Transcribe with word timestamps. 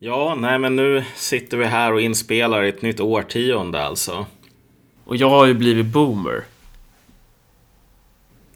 Ja, 0.00 0.34
nej 0.38 0.58
men 0.58 0.76
nu 0.76 1.04
sitter 1.14 1.56
vi 1.56 1.64
här 1.64 1.92
och 1.92 2.00
inspelar 2.00 2.62
ett 2.62 2.82
nytt 2.82 3.00
årtionde 3.00 3.84
alltså. 3.84 4.26
Och 5.04 5.16
jag 5.16 5.30
har 5.30 5.46
ju 5.46 5.54
blivit 5.54 5.86
boomer. 5.86 6.44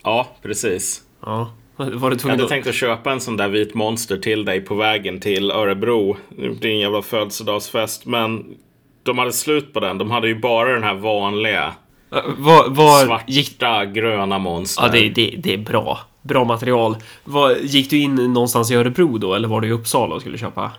Ja, 0.02 0.28
precis. 0.42 1.02
Ja. 1.20 1.50
Var 1.76 2.10
du 2.10 2.16
Jag 2.22 2.30
hade 2.30 2.42
att... 2.42 2.48
tänkt 2.48 2.66
att 2.66 2.74
köpa 2.74 3.12
en 3.12 3.20
sån 3.20 3.36
där 3.36 3.48
vit 3.48 3.74
monster 3.74 4.16
till 4.16 4.44
dig 4.44 4.60
på 4.60 4.74
vägen 4.74 5.20
till 5.20 5.50
Örebro. 5.50 6.16
Det 6.60 6.68
är 6.68 6.72
en 6.72 6.78
jävla 6.78 7.02
födelsedagsfest, 7.02 8.06
men 8.06 8.54
de 9.02 9.18
hade 9.18 9.32
slut 9.32 9.72
på 9.72 9.80
den. 9.80 9.98
De 9.98 10.10
hade 10.10 10.28
ju 10.28 10.34
bara 10.38 10.72
den 10.74 10.82
här 10.82 10.94
vanliga 10.94 11.74
Ja, 12.10 12.22
Var, 12.38 12.68
var 12.68 13.06
svarta 13.06 13.84
gick... 13.84 13.94
gröna 13.94 14.38
monster. 14.38 14.82
Ja, 14.84 14.92
det, 14.92 15.08
det, 15.08 15.34
det 15.38 15.54
är 15.54 15.58
bra. 15.58 15.98
Bra 16.22 16.44
material. 16.44 16.96
Var, 17.24 17.56
gick 17.62 17.90
du 17.90 17.98
in 17.98 18.14
någonstans 18.14 18.70
i 18.70 18.74
Örebro 18.74 19.18
då, 19.18 19.34
eller 19.34 19.48
var 19.48 19.60
du 19.60 19.68
i 19.68 19.70
Uppsala 19.70 20.14
och 20.14 20.20
skulle 20.20 20.38
köpa? 20.38 20.70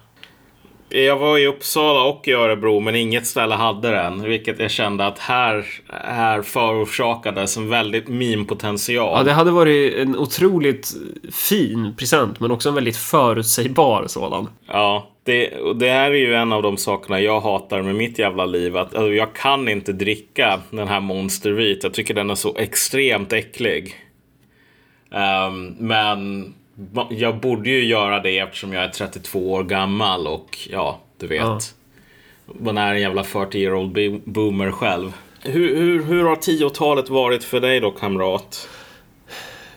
Jag 0.96 1.18
var 1.18 1.38
i 1.38 1.48
Uppsala 1.48 2.04
och 2.04 2.28
i 2.28 2.32
Örebro, 2.32 2.80
men 2.80 2.96
inget 2.96 3.28
ställe 3.28 3.56
hade 3.56 3.92
den. 3.92 4.22
Vilket 4.22 4.60
jag 4.60 4.72
kände 4.72 5.06
att 5.06 5.20
här, 5.20 5.66
här 5.90 6.42
förorsakades 6.42 7.58
en 7.58 7.70
väldigt 7.70 8.08
meme-potential. 8.08 9.18
Ja, 9.18 9.24
det 9.24 9.32
hade 9.32 9.52
varit 9.52 9.94
en 9.96 10.18
otroligt 10.18 10.94
fin 11.32 11.96
present, 11.98 12.40
men 12.40 12.52
också 12.52 12.70
en 12.70 12.76
väldigt 12.76 12.98
förutsägbar 12.98 14.08
sådan. 14.08 14.50
Ja, 14.68 15.08
det, 15.24 15.54
det 15.76 15.90
här 15.90 16.12
är 16.12 16.16
ju 16.16 16.36
en 16.36 16.54
av 16.54 16.62
de 16.62 16.78
sakerna 16.78 17.22
jag 17.22 17.42
hatar 17.42 17.82
med 17.82 17.96
mitt 17.96 18.20
jävla 18.20 18.46
liv. 18.46 18.78
Att 18.78 18.96
alltså, 18.96 19.14
jag 19.14 19.34
kan 19.36 19.70
inte 19.70 19.94
dricka 19.94 20.60
den 20.70 20.88
här 20.88 21.00
Monster 21.00 21.52
Vit. 21.52 21.84
Jag 21.84 21.94
tycker 21.94 22.14
den 22.14 22.30
är 22.30 22.36
så 22.36 22.56
extremt 22.58 23.34
äcklig. 23.34 23.96
Ehm, 25.12 25.76
men 25.80 26.54
jag 27.10 27.40
borde 27.40 27.70
ju 27.70 27.86
göra 27.86 28.20
det 28.20 28.40
eftersom 28.40 28.74
jag 28.74 28.84
är 28.84 28.90
32 28.90 29.52
år 29.54 29.64
gammal 29.64 30.28
och 30.28 30.58
ja, 30.72 31.00
du 31.20 31.28
vet. 31.28 31.42
Ja. 31.42 31.60
Man 32.60 32.78
är 32.78 32.94
en 32.94 33.02
jävla 33.02 33.24
40 33.24 33.58
year 33.60 33.74
old 33.74 33.92
bo- 33.94 34.22
boomer 34.32 34.72
själv. 34.72 35.14
Hur, 35.42 35.76
hur, 35.78 36.04
hur 36.04 36.24
har 36.24 36.36
10-talet 36.36 37.10
varit 37.10 37.44
för 37.44 37.60
dig 37.60 37.80
då, 37.80 37.92
kamrat? 37.92 38.68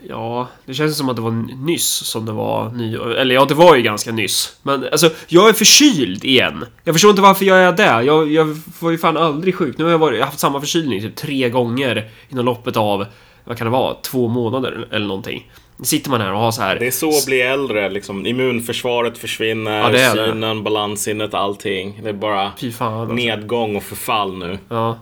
Ja, 0.08 0.48
det 0.66 0.74
känns 0.74 0.98
som 0.98 1.08
att 1.08 1.16
det 1.16 1.22
var 1.22 1.64
nyss 1.66 1.86
som 1.88 2.26
det 2.26 2.32
var 2.32 2.70
nyår. 2.70 3.14
Eller 3.14 3.34
ja, 3.34 3.44
det 3.44 3.54
var 3.54 3.76
ju 3.76 3.82
ganska 3.82 4.12
nyss. 4.12 4.56
Men 4.62 4.84
alltså, 4.92 5.10
jag 5.28 5.48
är 5.48 5.52
förkyld 5.52 6.24
igen. 6.24 6.64
Jag 6.84 6.94
förstår 6.94 7.10
inte 7.10 7.22
varför 7.22 7.44
jag 7.44 7.58
är 7.58 7.72
det. 7.72 8.02
Jag, 8.04 8.32
jag 8.32 8.58
var 8.80 8.90
ju 8.90 8.98
fan 8.98 9.16
aldrig 9.16 9.54
sjuk. 9.54 9.78
Nu 9.78 9.84
har 9.84 9.90
jag, 9.90 9.98
varit, 9.98 10.16
jag 10.18 10.24
har 10.24 10.26
haft 10.30 10.38
samma 10.40 10.60
förkylning 10.60 11.00
typ 11.00 11.16
tre 11.16 11.50
gånger 11.50 12.10
inom 12.28 12.44
loppet 12.44 12.76
av, 12.76 13.06
vad 13.46 13.58
kan 13.58 13.64
det 13.64 13.70
vara, 13.70 13.94
två 13.94 14.28
månader 14.28 14.88
eller 14.90 15.06
någonting. 15.06 15.50
Sitter 15.82 16.10
man 16.10 16.20
här 16.20 16.32
och 16.32 16.38
har 16.38 16.50
så 16.50 16.62
här... 16.62 16.78
Det 16.78 16.86
är 16.86 16.90
så 16.90 17.08
att 17.08 17.26
bli 17.26 17.40
äldre, 17.40 17.88
liksom. 17.90 18.26
Immunförsvaret 18.26 19.18
försvinner, 19.18 19.78
Ja, 19.80 19.88
det 19.88 20.00
är 20.00 20.16
det. 20.16 20.26
synen, 20.26 20.62
balanssinnet, 20.64 21.34
allting. 21.34 22.00
Det 22.02 22.08
är 22.08 22.12
bara 22.12 22.52
fan 22.72 22.94
alltså. 22.94 23.14
nedgång 23.14 23.76
och 23.76 23.82
förfall 23.82 24.38
nu. 24.38 24.58
Ja. 24.68 24.98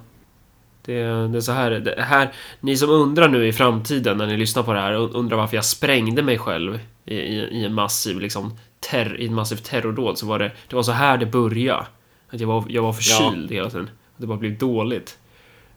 Det, 0.84 1.02
det 1.28 1.38
är 1.38 1.40
så 1.40 1.52
här, 1.52 1.70
det 1.70 2.02
här. 2.02 2.32
Ni 2.60 2.76
som 2.76 2.90
undrar 2.90 3.28
nu 3.28 3.46
i 3.46 3.52
framtiden 3.52 4.18
när 4.18 4.26
ni 4.26 4.36
lyssnar 4.36 4.62
på 4.62 4.72
det 4.72 4.80
här 4.80 4.92
undrar 5.16 5.36
varför 5.36 5.56
jag 5.56 5.64
sprängde 5.64 6.22
mig 6.22 6.38
själv 6.38 6.78
i, 7.04 7.14
i, 7.14 7.38
i 7.38 7.64
en 7.64 7.74
massiv 7.74 8.20
liksom 8.20 8.58
terr, 8.90 9.16
i 9.20 9.26
en 9.26 9.34
massiv 9.34 9.56
terrordåd 9.56 10.18
så 10.18 10.26
var 10.26 10.38
det, 10.38 10.50
det 10.68 10.76
var 10.76 10.82
så 10.82 10.92
här 10.92 11.18
det 11.18 11.26
började. 11.26 11.86
Att 12.30 12.40
jag 12.40 12.48
var, 12.48 12.64
jag 12.68 12.82
var 12.82 12.92
förkyld 12.92 13.52
hela 13.52 13.70
tiden. 13.70 13.90
Det 14.16 14.26
bara 14.26 14.38
blev 14.38 14.58
dåligt. 14.58 15.18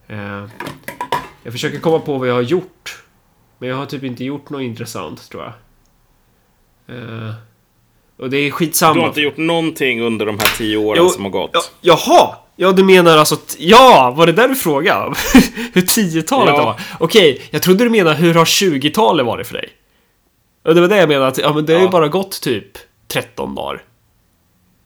Eh, 0.08 0.44
jag 1.48 1.52
försöker 1.52 1.78
komma 1.80 1.98
på 1.98 2.18
vad 2.18 2.28
jag 2.28 2.34
har 2.34 2.42
gjort. 2.42 3.02
Men 3.58 3.68
jag 3.68 3.76
har 3.76 3.86
typ 3.86 4.04
inte 4.04 4.24
gjort 4.24 4.50
något 4.50 4.62
intressant 4.62 5.30
tror 5.30 5.42
jag. 5.42 5.52
Eh, 6.96 7.34
och 8.18 8.30
det 8.30 8.36
är 8.36 8.50
skitsamma. 8.50 8.94
Du 8.94 9.00
har 9.00 9.08
inte 9.08 9.20
gjort 9.20 9.36
någonting 9.36 10.00
under 10.02 10.26
de 10.26 10.38
här 10.38 10.56
tio 10.58 10.76
åren 10.76 11.02
Jo, 11.04 11.08
som 11.10 11.24
har 11.24 11.30
gått. 11.30 11.50
Ja, 11.52 11.60
jaha! 11.80 12.34
Ja, 12.56 12.72
du 12.72 12.84
menar 12.84 13.16
alltså... 13.18 13.36
Ja, 13.58 14.14
var 14.16 14.26
det 14.26 14.32
där 14.32 14.48
du 14.48 14.54
frågade? 14.54 15.14
hur 15.72 15.82
10-talet 15.82 16.54
Ja. 16.56 16.64
var? 16.64 16.80
Okej, 17.00 17.42
jag 17.50 17.62
trodde 17.62 17.84
du 17.84 17.90
menade 17.90 18.16
hur 18.16 18.34
har 18.34 18.44
20-talet 18.44 19.26
varit 19.26 19.46
för 19.46 19.54
dig? 19.54 19.68
Och 20.64 20.74
det 20.74 20.80
var 20.80 20.88
det 20.88 20.96
jag 20.96 21.08
menade, 21.08 21.26
att 21.26 21.38
ja, 21.38 21.52
men 21.54 21.66
det 21.66 21.72
har 21.72 21.80
ju 21.80 21.86
Ja. 21.86 21.90
bara 21.90 22.08
gått 22.08 22.40
typ 22.40 22.78
13 23.08 23.54
dagar. 23.54 23.82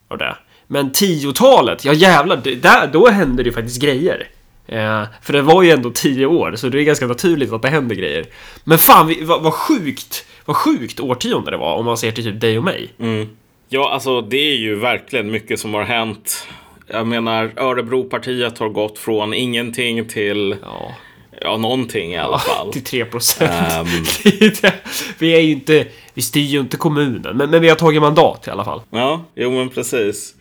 Och 0.09 0.19
det. 0.19 0.37
Men 0.67 0.93
10-talet, 0.93 1.85
ja 1.85 1.93
jävlar, 1.93 2.37
där, 2.37 2.87
då 2.93 3.09
hände 3.09 3.43
det 3.43 3.47
ju 3.49 3.53
faktiskt 3.55 3.81
grejer. 3.83 4.29
Eh, 4.67 5.05
för 5.23 5.33
det 5.33 5.43
var 5.43 5.63
ju 5.63 5.71
ändå 5.71 5.91
10 5.91 6.27
år, 6.27 6.55
så 6.57 6.69
det 6.69 6.81
är 6.81 6.83
ganska 6.83 7.07
naturligt 7.07 7.53
att 7.53 7.63
det 7.63 7.69
händer 7.69 7.95
grejer. 7.97 8.27
Men 8.65 8.79
fan, 8.79 9.07
vi, 9.07 9.25
vad, 9.25 9.43
vad 9.43 9.55
sjukt! 9.55 10.27
Vad 10.45 10.57
sjukt 10.57 11.01
årtionde 11.01 11.51
det 11.51 11.57
var, 11.57 11.75
om 11.77 11.85
man 11.85 11.99
ser 11.99 12.13
till 12.13 12.25
typ 12.25 12.41
dig 12.41 12.59
och 12.59 12.65
mig. 12.65 12.89
Mm. 12.99 13.29
Ja, 13.69 13.91
alltså 13.93 14.21
det 14.21 14.37
är 14.37 14.57
ju 14.57 14.75
verkligen 14.75 15.31
mycket 15.31 15.61
som 15.61 15.75
har 15.75 15.83
hänt. 15.83 16.47
Jag 16.87 17.07
menar, 17.07 17.53
Örebropartiet 17.57 18.59
har 18.59 18.69
gått 18.69 18.99
från 18.99 19.35
ingenting 19.35 20.09
till, 20.09 20.57
Ja. 20.63 20.95
ja, 21.41 21.57
någonting 21.57 22.13
i 22.13 22.19
alla 22.19 22.39
fall. 22.39 22.73
Till 22.73 22.85
3 22.85 23.05
procent. 23.05 23.51
Ehm. 23.51 23.87
vi 25.19 25.35
är 25.35 25.41
ju 25.41 25.53
inte... 25.53 25.87
Vi 26.15 26.23
styr 26.23 26.41
ju 26.41 26.61
inte 26.61 26.77
kommunen, 26.77 27.37
men, 27.37 27.51
men 27.51 27.61
vi 27.63 27.69
har 27.69 27.77
tagit 27.77 28.03
mandat 28.03 28.47
i 28.47 28.51
alla 28.51 28.65
fall. 28.65 28.81
Ja, 28.91 29.25
jo 29.35 29.51
men 29.51 29.69
precis. 29.69 30.35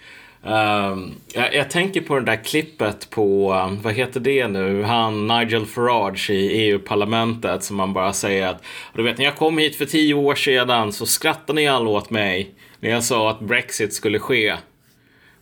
Ehm, 0.43 1.11
jag, 1.33 1.55
jag 1.55 1.69
tänker 1.69 2.01
på 2.01 2.15
det 2.15 2.25
där 2.25 2.43
klippet 2.43 3.09
på, 3.09 3.47
vad 3.83 3.93
heter 3.93 4.19
det 4.19 4.47
nu, 4.47 4.83
han 4.83 5.27
Nigel 5.27 5.65
Farage 5.65 6.29
i 6.29 6.47
EU-parlamentet 6.47 7.63
som 7.63 7.77
man 7.77 7.93
bara 7.93 8.13
säger 8.13 8.47
att, 8.47 8.63
du 8.93 9.03
vet 9.03 9.17
när 9.17 9.25
jag 9.25 9.35
kom 9.35 9.57
hit 9.57 9.75
för 9.75 9.85
tio 9.85 10.13
år 10.13 10.35
sedan 10.35 10.93
så 10.93 11.05
skrattade 11.05 11.61
ni 11.61 11.67
alla 11.67 11.89
åt 11.89 12.09
mig 12.09 12.51
när 12.79 12.89
jag 12.89 13.03
sa 13.03 13.29
att 13.29 13.39
Brexit 13.39 13.93
skulle 13.93 14.19
ske. 14.19 14.55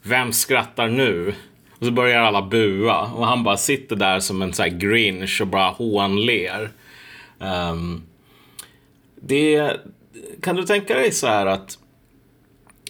Vem 0.01 0.33
skrattar 0.33 0.88
nu? 0.88 1.33
Och 1.79 1.85
så 1.85 1.91
börjar 1.91 2.21
alla 2.21 2.41
bua 2.41 3.01
och 3.01 3.25
han 3.27 3.43
bara 3.43 3.57
sitter 3.57 3.95
där 3.95 4.19
som 4.19 4.41
en 4.41 4.53
sån 4.53 4.63
här 4.63 4.69
grinch 4.69 5.41
och 5.41 5.47
bara 5.47 5.69
hånler. 5.69 6.69
Um, 7.39 8.03
det, 9.15 9.77
kan 10.41 10.55
du 10.55 10.63
tänka 10.63 10.95
dig 10.95 11.11
så 11.11 11.27
här 11.27 11.45
att 11.45 11.78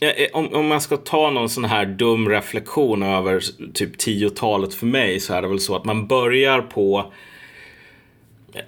Eh, 0.01 0.27
om, 0.33 0.53
om 0.53 0.67
man 0.67 0.81
ska 0.81 0.97
ta 0.97 1.29
någon 1.29 1.49
sån 1.49 1.65
här 1.65 1.85
dum 1.85 2.29
reflektion 2.29 3.03
över 3.03 3.43
typ 3.73 3.95
10-talet 3.97 4.73
för 4.73 4.85
mig 4.85 5.19
så 5.19 5.33
är 5.33 5.41
det 5.41 5.47
väl 5.47 5.59
så 5.59 5.75
att 5.75 5.85
man 5.85 6.07
börjar 6.07 6.61
på 6.61 7.13
eh, 8.53 8.61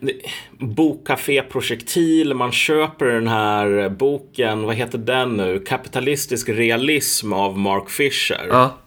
bokcaféprojektil, 0.58 0.76
Bokcafé 0.76 1.42
Projektil, 1.42 2.34
man 2.34 2.52
köper 2.52 3.06
den 3.06 3.28
här 3.28 3.90
boken, 3.90 4.64
vad 4.64 4.76
heter 4.76 4.98
den 4.98 5.38
nu? 5.38 5.60
Kapitalistisk 5.60 6.50
realism 6.50 7.34
av 7.34 7.60
Mark 7.60 7.90
Fisher. 7.90 8.48
Ja. 8.50 8.78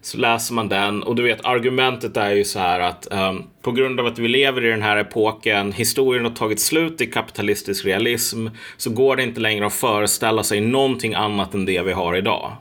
Så 0.00 0.18
läser 0.18 0.54
man 0.54 0.68
den 0.68 1.02
och 1.02 1.16
du 1.16 1.22
vet 1.22 1.44
argumentet 1.44 2.16
är 2.16 2.30
ju 2.30 2.44
så 2.44 2.58
här 2.58 2.80
att 2.80 3.08
um, 3.10 3.44
på 3.62 3.72
grund 3.72 4.00
av 4.00 4.06
att 4.06 4.18
vi 4.18 4.28
lever 4.28 4.64
i 4.64 4.68
den 4.68 4.82
här 4.82 4.96
epoken, 4.96 5.72
historien 5.72 6.24
har 6.24 6.32
tagit 6.32 6.60
slut 6.60 7.00
i 7.00 7.06
kapitalistisk 7.06 7.84
realism, 7.84 8.46
så 8.76 8.90
går 8.90 9.16
det 9.16 9.22
inte 9.22 9.40
längre 9.40 9.66
att 9.66 9.74
föreställa 9.74 10.42
sig 10.42 10.60
någonting 10.60 11.14
annat 11.14 11.54
än 11.54 11.64
det 11.64 11.82
vi 11.82 11.92
har 11.92 12.16
idag. 12.16 12.52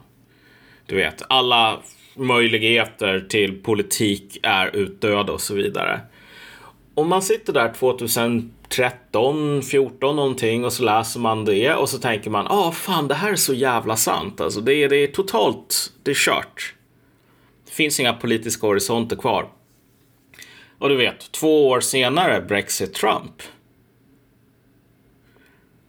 Du 0.85 0.95
vet, 0.95 1.21
alla 1.29 1.79
möjligheter 2.15 3.25
till 3.29 3.63
politik 3.63 4.37
är 4.43 4.75
utdöda 4.75 5.33
och 5.33 5.41
så 5.41 5.55
vidare. 5.55 5.99
Om 6.93 7.09
man 7.09 7.21
sitter 7.21 7.53
där 7.53 7.73
2013, 7.73 9.61
14 9.61 10.15
någonting 10.15 10.65
och 10.65 10.73
så 10.73 10.83
läser 10.83 11.19
man 11.19 11.45
det 11.45 11.73
och 11.73 11.89
så 11.89 11.97
tänker 11.97 12.29
man, 12.29 12.47
ah 12.47 12.71
fan 12.71 13.07
det 13.07 13.15
här 13.15 13.31
är 13.31 13.35
så 13.35 13.53
jävla 13.53 13.95
sant. 13.95 14.41
Alltså 14.41 14.61
det 14.61 14.73
är, 14.73 14.89
det 14.89 14.97
är 14.97 15.07
totalt, 15.07 15.91
det 16.03 16.11
är 16.11 16.15
kört. 16.15 16.73
Finns 17.77 17.99
inga 17.99 18.13
politiska 18.13 18.67
horisonter 18.67 19.15
kvar. 19.15 19.49
Och 20.79 20.89
du 20.89 20.95
vet, 20.95 21.31
två 21.31 21.67
år 21.69 21.79
senare, 21.79 22.41
Brexit 22.41 22.93
Trump. 22.93 23.41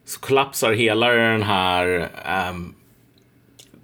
Så 0.04 0.20
kollapsar 0.20 0.72
hela 0.72 1.08
den 1.08 1.42
här, 1.42 2.10
ehm, 2.24 2.74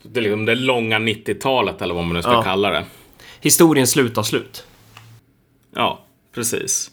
det, 0.03 0.20
liksom 0.20 0.44
det 0.44 0.54
långa 0.54 0.98
90-talet 0.98 1.82
eller 1.82 1.94
vad 1.94 2.05
man 2.05 2.17
nu 2.17 2.23
ska 2.23 2.32
Ja. 2.32 2.43
kalla 2.43 2.70
det. 2.70 2.84
Historien 3.40 3.87
slutar 3.87 4.23
slut. 4.23 4.67
Ja, 5.75 6.05
precis. 6.34 6.90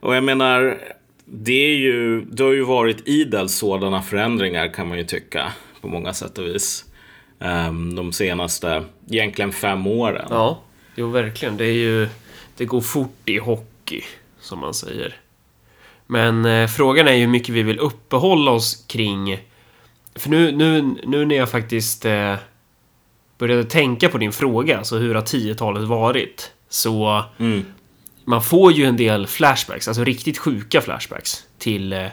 Och 0.00 0.16
jag 0.16 0.24
menar, 0.24 0.78
det 1.24 1.52
är 1.72 1.76
ju, 1.76 2.20
det 2.20 2.42
har 2.44 2.52
ju 2.52 2.64
varit 2.64 3.08
idel 3.08 3.48
sådana 3.48 4.02
förändringar 4.02 4.74
kan 4.74 4.88
man 4.88 4.98
ju 4.98 5.04
tycka 5.04 5.52
på 5.80 5.88
många 5.88 6.12
sätt 6.14 6.38
och 6.38 6.46
vis. 6.46 6.84
Ehm, 7.42 7.94
de 7.94 8.12
senaste, 8.12 8.84
egentligen 9.10 9.52
fem 9.52 9.86
åren. 9.86 10.26
Ja, 10.30 10.60
jo 10.94 11.08
verkligen. 11.10 11.56
Det 11.56 11.64
är 11.64 11.72
ju... 11.72 12.08
Det 12.56 12.64
går 12.64 12.80
fort 12.80 13.16
i 13.28 13.38
hockey, 13.38 14.02
som 14.40 14.58
man 14.58 14.74
säger. 14.74 15.16
Men 16.06 16.44
eh, 16.44 16.66
frågan 16.68 17.08
är 17.08 17.12
ju 17.12 17.20
hur 17.20 17.28
mycket 17.28 17.48
vi 17.54 17.62
vill 17.62 17.78
uppehålla 17.78 18.50
oss 18.50 18.84
kring... 18.88 19.38
För 20.14 20.30
nu, 20.30 20.52
nu, 20.52 20.82
nu 21.04 21.24
när 21.24 21.36
jag 21.36 21.50
faktiskt 21.50 22.04
eh, 22.04 22.34
började 23.38 23.64
tänka 23.64 24.08
på 24.08 24.18
din 24.18 24.32
fråga, 24.32 24.78
alltså 24.78 24.96
hur 24.98 25.14
har 25.14 25.22
10-talet 25.22 25.82
varit? 25.88 26.52
Så 26.68 27.24
Mm. 27.38 27.64
man 28.24 28.42
får 28.42 28.72
ju 28.72 28.84
en 28.84 28.96
del 28.96 29.26
flashbacks, 29.26 29.88
alltså 29.88 30.04
riktigt 30.04 30.38
sjuka 30.38 30.80
flashbacks 30.80 31.44
till, 31.58 31.92
eh, 31.92 32.06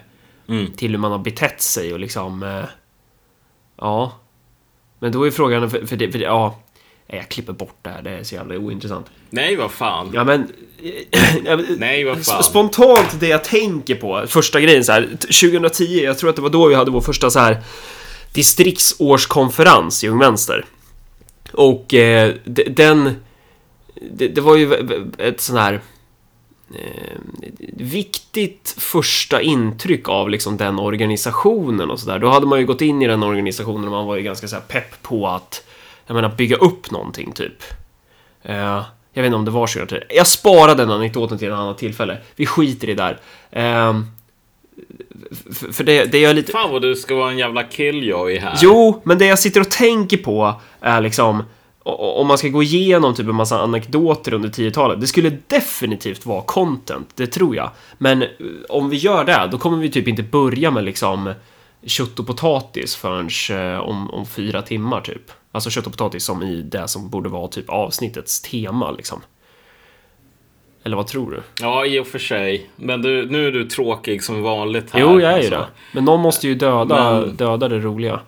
Mm. 0.48 0.72
till 0.72 0.92
hur 0.92 0.98
man 0.98 1.12
har 1.12 1.20
betett 1.20 1.62
sig 1.62 1.94
och 1.94 2.00
liksom... 2.00 2.44
Eh, 2.44 2.64
ja. 3.78 4.12
Men 5.00 5.12
då 5.12 5.28
är 5.28 5.32
frågan, 5.32 5.70
för, 5.70 5.86
för, 5.86 5.96
det, 5.96 6.12
för 6.12 6.20
det, 6.20 6.26
ja, 6.26 6.60
jag 7.08 7.30
klipper 7.30 7.54
bort 7.54 7.78
det 7.82 7.90
här, 7.90 8.02
det 8.02 8.10
är 8.10 8.24
så 8.24 8.36
jävla 8.36 8.58
ointressant. 8.58 9.06
Nej, 9.30 9.56
vad 9.56 9.72
fan. 9.72 10.12
Ja, 10.14 10.24
men... 10.24 10.48
Nej, 11.78 12.04
vad 12.04 12.26
fan. 12.26 12.44
Spontant 12.44 13.20
det 13.20 13.28
jag 13.28 13.44
tänker 13.44 13.96
på, 13.96 14.24
första 14.28 14.62
grejen 14.62 14.84
så 14.84 14.92
här, 14.92 15.08
2010, 15.20 15.84
jag 16.04 16.18
tror 16.18 16.30
att 16.30 16.36
det 16.36 16.42
var 16.42 16.50
då 16.50 16.68
vi 16.68 16.76
hade 16.76 16.92
vår 16.92 17.02
första 17.02 17.30
så 17.30 17.40
här 17.40 17.64
distriktsårskonferens 18.34 20.04
i 20.04 20.08
Ung 20.08 20.20
Vänster. 20.20 20.66
Och 21.52 21.94
eh, 21.94 22.34
den... 22.68 23.16
Det, 24.12 24.28
det, 24.28 24.42
var 24.42 24.56
ju 24.56 24.90
ett 25.18 25.42
sån 25.42 25.58
här... 25.58 25.82
Eh, 26.76 27.18
viktigt 27.78 28.76
första 28.78 29.42
intryck 29.42 30.10
av 30.10 30.30
liksom 30.30 30.58
den 30.58 30.80
organisationen 30.80 31.92
och 31.92 32.00
sådär. 32.00 32.20
Då 32.20 32.30
hade 32.30 32.46
man 32.46 32.60
ju 32.60 32.66
gått 32.66 32.82
in 32.82 33.02
i 33.02 33.08
den 33.08 33.24
organisationen 33.24 33.84
och 33.86 33.92
man 33.92 34.06
var 34.06 34.16
ju 34.16 34.24
ganska 34.24 34.48
så 34.48 34.56
pepp 34.68 35.02
på 35.02 35.28
att 35.28 35.64
jag 36.08 36.16
menar, 36.16 36.30
bygga 36.30 36.56
upp 36.56 36.92
någonting 36.92 37.32
typ. 37.32 37.64
Uh, 38.50 38.84
jag 39.14 39.22
vet 39.22 39.26
inte 39.26 39.36
om 39.36 39.46
det 39.46 39.52
var 39.52 39.68
2010. 39.68 40.06
Jag 40.10 40.28
sparade 40.28 40.84
den 40.84 40.92
anekdoten 40.92 41.38
till 41.38 41.48
ett 41.48 41.54
annat 41.54 41.78
tillfälle. 41.78 42.18
Vi 42.36 42.46
skiter 42.46 42.90
i 42.90 42.94
det 42.94 43.04
där. 43.04 43.20
Uh, 43.90 44.02
för 45.72 45.84
det, 45.84 46.06
det 46.06 46.26
är 46.26 46.34
lite... 46.34 46.52
Fan 46.52 46.72
vad 46.72 46.82
du 46.82 46.96
ska 46.96 47.16
vara 47.16 47.32
en 47.32 47.38
jävla 47.38 47.64
killjoy 47.64 48.38
här. 48.38 48.58
Jo, 48.62 49.02
men 49.04 49.18
det 49.18 49.26
jag 49.26 49.40
sitter 49.40 49.62
och 49.62 49.72
tänker 49.72 50.18
på 50.18 50.62
är 50.82 51.02
liksom 51.02 51.44
om 51.96 52.28
man 52.28 52.38
ska 52.38 52.48
gå 52.48 52.64
igenom 52.64 53.16
typ 53.16 53.28
en 53.28 53.36
massa 53.36 53.60
anekdoter 53.60 54.34
under 54.34 54.50
10-talet, 54.50 55.02
det 55.02 55.08
skulle 55.08 55.38
definitivt 55.48 56.26
vara 56.26 56.42
content, 56.42 57.10
det 57.16 57.28
tror 57.28 57.56
jag. 57.56 57.72
Men 57.98 58.22
eh, 58.22 58.28
om 58.70 58.90
vi 58.90 58.98
gör 58.98 59.26
det, 59.26 59.50
då 59.52 59.58
kommer 59.58 59.78
vi 59.78 59.90
typ 59.90 60.08
inte 60.08 60.24
börja 60.24 60.72
med 60.72 60.84
liksom 60.84 61.34
kött 61.86 62.20
och 62.20 62.28
potatis 62.28 62.96
förrän 62.96 63.80
om, 63.80 64.10
om 64.12 64.26
fyra 64.26 64.62
timmar 64.62 65.02
typ. 65.02 65.32
Alltså 65.52 65.70
kött 65.70 65.86
och 65.86 65.92
potatis 65.92 66.24
som 66.24 66.44
i 66.44 66.62
det 66.62 66.88
som 66.88 67.10
borde 67.10 67.30
vara 67.30 67.48
typ 67.48 67.70
avsnittets 67.70 68.42
tema 68.42 68.92
liksom. 68.92 69.22
Eller 70.84 70.98
vad 70.98 71.08
tror 71.08 71.32
du? 71.32 71.42
Ja, 71.62 71.86
i 71.86 72.00
och 72.00 72.08
för 72.08 72.20
sig. 72.20 72.70
Men 72.76 73.02
du, 73.02 73.26
nu 73.26 73.48
är 73.48 73.52
du 73.52 73.66
tråkig 73.66 74.24
som 74.24 74.42
vanligt 74.42 74.92
här. 74.92 75.00
Jo, 75.00 75.22
jag 75.22 75.32
är 75.32 75.36
alltså. 75.36 75.52
ju 75.54 75.58
det. 75.58 75.66
Men 75.94 76.06
någon 76.06 76.20
måste 76.20 76.48
ju 76.48 76.56
döda, 76.56 77.20
Men... 77.20 77.36
döda 77.36 77.68
det 77.68 77.80
roliga. 77.80 78.20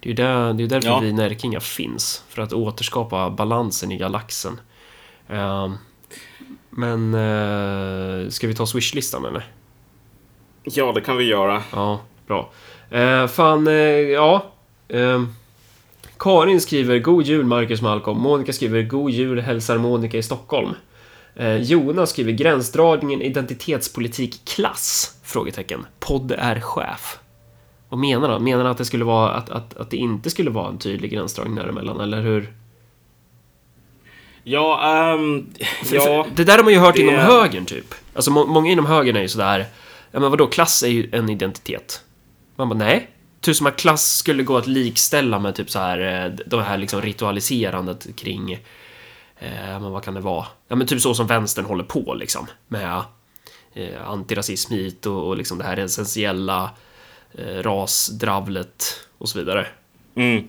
Det 0.00 0.06
är 0.06 0.10
ju 0.10 0.14
där, 0.14 0.52
det 0.52 0.62
är 0.62 0.66
därför 0.66 0.88
ja. 0.88 0.98
vi 0.98 1.12
närkingar 1.12 1.60
finns. 1.60 2.24
För 2.28 2.42
att 2.42 2.52
återskapa 2.52 3.30
balansen 3.30 3.92
i 3.92 3.96
galaxen. 3.96 4.60
Uh, 5.30 5.72
men 6.70 7.14
uh, 7.14 8.28
ska 8.28 8.46
vi 8.46 8.54
ta 8.54 8.66
swishlistan 8.66 9.24
eller? 9.24 9.46
Ja, 10.62 10.92
det 10.92 11.00
kan 11.00 11.16
vi 11.16 11.24
göra. 11.24 11.62
Ja, 11.72 12.00
bra. 12.26 12.50
Uh, 12.94 13.26
fan, 13.26 13.68
uh, 13.68 13.74
ja. 13.74 14.44
Uh, 14.94 15.24
Karin 16.18 16.60
skriver 16.60 16.98
God 16.98 17.24
Jul 17.24 17.46
Marcus 17.46 17.82
Malcolm. 17.82 18.18
Monica 18.18 18.52
skriver 18.52 18.82
God 18.82 19.10
Jul 19.10 19.40
hälsar 19.40 19.78
Monica 19.78 20.16
i 20.16 20.22
Stockholm. 20.22 20.74
Eh, 21.34 21.56
Jonas 21.56 22.10
skriver 22.10 22.32
gränsdragningen 22.32 23.22
identitetspolitik 23.22 24.44
klass? 24.44 25.18
Frågetecken. 25.22 25.86
Podd 26.00 26.32
är 26.38 26.60
chef. 26.60 27.18
Vad 27.90 28.00
menar 28.00 28.28
han? 28.28 28.44
Menar 28.44 28.62
han 28.64 28.72
att 28.72 28.78
det 28.78 28.84
skulle 28.84 29.04
vara 29.04 29.30
att, 29.30 29.50
att, 29.50 29.76
att 29.76 29.90
det 29.90 29.96
inte 29.96 30.30
skulle 30.30 30.50
vara 30.50 30.68
en 30.68 30.78
tydlig 30.78 31.10
gränsdragning 31.10 31.54
däremellan, 31.56 32.00
eller 32.00 32.20
hur? 32.20 32.52
Ja, 34.44 35.14
um, 35.18 35.46
ja 35.92 36.26
det 36.36 36.44
där 36.44 36.56
har 36.56 36.64
man 36.64 36.72
ju 36.72 36.78
hört 36.78 36.94
det... 36.94 37.02
inom 37.02 37.14
högern 37.14 37.64
typ. 37.64 37.94
Alltså 38.14 38.30
må, 38.30 38.46
många 38.46 38.70
inom 38.70 38.86
högern 38.86 39.16
är 39.16 39.20
ju 39.20 39.28
sådär, 39.28 39.66
ja 40.10 40.20
men 40.20 40.30
vadå, 40.30 40.46
klass 40.46 40.82
är 40.82 40.88
ju 40.88 41.08
en 41.12 41.28
identitet. 41.30 42.04
Man 42.56 42.68
bara, 42.68 42.78
nej, 42.78 43.10
Typ 43.40 43.56
som 43.56 43.66
att 43.66 43.76
klass 43.76 44.16
skulle 44.16 44.42
gå 44.42 44.56
att 44.56 44.66
likställa 44.66 45.38
med 45.38 45.54
typ 45.54 45.70
så 45.70 45.78
här 45.78 46.24
eh, 46.24 46.32
det 46.46 46.62
här 46.62 46.78
liksom 46.78 47.02
ritualiserandet 47.02 48.16
kring 48.16 48.52
eh, 49.38 49.80
men 49.80 49.90
vad 49.90 50.04
kan 50.04 50.14
det 50.14 50.20
vara? 50.20 50.46
Ja 50.68 50.76
men 50.76 50.86
typ 50.86 51.00
så 51.00 51.14
som 51.14 51.26
vänstern 51.26 51.64
håller 51.64 51.84
på 51.84 52.14
liksom 52.14 52.46
med 52.68 53.02
eh, 53.74 54.08
antirasism 54.08 54.74
hit 54.74 55.06
och, 55.06 55.28
och 55.28 55.36
liksom 55.36 55.58
det 55.58 55.64
här 55.64 55.76
essentiella 55.76 56.70
rasdravlet 57.38 59.00
och 59.18 59.28
så 59.28 59.38
vidare. 59.38 59.66
Mm. 60.14 60.44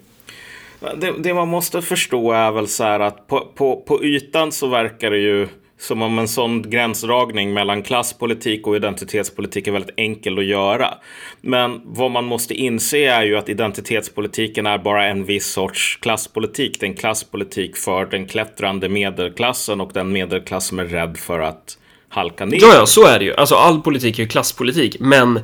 Det, 0.98 1.14
det, 1.20 1.34
man 1.34 1.48
måste 1.48 1.82
förstå 1.82 2.32
är 2.32 2.52
väl 2.52 2.68
så 2.68 2.84
här 2.84 3.00
att 3.00 3.28
på, 3.28 3.48
på, 3.56 3.76
på 3.76 4.04
ytan 4.04 4.52
så 4.52 4.68
verkar 4.68 5.12
det 5.12 5.18
ju 5.18 5.48
som 5.82 6.02
om 6.02 6.20
en 6.20 6.28
sån 6.28 6.70
gränsdragning 6.70 7.54
mellan 7.54 7.84
klasspolitik 7.84 8.68
och 8.68 8.76
identitetspolitik 8.76 9.68
är 9.68 9.72
väldigt 9.72 9.94
enkel 9.98 10.40
att 10.40 10.46
göra. 10.46 10.94
Men 11.42 11.82
vad 11.86 12.12
man 12.12 12.26
måste 12.26 12.54
inse 12.54 12.98
är 12.98 13.24
ju 13.24 13.38
att 13.38 13.50
identitetspolitiken 13.50 14.66
är 14.66 14.78
bara 14.78 15.06
en 15.06 15.26
viss 15.26 15.52
sorts 15.52 15.98
klasspolitik. 16.02 16.80
Det 16.80 16.86
är 16.86 16.90
en 16.90 16.96
klasspolitik 16.96 17.78
för 17.78 18.06
den 18.06 18.28
klättrande 18.28 18.90
medelklassen 18.90 19.82
och 19.82 19.92
den 19.94 20.12
medelklass 20.12 20.68
som 20.68 20.80
är 20.80 20.86
rädd 20.86 21.18
för 21.18 21.40
att 21.40 21.78
halka 22.10 22.46
ner. 22.46 22.58
Ja, 22.62 22.74
ja, 22.76 22.86
så 22.86 23.08
är 23.08 23.20
det 23.20 23.26
ju. 23.26 23.36
Alltså 23.36 23.56
all 23.56 23.82
politik 23.82 24.20
är 24.20 24.24
ju 24.24 24.30
klasspolitik, 24.30 24.96
men 25.00 25.40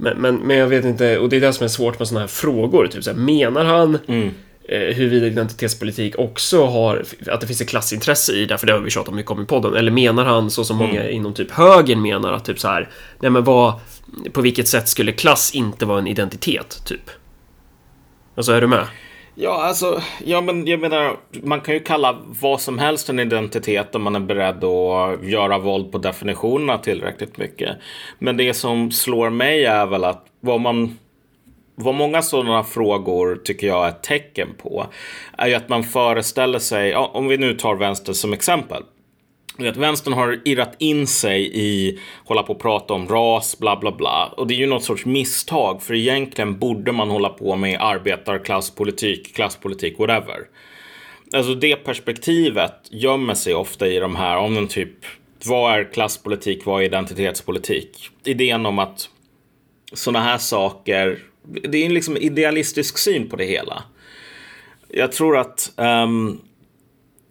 men, 0.00 0.16
men, 0.16 0.36
men 0.36 0.56
jag 0.56 0.66
vet 0.66 0.84
inte, 0.84 1.18
och 1.18 1.28
det 1.28 1.36
är 1.36 1.40
det 1.40 1.52
som 1.52 1.64
är 1.64 1.68
svårt 1.68 1.98
med 1.98 2.08
sådana 2.08 2.20
här 2.20 2.28
frågor. 2.28 2.86
Typ 2.86 3.04
så 3.04 3.10
här, 3.10 3.18
menar 3.18 3.64
han 3.64 3.98
mm 4.06 4.30
eh, 4.70 4.94
huruvida 4.94 5.26
identitetspolitik 5.26 6.18
också 6.18 6.66
har, 6.66 7.04
att 7.26 7.40
det 7.40 7.46
finns 7.46 7.60
ett 7.60 7.68
klassintresse 7.68 8.32
i 8.32 8.46
det, 8.46 8.58
för 8.58 8.66
det 8.66 8.72
har 8.72 8.80
vi 8.80 8.90
tjatat 8.90 9.14
mycket 9.14 9.30
om 9.30 9.42
i 9.42 9.44
podden. 9.44 9.74
Eller 9.74 9.90
menar 9.90 10.24
han, 10.24 10.50
så 10.50 10.64
som 10.64 10.76
mm. 10.76 10.88
många 10.88 11.10
inom 11.10 11.34
typ 11.34 11.50
högern 11.50 12.02
menar, 12.02 12.32
att 12.32 12.44
typ 12.44 12.58
så 12.60 12.68
här, 12.68 12.88
nej 13.20 13.30
men 13.30 13.44
vad, 13.44 13.74
på 14.32 14.40
vilket 14.40 14.68
sätt 14.68 14.88
skulle 14.88 15.12
klass 15.12 15.54
inte 15.54 15.86
vara 15.86 15.98
en 15.98 16.06
identitet, 16.06 16.82
typ? 16.84 17.10
Alltså, 18.34 18.52
är 18.52 18.60
du 18.60 18.66
med? 18.66 18.86
Ja, 19.34 19.62
alltså, 19.62 20.02
ja, 20.24 20.40
men 20.40 20.66
jag 20.66 20.80
menar, 20.80 21.16
man 21.42 21.60
kan 21.60 21.74
ju 21.74 21.80
kalla 21.80 22.18
vad 22.40 22.60
som 22.60 22.78
helst 22.78 23.08
en 23.08 23.18
identitet 23.18 23.94
om 23.94 24.02
man 24.02 24.16
är 24.16 24.20
beredd 24.20 24.64
att 24.64 25.24
göra 25.24 25.58
våld 25.58 25.92
på 25.92 25.98
definitionerna 25.98 26.78
tillräckligt 26.78 27.38
mycket. 27.38 27.76
Men 28.18 28.36
det 28.36 28.54
som 28.54 28.90
slår 28.90 29.30
mig 29.30 29.64
är 29.64 29.86
väl 29.86 30.04
att 30.04 30.26
vad 30.40 30.60
man 30.60 30.98
vad 31.74 31.94
många 31.94 32.22
sådana 32.22 32.64
frågor 32.64 33.40
tycker 33.44 33.66
jag 33.66 33.84
är 33.84 33.88
ett 33.88 34.02
tecken 34.02 34.48
på 34.62 34.86
är 35.38 35.48
ju 35.48 35.54
att 35.54 35.68
man 35.68 35.82
föreställer 35.82 36.58
sig, 36.58 36.90
ja, 36.90 37.10
om 37.14 37.28
vi 37.28 37.38
nu 37.38 37.54
tar 37.54 37.74
vänster 37.74 38.12
som 38.12 38.32
exempel. 38.32 38.82
Att 39.68 39.76
vänstern 39.76 40.12
har 40.12 40.40
irrat 40.44 40.74
in 40.78 41.06
sig 41.06 41.50
i 41.54 41.98
hålla 42.24 42.42
på 42.42 42.52
och 42.52 42.60
prata 42.60 42.94
om 42.94 43.08
ras, 43.08 43.58
bla 43.58 43.76
bla 43.76 43.92
bla. 43.92 44.34
Och 44.36 44.46
det 44.46 44.54
är 44.54 44.58
ju 44.58 44.66
något 44.66 44.84
sorts 44.84 45.06
misstag, 45.06 45.82
för 45.82 45.94
egentligen 45.94 46.58
borde 46.58 46.92
man 46.92 47.10
hålla 47.10 47.28
på 47.28 47.56
med 47.56 47.80
arbetarklasspolitik, 47.80 49.34
klasspolitik, 49.34 49.98
whatever. 49.98 50.38
Alltså 51.32 51.54
det 51.54 51.76
perspektivet 51.76 52.74
gömmer 52.90 53.34
sig 53.34 53.54
ofta 53.54 53.88
i 53.88 53.98
de 53.98 54.16
här, 54.16 54.36
om 54.36 54.54
den 54.54 54.68
typ, 54.68 54.92
vad 55.44 55.72
är 55.72 55.92
klasspolitik, 55.92 56.66
vad 56.66 56.82
är 56.82 56.86
identitetspolitik? 56.86 58.10
Idén 58.24 58.66
om 58.66 58.78
att 58.78 59.08
sådana 59.92 60.24
här 60.24 60.38
saker 60.38 61.18
det 61.42 61.78
är 61.78 61.86
en 61.86 61.94
liksom 61.94 62.16
idealistisk 62.16 62.98
syn 62.98 63.28
på 63.28 63.36
det 63.36 63.44
hela. 63.44 63.82
Jag 64.88 65.12
tror 65.12 65.36
att 65.38 65.72
um, 65.76 66.40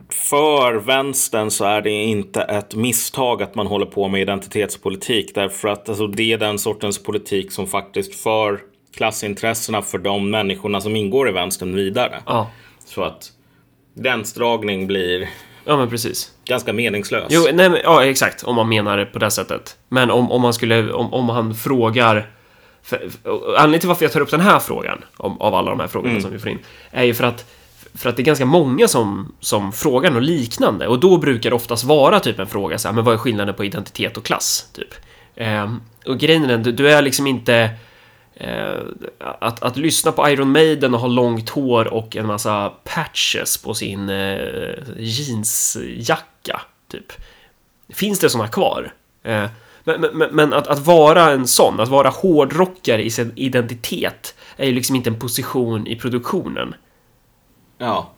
för 0.10 0.74
vänstern 0.74 1.52
så 1.52 1.66
är 1.66 1.82
det 1.82 1.90
inte 1.90 2.42
ett 2.42 2.76
misstag 2.76 3.44
att 3.44 3.56
man 3.56 3.68
håller 3.68 3.86
på 3.86 4.08
med 4.08 4.22
identitetspolitik. 4.22 5.36
Därför 5.36 5.68
att 5.68 5.90
alltså, 5.90 6.08
det 6.08 6.34
är 6.34 6.38
den 6.38 6.60
sortens 6.60 7.04
politik 7.04 7.52
som 7.52 7.68
faktiskt 7.68 8.16
för 8.16 8.60
klassintressena 8.98 9.82
för 9.82 9.98
de 9.98 10.30
människorna 10.30 10.82
som 10.82 10.96
ingår 10.96 11.30
i 11.30 11.32
vänstern 11.32 11.76
vidare. 11.76 12.22
Ja. 12.26 12.52
Så 12.86 13.04
att 13.04 13.32
gränsdragning 13.96 14.88
blir 14.88 15.30
Ja, 15.66 15.78
men 15.78 15.90
precis. 15.90 16.32
Ganska 16.46 16.74
meningslös. 16.74 17.28
Jo, 17.30 17.42
nej, 17.54 17.70
men, 17.70 17.80
ja, 17.84 18.06
exakt. 18.06 18.44
Om 18.44 18.56
man 18.56 18.70
menar 18.70 18.98
det 18.98 19.06
på 19.06 19.20
det 19.20 19.32
sättet. 19.32 19.78
Men 19.90 20.12
om, 20.12 20.32
om 20.32 20.42
man 20.42 20.54
skulle, 20.54 20.92
om, 20.92 21.14
om 21.14 21.30
han 21.30 21.56
frågar 21.56 22.30
för, 22.84 23.10
anledningen 23.58 23.80
till 23.80 23.88
varför 23.88 24.06
jag 24.06 24.12
tar 24.12 24.22
upp 24.22 24.32
den 24.32 24.40
här 24.40 24.60
frågan, 24.60 25.04
om, 25.18 25.42
av 25.42 25.56
alla 25.56 25.70
de 25.70 25.80
här 25.80 25.88
frågorna 25.88 26.12
mm. 26.12 26.22
som 26.22 26.32
vi 26.32 26.40
får 26.40 26.50
in, 26.50 26.60
är 26.92 27.04
ju 27.04 27.14
för 27.14 27.24
att 27.24 27.46
för 27.96 28.10
att 28.10 28.16
det 28.16 28.22
är 28.22 28.26
ganska 28.26 28.46
många 28.46 28.88
som, 28.88 29.34
som 29.40 29.72
frågar 29.72 30.12
något 30.12 30.24
liknande 30.24 30.88
och 30.88 31.00
då 31.00 31.18
brukar 31.18 31.50
det 31.50 31.56
oftast 31.56 31.84
vara 31.84 32.20
typ 32.20 32.40
en 32.40 32.48
fråga 32.48 32.78
så 32.78 32.88
här, 32.88 32.96
men 32.96 33.04
vad 33.04 33.14
är 33.14 33.18
skillnaden 33.18 33.56
på 33.56 33.66
identitet 33.66 34.18
och 34.18 34.26
klass? 34.26 34.70
Typ. 34.74 34.94
Eh, 35.36 35.74
och 36.06 36.18
grejen 36.18 36.44
är 36.44 36.48
den, 36.48 36.64
du, 36.64 36.72
du 36.72 36.92
är 36.92 37.02
liksom 37.02 37.28
inte 37.28 37.70
eh, 38.36 38.80
att, 39.20 39.64
att 39.64 39.78
lyssna 39.78 40.12
på 40.12 40.30
Iron 40.30 40.52
Maiden 40.52 40.94
och 40.94 41.00
ha 41.00 41.08
långt 41.08 41.50
hår 41.50 41.94
och 41.94 42.16
en 42.16 42.28
massa 42.28 42.74
patches 42.84 43.58
på 43.58 43.74
sin 43.74 44.10
eh, 44.10 44.40
jeansjacka, 44.98 46.62
typ. 46.92 47.12
Finns 47.90 48.20
det 48.20 48.30
sådana 48.30 48.50
kvar? 48.50 48.94
Eh, 49.24 49.46
men, 49.84 50.02
men, 50.02 50.30
men 50.32 50.54
att, 50.54 50.68
att, 50.68 50.80
vara 50.80 51.32
en 51.32 51.48
sån, 51.48 51.80
att 51.80 51.90
vara 51.90 52.10
hårdrockare 52.10 53.04
i 53.04 53.10
sin 53.10 53.34
identitet 53.36 54.36
är 54.58 54.66
ju 54.66 54.72
liksom 54.72 54.96
inte 54.96 55.10
en 55.10 55.20
position 55.20 55.88
i 55.88 55.96
produktionen. 55.96 56.76
Ja, 57.80 58.14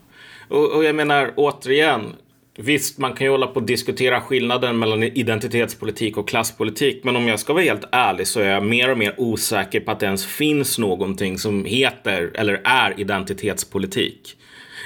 och, 0.47 0.71
och 0.71 0.83
jag 0.83 0.95
menar 0.95 1.33
återigen, 1.35 2.15
Visst, 2.55 2.97
man 2.97 3.13
kan 3.13 3.25
ju 3.25 3.31
hålla 3.31 3.47
på 3.47 3.55
och 3.55 3.65
diskutera 3.65 4.21
skillnaden 4.21 4.79
mellan 4.79 5.03
identitetspolitik 5.03 6.17
och 6.17 6.27
klasspolitik. 6.27 7.03
Men 7.03 7.15
om 7.15 7.27
jag 7.27 7.39
ska 7.39 7.53
vara 7.53 7.63
helt 7.63 7.85
ärlig 7.91 8.27
så 8.27 8.39
är 8.39 8.49
jag 8.49 8.65
mer 8.65 8.91
och 8.91 8.97
mer 8.97 9.15
osäker 9.17 9.79
på 9.79 9.91
att 9.91 9.99
det 9.99 10.05
ens 10.05 10.25
finns 10.25 10.77
någonting 10.77 11.37
som 11.37 11.65
heter 11.65 12.31
eller 12.33 12.61
är 12.63 12.99
identitetspolitik. 12.99 14.37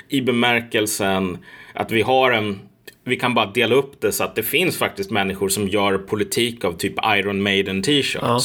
I 0.09 0.21
bemärkelsen 0.21 1.37
att 1.73 1.91
vi 1.91 2.01
har 2.01 2.31
en 2.31 2.59
vi 3.03 3.15
kan 3.15 3.33
bara 3.33 3.45
dela 3.45 3.75
upp 3.75 4.01
det 4.01 4.11
så 4.11 4.23
att 4.23 4.35
det 4.35 4.43
finns 4.43 4.77
faktiskt 4.77 5.11
människor 5.11 5.49
som 5.49 5.67
gör 5.67 5.97
politik 5.97 6.65
av 6.65 6.73
typ 6.73 6.93
Iron 7.05 7.43
Maiden 7.43 7.81
t-shirts. 7.81 8.15
Ja. 8.21 8.39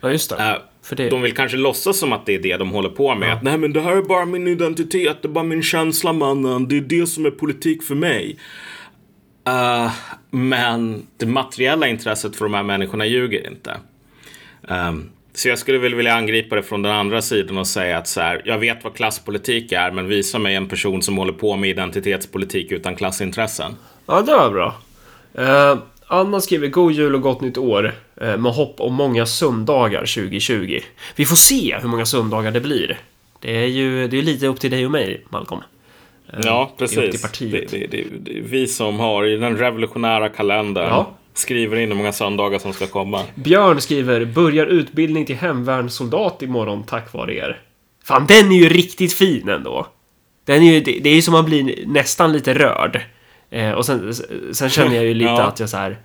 Ja, 0.00 0.10
just 0.10 0.30
det. 0.30 0.62
Det... 0.90 1.10
De 1.10 1.22
vill 1.22 1.34
kanske 1.34 1.56
låtsas 1.56 1.98
som 1.98 2.12
att 2.12 2.26
det 2.26 2.34
är 2.34 2.38
det 2.38 2.56
de 2.56 2.70
håller 2.70 2.88
på 2.88 3.14
med. 3.14 3.32
Att 3.32 3.42
nej 3.42 3.58
men 3.58 3.72
det 3.72 3.80
här 3.80 3.96
är 3.96 4.02
bara 4.02 4.24
min 4.24 4.48
identitet, 4.48 5.22
det 5.22 5.28
är 5.28 5.32
bara 5.32 5.44
min 5.44 5.62
känsla 5.62 6.12
mannen. 6.12 6.68
Det 6.68 6.76
är 6.76 6.80
det 6.80 7.06
som 7.06 7.26
är 7.26 7.30
politik 7.30 7.82
för 7.82 7.94
mig. 7.94 8.38
Uh, 9.48 9.92
men 10.30 11.06
det 11.16 11.26
materiella 11.26 11.88
intresset 11.88 12.36
för 12.36 12.44
de 12.44 12.54
här 12.54 12.62
människorna 12.62 13.06
ljuger 13.06 13.46
inte. 13.46 13.76
Um, 14.68 15.10
så 15.34 15.48
jag 15.48 15.58
skulle 15.58 15.78
väl 15.78 15.94
vilja 15.94 16.14
angripa 16.14 16.56
det 16.56 16.62
från 16.62 16.82
den 16.82 16.92
andra 16.92 17.22
sidan 17.22 17.58
och 17.58 17.66
säga 17.66 17.98
att 17.98 18.08
så 18.08 18.20
här, 18.20 18.42
jag 18.44 18.58
vet 18.58 18.84
vad 18.84 18.94
klasspolitik 18.94 19.72
är, 19.72 19.90
men 19.90 20.08
visa 20.08 20.38
mig 20.38 20.54
en 20.54 20.68
person 20.68 21.02
som 21.02 21.18
håller 21.18 21.32
på 21.32 21.56
med 21.56 21.70
identitetspolitik 21.70 22.72
utan 22.72 22.96
klassintressen. 22.96 23.76
Ja, 24.06 24.22
det 24.22 24.32
var 24.32 24.50
bra. 24.50 24.74
Uh, 25.38 25.78
Anna 26.10 26.40
skriver 26.40 26.68
God 26.68 26.92
Jul 26.92 27.14
och 27.14 27.22
Gott 27.22 27.40
Nytt 27.40 27.58
År 27.58 27.94
uh, 28.22 28.36
med 28.36 28.52
hopp 28.52 28.80
om 28.80 28.94
många 28.94 29.26
söndagar 29.26 30.00
2020. 30.00 30.80
Vi 31.16 31.24
får 31.24 31.36
se 31.36 31.78
hur 31.80 31.88
många 31.88 32.06
söndagar 32.06 32.50
det 32.50 32.60
blir. 32.60 32.98
Det 33.40 33.56
är 33.56 33.66
ju 33.66 34.08
det 34.08 34.18
är 34.18 34.22
lite 34.22 34.46
upp 34.46 34.60
till 34.60 34.70
dig 34.70 34.84
och 34.84 34.90
mig, 34.90 35.24
Malcolm. 35.28 35.60
Uh, 36.34 36.40
ja, 36.44 36.72
precis. 36.78 37.22
Det, 37.40 37.48
det, 37.70 37.86
det, 37.86 38.04
det, 38.20 38.38
är 38.38 38.42
vi 38.42 38.66
som 38.66 38.98
har 38.98 39.26
i 39.26 39.36
den 39.36 39.56
revolutionära 39.56 40.28
kalendern 40.28 40.88
ja. 40.88 41.10
skriver 41.34 41.76
in 41.76 41.88
hur 41.88 41.96
många 41.96 42.12
söndagar 42.12 42.58
som 42.58 42.72
ska 42.72 42.86
komma. 42.86 43.22
Björn 43.34 43.80
skriver 43.80 44.24
Börjar 44.24 44.66
utbildning 44.66 45.26
till 45.26 45.36
hemvärnssoldat 45.36 46.42
imorgon 46.42 46.84
tack 46.84 47.12
vare 47.12 47.34
er. 47.34 47.60
Fan, 48.04 48.26
den 48.26 48.52
är 48.52 48.56
ju 48.56 48.68
riktigt 48.68 49.12
fin 49.12 49.48
ändå. 49.48 49.86
Den 50.44 50.62
är 50.62 50.72
ju, 50.72 50.80
det 50.80 51.10
är 51.10 51.14
ju 51.14 51.22
som 51.22 51.32
man 51.32 51.44
blir 51.44 51.86
nästan 51.86 52.32
lite 52.32 52.54
rörd. 52.54 53.00
Eh, 53.50 53.72
och 53.72 53.86
sen, 53.86 54.14
sen 54.52 54.68
känner 54.68 54.96
jag 54.96 55.04
ju 55.04 55.14
lite 55.14 55.30
ja. 55.30 55.42
att 55.42 55.60
jag 55.60 55.68
så 55.68 55.76
här... 55.76 55.98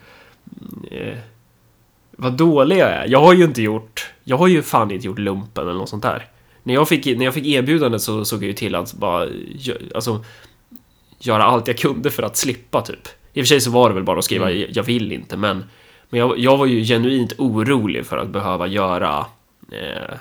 Eh, 0.92 1.18
vad 2.12 2.34
dålig 2.34 2.78
jag 2.78 2.90
är. 2.90 3.08
Jag 3.08 3.20
har 3.20 3.34
ju 3.34 3.44
inte 3.44 3.62
gjort... 3.62 4.14
Jag 4.24 4.38
har 4.38 4.48
ju 4.48 4.62
fan 4.62 4.92
inte 4.92 5.06
gjort 5.06 5.20
lumpen 5.20 5.64
eller 5.64 5.80
något 5.80 5.90
sånt 5.90 6.04
där. 6.04 6.28
När 6.64 6.74
jag 6.74 6.90
fick, 6.90 7.06
när 7.06 7.26
jag 7.26 7.34
fick 7.34 7.46
erbjudandet 7.46 8.02
så 8.02 8.26
såg 8.26 8.44
jag 8.44 8.48
ju 8.48 8.54
till 8.54 8.76
att 8.76 8.94
bara... 8.94 9.28
Alltså, 9.96 10.26
göra 11.20 11.44
allt 11.44 11.68
jag 11.68 11.78
kunde 11.78 12.12
för 12.12 12.24
att 12.24 12.38
slippa 12.38 12.82
typ. 12.82 13.08
I 13.34 13.42
och 13.42 13.44
för 13.44 13.48
sig 13.48 13.62
så 13.62 13.72
var 13.72 13.90
det 13.90 13.96
väl 13.96 14.04
bara 14.04 14.20
att 14.20 14.26
skriva 14.26 14.52
mm. 14.52 14.70
jag 14.72 14.84
vill 14.84 15.12
inte 15.12 15.38
men... 15.38 15.64
Men 16.10 16.20
jag, 16.20 16.40
jag 16.40 16.58
var 16.58 16.66
ju 16.66 16.84
genuint 16.84 17.34
orolig 17.38 18.06
för 18.06 18.18
att 18.18 18.30
behöva 18.30 18.68
göra... 18.68 19.26
Eh, 19.72 20.18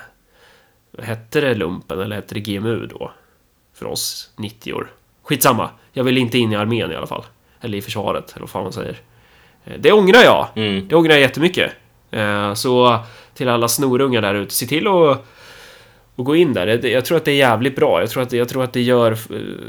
hette 1.03 1.41
det 1.41 1.55
lumpen 1.55 1.99
eller 1.99 2.15
hette 2.15 2.35
det 2.35 2.39
GMU 2.39 2.85
då? 2.85 3.11
För 3.73 3.85
oss 3.85 4.31
90 4.35 4.73
år. 4.73 4.91
Skitsamma. 5.23 5.69
Jag 5.91 6.03
vill 6.03 6.17
inte 6.17 6.37
in 6.37 6.51
i 6.51 6.55
armén 6.55 6.91
i 6.91 6.95
alla 6.95 7.07
fall. 7.07 7.23
Eller 7.61 7.77
i 7.77 7.81
försvaret, 7.81 8.31
eller 8.31 8.41
vad 8.41 8.49
fan 8.49 8.63
man 8.63 8.73
säger. 8.73 8.97
Eh, 9.65 9.73
det 9.79 9.91
ångrar 9.91 10.21
jag. 10.23 10.47
Mm. 10.55 10.87
Det 10.87 10.95
ångrar 10.95 11.11
jag 11.11 11.21
jättemycket. 11.21 11.71
Eh, 12.11 12.53
så 12.53 12.99
till 13.33 13.49
alla 13.49 13.67
snorungar 13.67 14.21
där 14.21 14.35
ute, 14.35 14.53
se 14.53 14.65
till 14.65 14.87
att 14.87 15.25
och 16.15 16.25
gå 16.25 16.35
in 16.35 16.53
där. 16.53 16.85
Jag 16.85 17.05
tror 17.05 17.17
att 17.17 17.25
det 17.25 17.31
är 17.31 17.35
jävligt 17.35 17.75
bra. 17.75 17.99
Jag 17.99 18.09
tror 18.09 18.23
att, 18.23 18.33
jag 18.33 18.49
tror 18.49 18.63
att 18.63 18.73
det 18.73 18.81
gör 18.81 19.11
eh, 19.11 19.17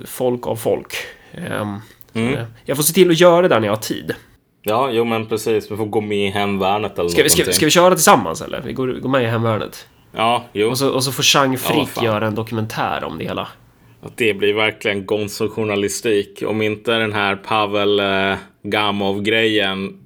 folk 0.07 0.47
av 0.47 0.57
folk. 0.57 0.95
Ehm, 1.33 1.81
mm. 2.15 2.45
Jag 2.65 2.77
får 2.77 2.85
se 2.85 2.95
till 2.95 3.11
att 3.11 3.21
göra 3.21 3.43
det 3.43 3.49
där 3.49 3.61
när 3.61 3.67
jag 3.67 3.73
har 3.73 3.83
tid. 3.83 4.15
Ja, 4.63 4.91
jo 4.91 5.05
men 5.05 5.27
precis. 5.27 5.71
Vi 5.71 5.77
får 5.77 5.87
gå 5.87 6.01
med 6.01 6.19
i 6.19 6.31
hemvärnet 6.31 6.99
eller 6.99 7.09
ska 7.09 7.23
vi, 7.23 7.31
ska, 7.31 7.53
ska, 7.53 7.65
vi 7.65 7.71
köra 7.71 7.95
tillsammans 7.95 8.43
eller? 8.43 8.61
Vi 8.61 8.73
går, 8.73 8.89
går 8.89 9.09
med 9.09 9.23
i 9.23 9.27
hemvärnet. 9.27 9.87
Ja, 10.17 10.45
jo. 10.53 10.71
Och 10.71 10.79
så, 10.79 10.91
och 10.91 11.05
så 11.05 11.13
får 11.13 11.23
Chang 11.23 11.59
Frick 11.59 11.91
ja, 11.97 12.05
göra 12.05 12.27
en 12.27 12.35
dokumentär 12.35 13.05
om 13.05 13.19
det 13.19 13.25
hela. 13.25 13.49
Att 14.05 14.17
det 14.17 14.35
blir 14.35 14.55
verkligen 14.55 15.07
Gonzo-journalistik. 15.07 16.43
Om 16.47 16.63
inte 16.63 16.93
den 16.93 17.13
här 17.13 17.37
Pavel 17.37 18.01
eh, 18.01 18.37
Gamov-grejen 18.63 20.01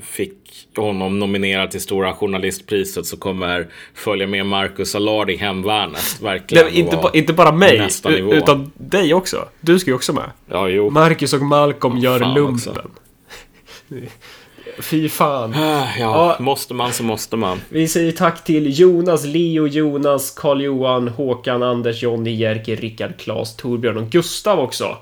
fick 0.00 0.34
honom 0.76 1.18
nominerad 1.18 1.70
till 1.70 1.80
Stora 1.80 2.14
Journalistpriset 2.14 3.06
så 3.06 3.16
kommer 3.16 3.68
följa 3.94 4.26
med 4.26 4.46
Marcus 4.46 4.94
Allard 4.94 5.30
i 5.30 5.36
Hemvärnet. 5.36 6.20
Verkligen. 6.22 6.66
Nej, 6.66 6.78
inte, 6.78 6.96
ba, 6.96 7.10
inte 7.14 7.32
bara 7.32 7.52
mig, 7.52 7.88
utan 8.32 8.72
dig 8.76 9.14
också. 9.14 9.48
Du 9.60 9.78
ska 9.78 9.90
ju 9.90 9.94
också 9.94 10.12
med. 10.12 10.30
Ja, 10.46 10.68
jo. 10.68 10.90
Marcus 10.90 11.32
och 11.32 11.42
Malcolm 11.42 11.94
oh, 11.94 12.02
gör 12.02 12.34
lumpen. 12.34 12.90
Fy 14.80 15.08
fan. 15.08 15.52
Ja, 15.52 15.88
ja, 15.98 16.36
måste 16.38 16.74
man 16.74 16.92
så 16.92 17.02
måste 17.02 17.36
man. 17.36 17.60
Vi 17.68 17.88
säger 17.88 18.12
tack 18.12 18.44
till 18.44 18.80
Jonas, 18.80 19.24
Leo, 19.24 19.66
Jonas, 19.66 20.30
Karl-Johan, 20.30 21.08
Håkan, 21.08 21.62
Anders, 21.62 22.02
Jonny, 22.02 22.30
Jerker, 22.30 22.76
Rickard, 22.76 23.16
Klas, 23.16 23.56
Torbjörn 23.56 23.96
och 23.96 24.10
Gustav 24.10 24.60
också. 24.60 24.96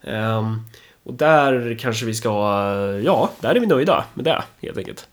Um, 0.00 0.64
och 1.02 1.14
där 1.14 1.78
kanske 1.80 2.06
vi 2.06 2.14
ska, 2.14 2.30
ja, 3.04 3.30
där 3.40 3.54
är 3.54 3.60
vi 3.60 3.66
nöjda 3.66 4.04
med 4.14 4.24
det 4.24 4.42
helt 4.62 4.78
enkelt. 4.78 5.08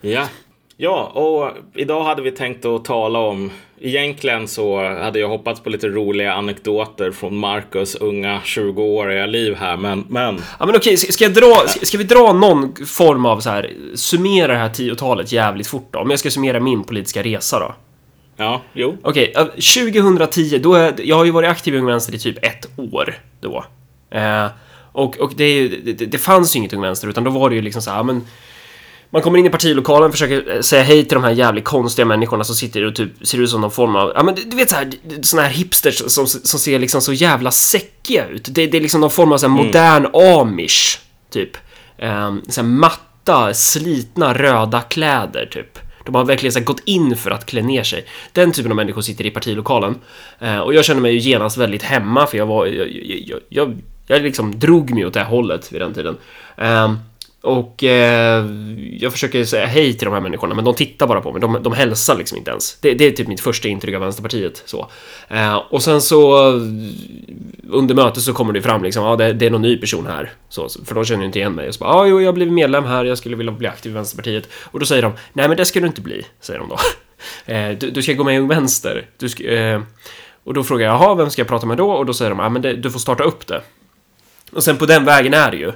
Ja, 0.00 0.26
ja, 0.76 1.04
och 1.04 1.50
idag 1.74 2.04
hade 2.04 2.22
vi 2.22 2.30
tänkt 2.30 2.64
att 2.64 2.84
tala 2.84 3.18
om 3.18 3.50
Egentligen 3.84 4.48
så 4.48 4.88
hade 4.88 5.18
jag 5.18 5.28
hoppats 5.28 5.60
på 5.60 5.70
lite 5.70 5.88
roliga 5.88 6.32
anekdoter 6.32 7.10
från 7.10 7.36
Marcus 7.36 7.94
unga 7.94 8.40
20-åriga 8.44 9.26
liv 9.26 9.54
här, 9.54 9.76
men... 9.76 10.04
men... 10.08 10.42
Ja, 10.58 10.66
men 10.66 10.76
okej, 10.76 10.96
ska, 10.96 11.24
jag 11.24 11.34
dra, 11.34 11.64
ska 11.82 11.98
vi 11.98 12.04
dra 12.04 12.32
någon 12.32 12.74
form 12.86 13.26
av 13.26 13.40
så 13.40 13.50
här, 13.50 13.70
summera 13.94 14.52
det 14.52 14.58
här 14.58 14.68
tiotalet 14.68 15.32
jävligt 15.32 15.66
fort 15.66 15.88
då? 15.90 15.98
Om 15.98 16.10
jag 16.10 16.18
ska 16.18 16.30
summera 16.30 16.60
min 16.60 16.84
politiska 16.84 17.22
resa 17.22 17.58
då? 17.58 17.74
Ja, 18.36 18.62
jo. 18.72 18.96
Okej, 19.02 19.32
2010, 19.34 20.58
då 20.58 20.74
är, 20.74 20.94
jag 20.98 21.16
har 21.16 21.24
ju 21.24 21.30
varit 21.30 21.50
aktiv 21.50 21.74
i 21.74 21.78
Ung 21.78 21.86
Vänster 21.86 22.14
i 22.14 22.18
typ 22.18 22.44
ett 22.44 22.68
år 22.76 23.14
då. 23.40 23.64
Eh, 24.10 24.46
och 24.92 25.18
och 25.18 25.32
det, 25.36 25.68
det, 25.68 25.92
det 25.92 26.18
fanns 26.18 26.56
ju 26.56 26.58
inget 26.58 26.72
Ung 26.72 26.82
Vänster, 26.82 27.08
utan 27.08 27.24
då 27.24 27.30
var 27.30 27.50
det 27.50 27.56
ju 27.56 27.62
liksom 27.62 27.82
så 27.82 27.90
här, 27.90 28.02
men 28.02 28.26
man 29.12 29.22
kommer 29.22 29.38
in 29.38 29.46
i 29.46 29.50
partilokalen, 29.50 30.12
försöker 30.12 30.54
eh, 30.54 30.60
säga 30.60 30.82
hej 30.82 31.04
till 31.04 31.14
de 31.14 31.24
här 31.24 31.30
jävligt 31.30 31.64
konstiga 31.64 32.06
människorna 32.06 32.44
som 32.44 32.54
sitter 32.54 32.84
och 32.84 32.94
typ 32.94 33.26
ser 33.26 33.38
ut 33.38 33.50
som 33.50 33.60
någon 33.60 33.70
form 33.70 33.96
av, 33.96 34.12
ja 34.14 34.22
men 34.22 34.34
du 34.34 34.56
vet 34.56 34.70
så 34.70 34.76
här, 34.76 34.90
såna 35.22 35.42
här 35.42 35.50
hipsters 35.50 36.02
som, 36.06 36.26
som 36.26 36.60
ser 36.60 36.78
liksom 36.78 37.00
så 37.00 37.12
jävla 37.12 37.50
säckiga 37.50 38.26
ut. 38.26 38.48
Det, 38.50 38.66
det 38.66 38.76
är 38.76 38.80
liksom 38.80 39.00
någon 39.00 39.10
form 39.10 39.32
av 39.32 39.38
så 39.38 39.46
mm. 39.46 39.66
modern 39.66 40.06
amish, 40.14 40.98
typ. 41.30 41.56
Um, 42.02 42.42
så 42.48 42.62
matta, 42.62 43.54
slitna 43.54 44.34
röda 44.34 44.80
kläder, 44.80 45.46
typ. 45.46 45.78
De 46.04 46.14
har 46.14 46.24
verkligen 46.24 46.52
så 46.52 46.60
gått 46.60 46.82
in 46.84 47.16
för 47.16 47.30
att 47.30 47.46
klä 47.46 47.62
ner 47.62 47.82
sig. 47.82 48.06
Den 48.32 48.52
typen 48.52 48.72
av 48.72 48.76
människor 48.76 49.02
sitter 49.02 49.26
i 49.26 49.30
partilokalen. 49.30 49.98
Uh, 50.42 50.58
och 50.58 50.74
jag 50.74 50.84
känner 50.84 51.00
mig 51.00 51.12
ju 51.12 51.18
genast 51.18 51.56
väldigt 51.56 51.82
hemma, 51.82 52.26
för 52.26 52.38
jag 52.38 52.46
var, 52.46 52.66
jag, 52.66 52.88
jag, 52.90 53.40
jag, 53.48 53.82
jag 54.06 54.22
liksom 54.22 54.58
drog 54.58 54.94
mig 54.94 55.06
åt 55.06 55.14
det 55.14 55.20
här 55.20 55.30
hållet 55.30 55.72
vid 55.72 55.80
den 55.80 55.94
tiden. 55.94 56.16
Um, 56.56 56.98
och 57.42 57.84
eh, 57.84 58.46
jag 58.98 59.12
försöker 59.12 59.44
säga 59.44 59.66
hej 59.66 59.94
till 59.94 60.04
de 60.04 60.14
här 60.14 60.20
människorna, 60.20 60.54
men 60.54 60.64
de 60.64 60.74
tittar 60.74 61.06
bara 61.06 61.20
på 61.20 61.32
mig. 61.32 61.40
De, 61.40 61.62
de 61.62 61.72
hälsar 61.72 62.16
liksom 62.16 62.38
inte 62.38 62.50
ens. 62.50 62.78
Det, 62.80 62.94
det 62.94 63.04
är 63.04 63.10
typ 63.10 63.28
mitt 63.28 63.40
första 63.40 63.68
intryck 63.68 63.94
av 63.94 64.00
Vänsterpartiet. 64.00 64.62
Så. 64.64 64.88
Eh, 65.28 65.56
och 65.56 65.82
sen 65.82 66.02
så 66.02 66.46
under 67.70 67.94
mötet 67.94 68.22
så 68.22 68.32
kommer 68.32 68.52
det 68.52 68.62
fram 68.62 68.82
liksom, 68.82 69.04
ja, 69.04 69.16
det, 69.16 69.32
det 69.32 69.46
är 69.46 69.50
någon 69.50 69.62
ny 69.62 69.76
person 69.76 70.06
här. 70.06 70.32
Så, 70.48 70.68
för 70.84 70.94
de 70.94 71.04
känner 71.04 71.24
inte 71.24 71.38
igen 71.38 71.52
mig. 71.52 71.68
Och 71.68 71.74
så 71.74 71.84
bara, 71.84 71.90
ja, 71.90 72.06
jo, 72.06 72.20
jag 72.20 72.28
har 72.28 72.32
blivit 72.32 72.54
medlem 72.54 72.84
här, 72.84 73.04
jag 73.04 73.18
skulle 73.18 73.36
vilja 73.36 73.52
bli 73.52 73.68
aktiv 73.68 73.92
i 73.92 73.94
Vänsterpartiet. 73.94 74.48
Och 74.54 74.80
då 74.80 74.86
säger 74.86 75.02
de, 75.02 75.12
nej, 75.32 75.48
men 75.48 75.56
det 75.56 75.64
ska 75.64 75.80
du 75.80 75.86
inte 75.86 76.00
bli, 76.00 76.26
säger 76.40 76.60
de 76.60 76.68
då. 76.68 76.78
Eh, 77.46 77.70
du, 77.78 77.90
du, 77.90 78.02
ska 78.02 78.12
gå 78.12 78.24
med 78.24 78.34
i 78.34 78.38
Ung 78.38 78.48
Vänster. 78.48 79.06
Du 79.18 79.28
ska, 79.28 79.44
eh, 79.44 79.80
och 80.44 80.54
då 80.54 80.64
frågar 80.64 80.86
jag, 80.86 80.94
jaha, 80.94 81.14
vem 81.14 81.30
ska 81.30 81.40
jag 81.40 81.48
prata 81.48 81.66
med 81.66 81.76
då? 81.76 81.90
Och 81.90 82.06
då 82.06 82.14
säger 82.14 82.30
de, 82.30 82.38
ja, 82.38 82.48
men 82.48 82.62
det, 82.62 82.72
du 82.74 82.90
får 82.90 82.98
starta 82.98 83.24
upp 83.24 83.46
det. 83.46 83.62
Och 84.52 84.64
sen 84.64 84.76
på 84.76 84.86
den 84.86 85.04
vägen 85.04 85.34
är 85.34 85.50
det 85.50 85.56
ju. 85.56 85.72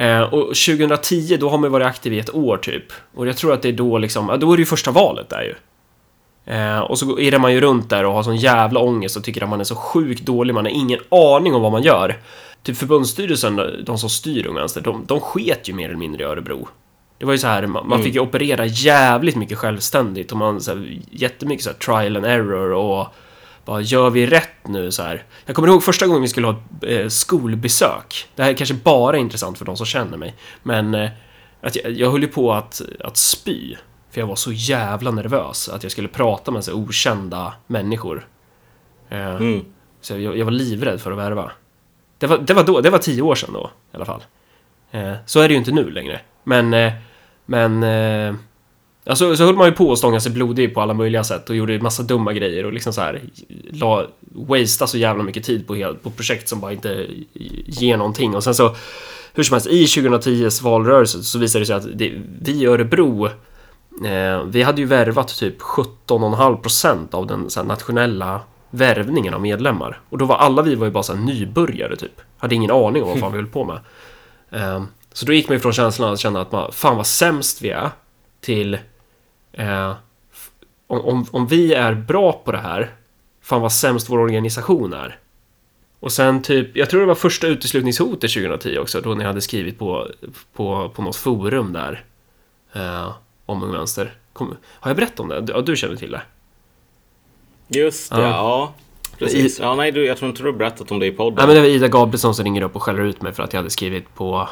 Eh, 0.00 0.20
och 0.20 0.46
2010, 0.46 1.36
då 1.40 1.48
har 1.48 1.58
man 1.58 1.72
varit 1.72 1.86
aktiv 1.86 2.12
i 2.12 2.18
ett 2.18 2.34
år 2.34 2.56
typ. 2.56 2.84
Och 3.14 3.26
jag 3.26 3.36
tror 3.36 3.52
att 3.52 3.62
det 3.62 3.68
är 3.68 3.72
då 3.72 3.98
liksom, 3.98 4.28
ja, 4.28 4.36
då 4.36 4.52
är 4.52 4.56
det 4.56 4.60
ju 4.60 4.66
första 4.66 4.90
valet 4.90 5.28
där 5.28 5.42
ju. 5.42 5.54
Eh, 6.54 6.78
och 6.78 6.98
så 6.98 7.18
irrar 7.18 7.38
man 7.38 7.52
ju 7.52 7.60
runt 7.60 7.90
där 7.90 8.04
och 8.04 8.12
har 8.12 8.22
sån 8.22 8.36
jävla 8.36 8.80
ångest 8.80 9.16
och 9.16 9.24
tycker 9.24 9.42
att 9.42 9.48
man 9.48 9.60
är 9.60 9.64
så 9.64 9.74
sjukt 9.74 10.22
dålig, 10.22 10.54
man 10.54 10.64
har 10.64 10.72
ingen 10.72 11.00
aning 11.08 11.54
om 11.54 11.62
vad 11.62 11.72
man 11.72 11.82
gör. 11.82 12.18
Typ 12.62 12.76
förbundsstyrelsen, 12.76 13.60
de 13.86 13.98
som 13.98 14.10
styr 14.10 14.46
Ung 14.46 14.54
Vänster, 14.54 14.80
de, 14.80 15.04
de 15.06 15.20
sket 15.20 15.68
ju 15.68 15.72
mer 15.72 15.88
eller 15.88 15.98
mindre 15.98 16.22
i 16.22 16.26
Örebro. 16.26 16.68
Det 17.18 17.24
var 17.24 17.32
ju 17.32 17.38
så 17.38 17.46
här, 17.46 17.66
man, 17.66 17.88
man 17.88 18.02
fick 18.02 18.14
ju 18.14 18.20
operera 18.20 18.66
jävligt 18.66 19.36
mycket 19.36 19.58
självständigt 19.58 20.32
och 20.32 20.38
man 20.38 20.60
så 20.60 20.70
här, 20.70 20.98
jättemycket 21.10 21.64
så 21.64 21.70
här, 21.70 21.76
trial 21.76 22.16
and 22.16 22.26
error 22.26 22.72
och 22.72 23.06
vad 23.70 23.82
gör 23.82 24.10
vi 24.10 24.26
rätt 24.26 24.68
nu 24.68 24.90
så 24.90 25.02
här? 25.02 25.24
Jag 25.46 25.56
kommer 25.56 25.68
ihåg 25.68 25.82
första 25.82 26.06
gången 26.06 26.22
vi 26.22 26.28
skulle 26.28 26.46
ha 26.46 26.56
eh, 26.82 27.08
skolbesök. 27.08 28.28
Det 28.34 28.42
här 28.42 28.50
är 28.50 28.54
kanske 28.54 28.74
bara 28.74 29.16
är 29.16 29.20
intressant 29.20 29.58
för 29.58 29.64
de 29.64 29.76
som 29.76 29.86
känner 29.86 30.16
mig, 30.16 30.34
men 30.62 30.94
eh, 30.94 31.10
att 31.60 31.76
jag, 31.76 31.92
jag 31.92 32.10
höll 32.10 32.22
ju 32.22 32.28
på 32.28 32.52
att, 32.52 32.82
att 33.04 33.16
spy. 33.16 33.74
För 34.10 34.20
jag 34.20 34.26
var 34.26 34.36
så 34.36 34.52
jävla 34.52 35.10
nervös 35.10 35.68
att 35.68 35.82
jag 35.82 35.92
skulle 35.92 36.08
prata 36.08 36.50
med 36.50 36.64
så 36.64 36.74
okända 36.74 37.54
människor. 37.66 38.26
Eh, 39.08 39.36
mm. 39.36 39.64
Så 40.00 40.18
jag, 40.18 40.38
jag, 40.38 40.44
var 40.44 40.52
livrädd 40.52 41.00
för 41.00 41.12
att 41.12 41.18
värva. 41.18 41.52
Det 42.18 42.26
var, 42.26 42.38
det 42.38 42.54
var 42.54 42.64
då, 42.64 42.80
det 42.80 42.90
var 42.90 42.98
tio 42.98 43.22
år 43.22 43.34
sedan 43.34 43.52
då 43.52 43.70
i 43.92 43.96
alla 43.96 44.04
fall. 44.04 44.22
Så 45.26 45.40
är 45.40 45.48
det 45.48 45.54
ju 45.54 45.58
inte 45.58 45.72
nu 45.72 45.90
längre. 45.90 46.20
Men, 46.44 46.92
men 47.46 47.82
Alltså, 49.04 49.36
så 49.36 49.44
höll 49.44 49.56
man 49.56 49.66
ju 49.66 49.72
på 49.72 49.92
att 49.92 49.98
stånga 49.98 50.20
sig 50.20 50.32
blodig 50.32 50.74
på 50.74 50.80
alla 50.80 50.94
möjliga 50.94 51.24
sätt 51.24 51.50
och 51.50 51.56
gjorde 51.56 51.80
massa 51.80 52.02
dumma 52.02 52.32
grejer 52.32 52.66
och 52.66 52.72
liksom 52.72 52.92
så 52.92 53.00
här 53.00 53.22
la, 53.70 54.06
wastea 54.20 54.86
så 54.86 54.98
jävla 54.98 55.22
mycket 55.22 55.44
tid 55.44 55.66
på, 55.66 55.94
på 56.02 56.10
projekt 56.10 56.48
som 56.48 56.60
bara 56.60 56.72
inte 56.72 57.06
ger 57.66 57.96
någonting. 57.96 58.34
Och 58.34 58.44
sen 58.44 58.54
så 58.54 58.76
hur 59.34 59.42
som 59.42 59.54
helst 59.54 59.66
i 59.66 59.84
2010s 59.84 60.62
valrörelse 60.62 61.22
så 61.22 61.38
visade 61.38 61.62
det 61.62 61.66
sig 61.66 61.76
att 61.76 61.98
det, 61.98 62.12
vi 62.40 62.52
i 62.52 62.66
Örebro 62.66 63.26
eh, 63.26 64.42
vi 64.46 64.62
hade 64.62 64.80
ju 64.80 64.86
värvat 64.86 65.28
typ 65.38 65.60
17,5% 65.60 67.14
av 67.14 67.26
den 67.26 67.48
här, 67.56 67.64
nationella 67.64 68.40
värvningen 68.70 69.34
av 69.34 69.40
medlemmar. 69.40 70.00
Och 70.08 70.18
då 70.18 70.24
var 70.24 70.36
alla 70.36 70.62
vi 70.62 70.74
var 70.74 70.86
ju 70.86 70.92
bara 70.92 71.02
så 71.02 71.14
här, 71.14 71.20
nybörjare 71.20 71.96
typ. 71.96 72.20
Hade 72.38 72.54
ingen 72.54 72.70
aning 72.70 73.02
om 73.02 73.08
vad 73.08 73.18
fan 73.18 73.32
vi 73.32 73.38
höll 73.42 73.46
på 73.46 73.64
med. 73.64 73.80
Eh, 74.50 74.82
så 75.12 75.26
då 75.26 75.32
gick 75.32 75.48
man 75.48 75.56
ifrån 75.56 75.72
känslan 75.72 76.12
att 76.12 76.20
känna 76.20 76.40
att 76.40 76.52
man, 76.52 76.72
fan 76.72 76.96
vad 76.96 77.06
sämst 77.06 77.62
vi 77.62 77.70
är 77.70 77.90
till 78.40 78.78
eh, 79.52 79.94
om, 80.86 81.26
om, 81.30 81.46
vi 81.46 81.74
är 81.74 81.94
bra 81.94 82.32
på 82.32 82.52
det 82.52 82.58
här, 82.58 82.94
fan 83.42 83.60
vad 83.60 83.72
sämst 83.72 84.10
vår 84.10 84.18
organisation 84.18 84.92
är. 84.92 85.18
Och 86.00 86.12
sen 86.12 86.42
typ, 86.42 86.76
jag 86.76 86.90
tror 86.90 87.00
det 87.00 87.06
var 87.06 87.14
första 87.14 87.46
uteslutningshotet 87.46 88.32
2010 88.32 88.78
också, 88.78 89.00
då 89.00 89.14
ni 89.14 89.24
hade 89.24 89.40
skrivit 89.40 89.78
på, 89.78 90.08
på, 90.52 90.88
på 90.94 91.02
något 91.02 91.16
forum 91.16 91.72
där 91.72 92.04
eh, 92.72 93.12
om 93.46 93.62
Ung 93.62 93.72
Vänster. 93.72 94.14
Kom, 94.32 94.56
har 94.64 94.90
jag 94.90 94.96
berättat 94.96 95.20
om 95.20 95.28
det? 95.28 95.44
Ja, 95.48 95.60
du 95.60 95.76
känner 95.76 95.96
till 95.96 96.10
det? 96.10 96.22
Just 97.68 98.10
det, 98.10 98.20
ja. 98.20 98.28
ja. 98.28 98.74
Precis. 99.18 99.60
Ja, 99.60 99.74
nej, 99.74 99.92
du, 99.92 100.06
jag 100.06 100.16
tror 100.18 100.28
inte 100.28 100.42
du 100.42 100.46
har 100.46 100.58
berättat 100.58 100.90
om 100.90 100.98
det 100.98 101.06
i 101.06 101.12
podden. 101.12 101.34
Nej, 101.36 101.46
men 101.46 101.54
det 101.54 101.60
var 101.60 101.68
Ida 101.68 101.88
Gabrielsson 101.88 102.34
som 102.34 102.44
ringer 102.44 102.62
upp 102.62 102.76
och 102.76 102.82
skäller 102.82 103.02
ut 103.02 103.22
mig 103.22 103.32
för 103.32 103.42
att 103.42 103.52
jag 103.52 103.58
hade 103.60 103.70
skrivit 103.70 104.14
på 104.14 104.48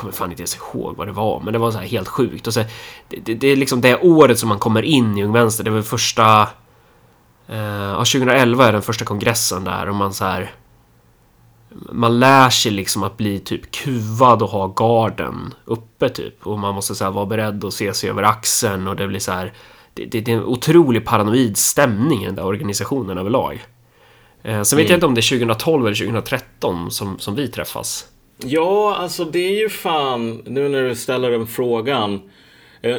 kommer 0.00 0.12
fan 0.12 0.30
inte 0.30 0.42
ens 0.42 0.56
ihåg 0.56 0.96
vad 0.96 1.08
det 1.08 1.12
var, 1.12 1.40
men 1.40 1.52
det 1.52 1.58
var 1.58 1.70
så 1.70 1.78
här 1.78 1.86
helt 1.86 2.08
sjukt. 2.08 2.46
Och 2.46 2.54
så, 2.54 2.60
det, 3.08 3.16
det, 3.16 3.34
det 3.34 3.48
är 3.48 3.56
liksom 3.56 3.80
det 3.80 3.96
året 3.96 4.38
som 4.38 4.48
man 4.48 4.58
kommer 4.58 4.82
in 4.82 5.18
i 5.18 5.24
Ung 5.24 5.32
Vänster. 5.32 5.64
Det 5.64 5.70
var 5.70 5.82
första... 5.82 6.48
Eh, 7.48 7.58
ja, 7.58 7.96
2011 7.98 8.68
är 8.68 8.72
den 8.72 8.82
första 8.82 9.04
kongressen 9.04 9.64
där 9.64 9.88
och 9.88 9.94
man 9.94 10.14
så 10.14 10.24
här... 10.24 10.52
Man 11.92 12.20
lär 12.20 12.50
sig 12.50 12.72
liksom 12.72 13.02
att 13.02 13.16
bli 13.16 13.38
typ 13.38 13.70
kuvad 13.70 14.42
och 14.42 14.50
ha 14.50 14.66
garden 14.66 15.54
uppe 15.64 16.08
typ. 16.08 16.46
Och 16.46 16.58
man 16.58 16.74
måste 16.74 16.94
så 16.94 17.04
här 17.04 17.10
vara 17.10 17.26
beredd 17.26 17.64
att 17.64 17.74
se 17.74 17.94
sig 17.94 18.10
över 18.10 18.22
axeln 18.22 18.88
och 18.88 18.96
det 18.96 19.08
blir 19.08 19.20
så 19.20 19.32
här... 19.32 19.52
Det, 19.94 20.04
det, 20.04 20.20
det 20.20 20.32
är 20.32 20.36
en 20.36 20.44
otrolig 20.44 21.06
paranoid 21.06 21.56
stämning 21.56 22.22
i 22.22 22.26
den 22.26 22.34
där 22.34 22.44
organisationen 22.44 23.18
överlag. 23.18 23.66
Eh, 24.42 24.62
sen 24.62 24.76
vet 24.76 24.84
mm. 24.84 24.90
jag 24.90 24.96
inte 24.96 25.06
om 25.06 25.14
det 25.14 25.20
är 25.20 25.38
2012 25.38 25.86
eller 25.86 25.96
2013 25.96 26.90
som, 26.90 27.18
som 27.18 27.34
vi 27.34 27.48
träffas. 27.48 28.06
Ja, 28.44 28.96
alltså 28.98 29.24
det 29.24 29.38
är 29.38 29.58
ju 29.58 29.68
fan, 29.68 30.42
nu 30.46 30.68
när 30.68 30.82
du 30.82 30.94
ställer 30.94 31.30
den 31.30 31.46
frågan. 31.46 32.20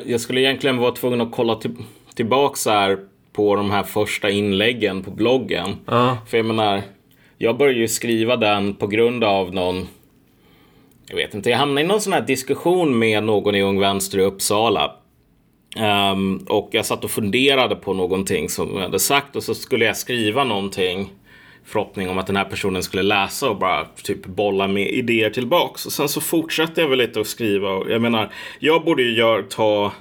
Jag 0.06 0.22
skulle 0.22 0.42
egentligen 0.42 0.78
vara 0.78 0.92
tvungen 0.92 1.22
att 1.22 1.32
kolla 1.32 1.56
till, 1.56 1.76
tillbaks 2.16 2.66
här 2.66 3.00
på 3.34 3.56
de 3.56 3.72
här 3.72 3.84
första 3.84 4.30
inläggen 4.30 5.04
på 5.04 5.12
bloggen. 5.12 5.70
Uh. 5.92 6.14
För 6.28 6.38
jag 6.38 6.46
menar, 6.46 6.82
jag 7.38 7.58
började 7.58 7.80
ju 7.80 7.88
skriva 7.88 8.36
den 8.36 8.76
på 8.76 8.88
grund 8.88 9.24
av 9.24 9.54
någon 9.54 9.88
jag 11.12 11.16
vet 11.16 11.34
inte, 11.34 11.50
jag 11.50 11.58
hamnade 11.58 11.82
i 11.82 11.88
någon 11.88 12.02
sån 12.02 12.14
här 12.14 12.22
diskussion 12.22 13.00
med 13.00 13.24
någon 13.24 13.56
i 13.56 13.62
Ung 13.62 13.80
Vänster 13.80 14.20
i 14.20 14.22
Uppsala. 14.22 14.92
Um, 16.12 16.38
och 16.50 16.70
jag 16.72 16.86
satt 16.86 17.04
och 17.04 17.12
funderade 17.12 17.76
på 17.76 17.94
någonting 17.94 18.50
som 18.50 18.70
jag 18.74 18.82
hade 18.82 19.00
sagt 19.00 19.36
och 19.36 19.44
så 19.44 19.56
skulle 19.56 19.86
jag 19.86 19.98
skriva 19.98 20.44
någonting 20.44 21.10
förhoppning 21.66 22.10
om 22.10 22.18
att 22.18 22.28
den 22.28 22.36
här 22.36 22.46
personen 22.46 22.84
skulle 22.84 23.04
läsa 23.04 23.50
och 23.50 23.58
bara 23.58 23.86
typ 24.04 24.26
bolla 24.26 24.68
med 24.68 24.90
idéer 24.90 25.30
tillbaks. 25.30 25.86
Och 25.86 25.92
sen 25.92 26.10
så 26.10 26.22
fortsatte 26.22 26.82
jag 26.82 26.88
väl 26.88 26.98
lite 26.98 27.22
att 27.22 27.28
skriva 27.28 27.70
och 27.70 27.92
jag 27.92 28.02
menar, 28.02 28.34
jag 28.60 28.86
borde 28.86 29.04
ju 29.04 29.18
gör, 29.18 29.42
ta 29.42 29.92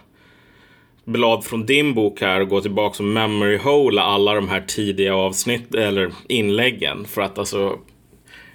blad 1.05 1.45
från 1.45 1.67
din 1.67 1.95
bok 1.95 2.21
här 2.21 2.41
och 2.41 2.49
gå 2.49 2.61
tillbaka 2.61 3.03
och 3.03 3.09
memory 3.09 3.57
hole 3.57 4.03
alla 4.03 4.35
de 4.35 4.49
här 4.49 4.61
tidiga 4.61 5.15
avsnitt 5.15 5.75
eller 5.75 6.13
inläggen 6.29 7.05
för 7.05 7.23
att 7.23 7.39
alltså 7.39 7.79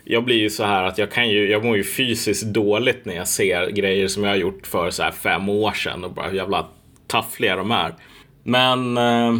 jag 0.04 0.24
blir 0.24 0.36
ju 0.36 0.50
så 0.50 0.64
här 0.64 0.84
att 0.84 0.98
jag 0.98 1.12
kan 1.12 1.30
ju, 1.30 1.52
jag 1.52 1.66
mår 1.66 1.78
ju 1.78 1.84
fysiskt 1.84 2.46
dåligt 2.46 3.06
när 3.06 3.16
jag 3.16 3.28
ser 3.28 3.70
grejer 3.70 4.08
som 4.08 4.24
jag 4.24 4.32
har 4.32 4.38
gjort 4.38 4.68
för 4.68 4.90
så 4.90 5.04
här 5.04 5.12
fem 5.12 5.50
år 5.50 5.72
sedan 5.72 6.04
och 6.04 6.12
bara 6.12 6.28
hur 6.28 6.38
jävla 6.38 6.66
taffliga 7.08 7.56
de 7.56 7.72
är. 7.72 7.96
Men 8.44 8.98
eh, 8.98 9.36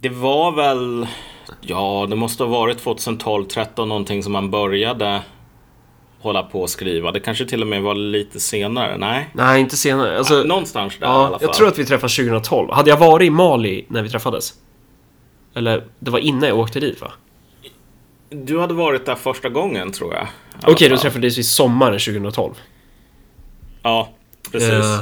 det 0.00 0.08
var 0.08 0.52
väl 0.52 1.06
Ja, 1.60 2.06
det 2.10 2.16
måste 2.16 2.42
ha 2.42 2.50
varit 2.50 2.78
2012, 2.78 3.44
13 3.44 3.88
någonting 3.88 4.22
som 4.22 4.32
man 4.32 4.50
började 4.50 5.22
hålla 6.20 6.42
på 6.42 6.62
och 6.62 6.70
skriva. 6.70 7.12
Det 7.12 7.20
kanske 7.20 7.46
till 7.46 7.62
och 7.62 7.68
med 7.68 7.82
var 7.82 7.94
lite 7.94 8.40
senare? 8.40 8.96
Nej? 8.96 9.28
Nej, 9.32 9.60
inte 9.60 9.76
senare. 9.76 10.18
Alltså, 10.18 10.34
ja, 10.34 10.44
någonstans 10.44 10.94
där 11.00 11.06
ja, 11.06 11.12
i 11.12 11.16
alla 11.16 11.28
fall. 11.28 11.38
Jag 11.40 11.54
tror 11.54 11.68
att 11.68 11.78
vi 11.78 11.84
träffades 11.84 12.16
2012. 12.16 12.70
Hade 12.72 12.90
jag 12.90 12.96
varit 12.96 13.26
i 13.26 13.30
Mali 13.30 13.86
när 13.88 14.02
vi 14.02 14.08
träffades? 14.08 14.54
Eller, 15.54 15.84
det 15.98 16.10
var 16.10 16.18
innan 16.18 16.48
jag 16.48 16.58
åkte 16.58 16.80
dit 16.80 17.00
va? 17.00 17.12
Du 18.30 18.60
hade 18.60 18.74
varit 18.74 19.06
där 19.06 19.14
första 19.14 19.48
gången 19.48 19.92
tror 19.92 20.14
jag. 20.14 20.26
Okej, 20.58 20.72
okay, 20.72 20.88
då 20.88 20.96
träffades 20.96 21.38
vi 21.38 21.42
sommaren 21.42 21.98
2012. 21.98 22.54
Ja, 23.82 24.08
precis. 24.52 24.70
Uh, 24.70 25.00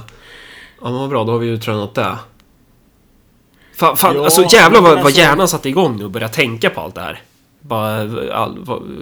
ja, 0.80 0.90
men 0.90 0.94
vad 0.94 1.10
bra. 1.10 1.24
Då 1.24 1.32
har 1.32 1.38
vi 1.38 1.46
ju 1.46 1.58
tränat 1.58 1.94
det. 1.94 2.18
Fan, 3.76 3.96
fan 3.96 4.16
ja, 4.16 4.24
alltså 4.24 4.42
jävlar 4.42 4.80
vad, 4.80 4.90
vad 4.90 5.04
alltså- 5.06 5.20
hjärnan 5.20 5.48
satte 5.48 5.68
igång 5.68 5.96
nu 5.96 6.04
och 6.04 6.10
började 6.10 6.34
tänka 6.34 6.70
på 6.70 6.80
allt 6.80 6.94
det 6.94 7.00
här. 7.00 7.20
Bara 7.60 8.00
all, 8.34 8.58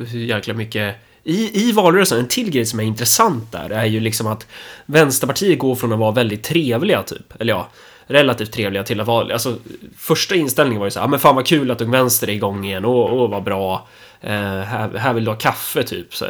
hur 0.07 0.25
jäkla 0.25 0.55
mycket... 0.55 0.97
I, 1.25 1.69
I 1.69 1.73
valrörelsen, 1.73 2.19
en 2.19 2.29
till 2.29 2.51
grej 2.51 2.67
som 2.67 2.81
är 2.81 2.85
intressant 2.85 3.53
där 3.53 3.71
är 3.71 3.85
ju 3.85 4.01
liksom 4.01 4.27
att 4.27 4.47
Vänsterpartiet 4.87 5.59
går 5.59 5.75
från 5.75 5.93
att 5.93 5.99
vara 5.99 6.11
väldigt 6.11 6.43
trevliga 6.43 7.03
typ, 7.03 7.41
eller 7.41 7.53
ja, 7.53 7.69
relativt 8.07 8.53
trevliga 8.53 8.83
till 8.83 9.01
att 9.01 9.07
vara, 9.07 9.33
alltså 9.33 9.57
första 9.99 10.35
inställningen 10.35 10.81
var 10.81 10.87
ju 10.87 10.91
så 10.91 11.01
här, 11.01 11.09
men 11.09 11.21
fan 11.21 11.37
vad 11.37 11.47
kul 11.47 11.71
att 11.71 11.81
Ung 11.81 11.91
Vänster 11.91 12.29
är 12.29 12.33
igång 12.33 12.65
igen, 12.65 12.85
åh, 12.85 13.13
åh 13.13 13.31
vad 13.31 13.43
bra. 13.43 13.89
Eh, 14.27 14.61
här, 14.61 14.99
här 14.99 15.15
vill 15.15 15.25
du 15.25 15.31
ha 15.31 15.39
kaffe 15.39 15.83
typ. 15.83 16.15
Så, 16.15 16.27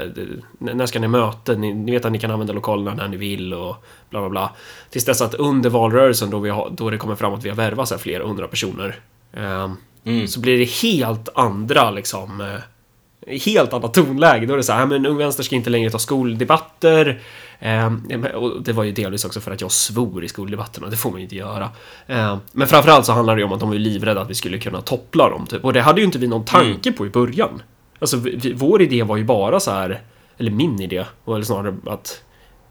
när 0.58 0.86
ska 0.86 1.00
ni 1.00 1.08
möta? 1.08 1.52
Ni, 1.52 1.74
ni, 1.74 1.92
vet 1.92 2.04
att 2.04 2.12
ni 2.12 2.18
kan 2.18 2.30
använda 2.30 2.52
lokalerna 2.52 2.94
när 2.94 3.08
ni 3.08 3.16
vill 3.16 3.54
och 3.54 3.84
bla 4.10 4.20
bla 4.20 4.28
bla. 4.28 4.50
Tills 4.90 5.04
dess 5.04 5.22
att 5.22 5.34
under 5.34 5.70
valrörelsen 5.70 6.30
då, 6.30 6.38
vi 6.38 6.50
har, 6.50 6.70
då 6.70 6.90
det 6.90 6.98
kommer 6.98 7.14
fram 7.14 7.34
att 7.34 7.44
vi 7.44 7.48
har 7.48 7.56
värvat 7.56 7.88
så 7.88 7.94
här 7.94 8.00
flera 8.00 8.26
hundra 8.26 8.48
personer. 8.48 8.96
Eh, 9.32 9.72
mm. 10.04 10.28
Så 10.28 10.40
blir 10.40 10.58
det 10.58 10.64
helt 10.64 11.28
andra 11.34 11.90
liksom 11.90 12.40
eh, 12.40 13.38
helt 13.44 13.72
annat 13.72 13.94
tonläge. 13.94 14.46
Då 14.46 14.52
är 14.52 14.56
det 14.56 14.62
så 14.62 14.72
här, 14.72 14.86
men 14.86 15.06
Ung 15.06 15.16
Vänster 15.16 15.42
ska 15.42 15.56
inte 15.56 15.70
längre 15.70 15.90
ta 15.90 15.98
skoldebatter. 15.98 17.20
Eh, 17.58 17.92
och 18.34 18.62
det 18.62 18.72
var 18.72 18.84
ju 18.84 18.92
delvis 18.92 19.24
också 19.24 19.40
för 19.40 19.50
att 19.50 19.60
jag 19.60 19.72
svor 19.72 20.24
i 20.24 20.28
skoldebatterna, 20.28 20.88
det 20.88 20.96
får 20.96 21.10
man 21.10 21.18
ju 21.18 21.24
inte 21.24 21.36
göra. 21.36 21.70
Eh, 22.06 22.38
men 22.52 22.68
framförallt 22.68 23.06
så 23.06 23.12
handlar 23.12 23.34
det 23.34 23.40
ju 23.40 23.46
om 23.46 23.52
att 23.52 23.60
de 23.60 23.68
var 23.68 23.76
livrädda 23.76 24.20
att 24.20 24.30
vi 24.30 24.34
skulle 24.34 24.58
kunna 24.58 24.80
toppla 24.80 25.30
dem, 25.30 25.46
typ. 25.46 25.64
Och 25.64 25.72
det 25.72 25.80
hade 25.80 26.00
ju 26.00 26.04
inte 26.04 26.18
vi 26.18 26.26
någon 26.26 26.44
tanke 26.44 26.88
mm. 26.88 26.96
på 26.96 27.06
i 27.06 27.10
början. 27.10 27.62
Alltså, 27.98 28.22
vår 28.54 28.82
idé 28.82 29.02
var 29.02 29.16
ju 29.16 29.24
bara 29.24 29.60
så 29.60 29.70
här, 29.70 30.02
eller 30.38 30.50
min 30.50 30.80
idé, 30.80 31.04
var 31.24 31.34
väl 31.34 31.44
snarare 31.44 31.76
att 31.86 32.22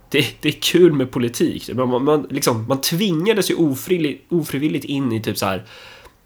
det, 0.10 0.26
det, 0.42 0.50
är 0.50 0.62
kul 0.62 0.94
med 0.94 1.12
politik. 1.12 1.74
Man, 1.74 2.04
man, 2.04 2.28
liksom, 2.30 2.68
man 2.68 2.82
tvingades 2.82 3.52
ju 3.52 3.56
ofrivilligt, 3.56 4.32
ofrivilligt 4.32 4.86
in 4.86 5.12
i 5.12 5.22
typ 5.22 5.38
så 5.38 5.46
här 5.46 5.64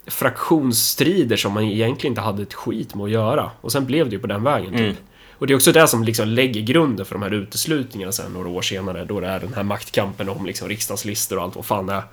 fraktionsstrider 0.07 1.37
som 1.37 1.53
man 1.53 1.63
egentligen 1.63 2.11
inte 2.11 2.21
hade 2.21 2.43
ett 2.43 2.53
skit 2.53 2.95
med 2.95 3.03
att 3.03 3.11
göra. 3.11 3.51
Och 3.61 3.71
sen 3.71 3.85
blev 3.85 4.09
det 4.09 4.15
ju 4.15 4.19
på 4.21 4.27
den 4.27 4.43
vägen. 4.43 4.71
Typ. 4.71 4.79
Mm. 4.79 4.95
Och 5.31 5.47
det 5.47 5.53
är 5.53 5.55
också 5.55 5.71
det 5.71 5.87
som 5.87 6.03
liksom 6.03 6.27
lägger 6.27 6.61
grunden 6.61 7.05
för 7.05 7.15
de 7.15 7.21
här 7.21 7.33
uteslutningarna 7.33 8.11
sen 8.11 8.33
några 8.33 8.49
år 8.49 8.61
senare. 8.61 9.05
Då 9.05 9.19
det 9.19 9.27
är 9.27 9.39
den 9.39 9.53
här 9.53 9.63
maktkampen 9.63 10.29
om 10.29 10.45
liksom 10.45 10.69
riksdagslistor 10.69 11.37
och 11.37 11.43
allt 11.43 11.55
vad 11.55 11.65
fan 11.65 11.85
det 11.85 11.93
är. 11.93 12.03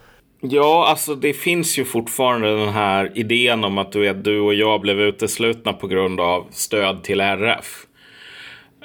Ja, 0.50 0.86
alltså 0.88 1.14
det 1.14 1.32
finns 1.32 1.78
ju 1.78 1.84
fortfarande 1.84 2.56
den 2.56 2.68
här 2.68 3.12
idén 3.14 3.64
om 3.64 3.78
att 3.78 3.92
du, 3.92 4.00
vet, 4.00 4.24
du 4.24 4.40
och 4.40 4.54
jag 4.54 4.80
blev 4.80 5.00
uteslutna 5.00 5.72
på 5.72 5.86
grund 5.86 6.20
av 6.20 6.46
stöd 6.50 7.02
till 7.02 7.20
RF. 7.20 7.86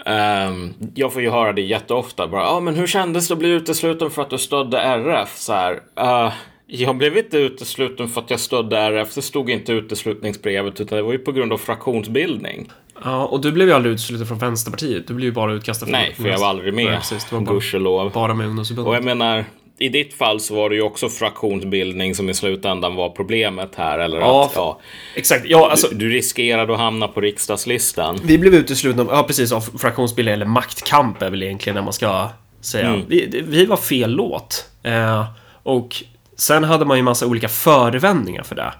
Um, 0.06 0.14
ehm, 0.14 0.74
jag 0.96 1.14
får 1.14 1.22
ju 1.22 1.30
höra 1.30 1.54
det 1.54 1.62
jätteofta. 1.62 2.28
Bara, 2.28 2.48
ah, 2.50 2.60
men 2.60 2.76
hur 2.76 2.88
kändes 2.88 3.28
det 3.28 3.34
att 3.34 3.40
bli 3.40 3.50
utesluten 3.50 4.12
för 4.12 4.22
att 4.22 4.30
du 4.30 4.38
stödde 4.38 4.80
RF? 4.80 5.38
Så 5.38 5.54
här, 5.54 5.74
uh, 6.00 6.34
jag 6.68 6.98
blev 6.98 7.18
inte 7.18 7.38
utesluten 7.38 8.08
för 8.08 8.22
att 8.22 8.30
jag 8.30 8.40
stödde 8.40 8.78
RF. 8.78 9.16
Det 9.16 9.22
stod 9.22 9.50
inte 9.50 9.74
uteslutningsbrevet 9.74 10.82
utan 10.82 10.96
det 10.98 11.04
var 11.04 11.12
ju 11.12 11.20
på 11.20 11.32
grund 11.32 11.54
av 11.54 11.58
fraktionsbildning. 11.58 12.72
Ja, 13.04 13.26
och 13.26 13.42
du 13.42 13.52
blev 13.52 13.68
ju 13.68 13.74
aldrig 13.74 13.94
utesluten 13.94 14.28
från 14.28 14.38
Vänsterpartiet. 14.38 15.08
Du 15.08 15.14
blev 15.14 15.26
ju 15.26 15.32
bara 15.32 15.54
utkastad 15.54 15.86
från... 15.86 15.92
Nej, 15.92 16.14
för 16.14 16.28
jag 16.28 16.40
var 16.40 16.48
aldrig 16.48 16.74
med. 16.74 16.86
Ja, 16.86 16.98
precis, 16.98 17.32
var 17.32 17.40
bara, 17.40 17.54
gudskelov. 17.54 18.12
Bara 18.12 18.34
med 18.34 18.48
ungdomsförbundet. 18.48 18.90
Och 18.90 18.96
jag 18.96 19.04
menar, 19.04 19.46
i 19.80 19.90
ditt 19.90 20.14
fall 20.14 20.40
så 20.40 20.56
var 20.56 20.70
det 20.70 20.76
ju 20.76 20.82
också 20.82 21.10
fraktionsbildning 21.10 22.16
som 22.16 22.30
i 22.30 22.34
slutändan 22.34 22.96
var 22.96 23.10
problemet 23.10 23.76
här. 23.76 24.00
Eller 24.00 24.20
ja, 24.20 24.46
att, 24.46 24.52
ja, 24.56 24.80
exakt. 25.16 25.46
Ja, 25.46 25.72
alltså, 25.72 25.88
du, 25.88 25.96
du 25.96 26.10
riskerade 26.10 26.74
att 26.74 26.80
hamna 26.80 27.08
på 27.08 27.22
riksdagslistan. 27.22 28.20
Vi 28.24 28.38
blev 28.38 28.56
uteslutna, 28.56 29.06
ja 29.10 29.24
precis, 29.24 29.52
av 29.52 29.62
fraktionsbildning 29.62 30.34
eller 30.34 30.46
maktkamp 30.46 31.22
är 31.22 31.30
väl 31.30 31.44
egentligen 31.44 31.76
när 31.76 31.84
man 31.84 31.94
ska 31.94 32.30
säga. 32.62 32.88
Mm. 32.88 33.06
Vi, 33.08 33.44
vi 33.48 33.66
var 33.66 33.78
fel 33.78 34.12
låt. 34.12 34.66
Eh, 34.84 35.26
och 35.64 36.04
sen 36.38 36.64
hade 36.64 36.86
man 36.86 36.98
ju 36.98 37.04
massa 37.04 37.26
olika 37.26 37.50
förevändningar 37.50 38.44
för 38.44 38.56
det. 38.56 38.74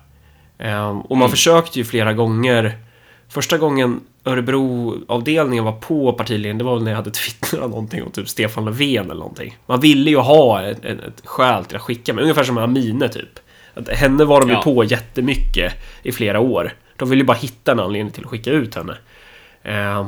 Eh, 0.60 0.90
och 0.90 1.18
man 1.18 1.26
mm. 1.26 1.30
försökte 1.30 1.80
ju 1.80 1.86
flera 1.86 2.14
gånger 2.14 2.78
Första 3.30 3.58
gången 3.58 4.02
Örebro-avdelningen 4.24 5.64
var 5.64 5.72
på 5.72 6.14
partiledningen, 6.14 6.58
det 6.58 6.64
var 6.64 6.76
väl 6.76 6.84
när 6.84 6.92
jag 6.92 6.96
hade 6.98 7.12
twittrat 7.26 7.70
någonting 7.70 8.04
om 8.04 8.12
typ 8.12 8.30
Stefan 8.30 8.66
Löfven 8.66 9.06
eller 9.06 9.16
någonting. 9.16 9.58
Man 9.66 9.80
ville 9.80 10.10
ju 10.10 10.18
ha 10.18 10.62
ett, 10.62 10.86
ett, 10.86 11.00
ett 11.00 11.22
skäl 11.26 11.66
till 11.66 11.76
att 11.76 11.82
skicka 11.82 12.14
mig, 12.14 12.22
ungefär 12.22 12.44
som 12.44 12.58
Amine 12.58 13.10
typ. 13.10 13.40
Att 13.74 13.90
henne 13.90 14.26
var 14.26 14.42
de 14.42 14.50
ju 14.50 14.56
Ja. 14.56 14.62
på 14.62 14.84
jättemycket 14.84 15.74
i 16.04 16.12
flera 16.12 16.40
år. 16.40 16.74
De 16.96 17.10
ville 17.10 17.22
ju 17.22 17.26
bara 17.28 17.38
hitta 17.38 17.72
en 17.72 17.80
anledning 17.80 18.12
till 18.14 18.24
att 18.24 18.30
skicka 18.30 18.52
ut 18.52 18.76
henne. 18.76 18.98
Eh, 19.64 20.08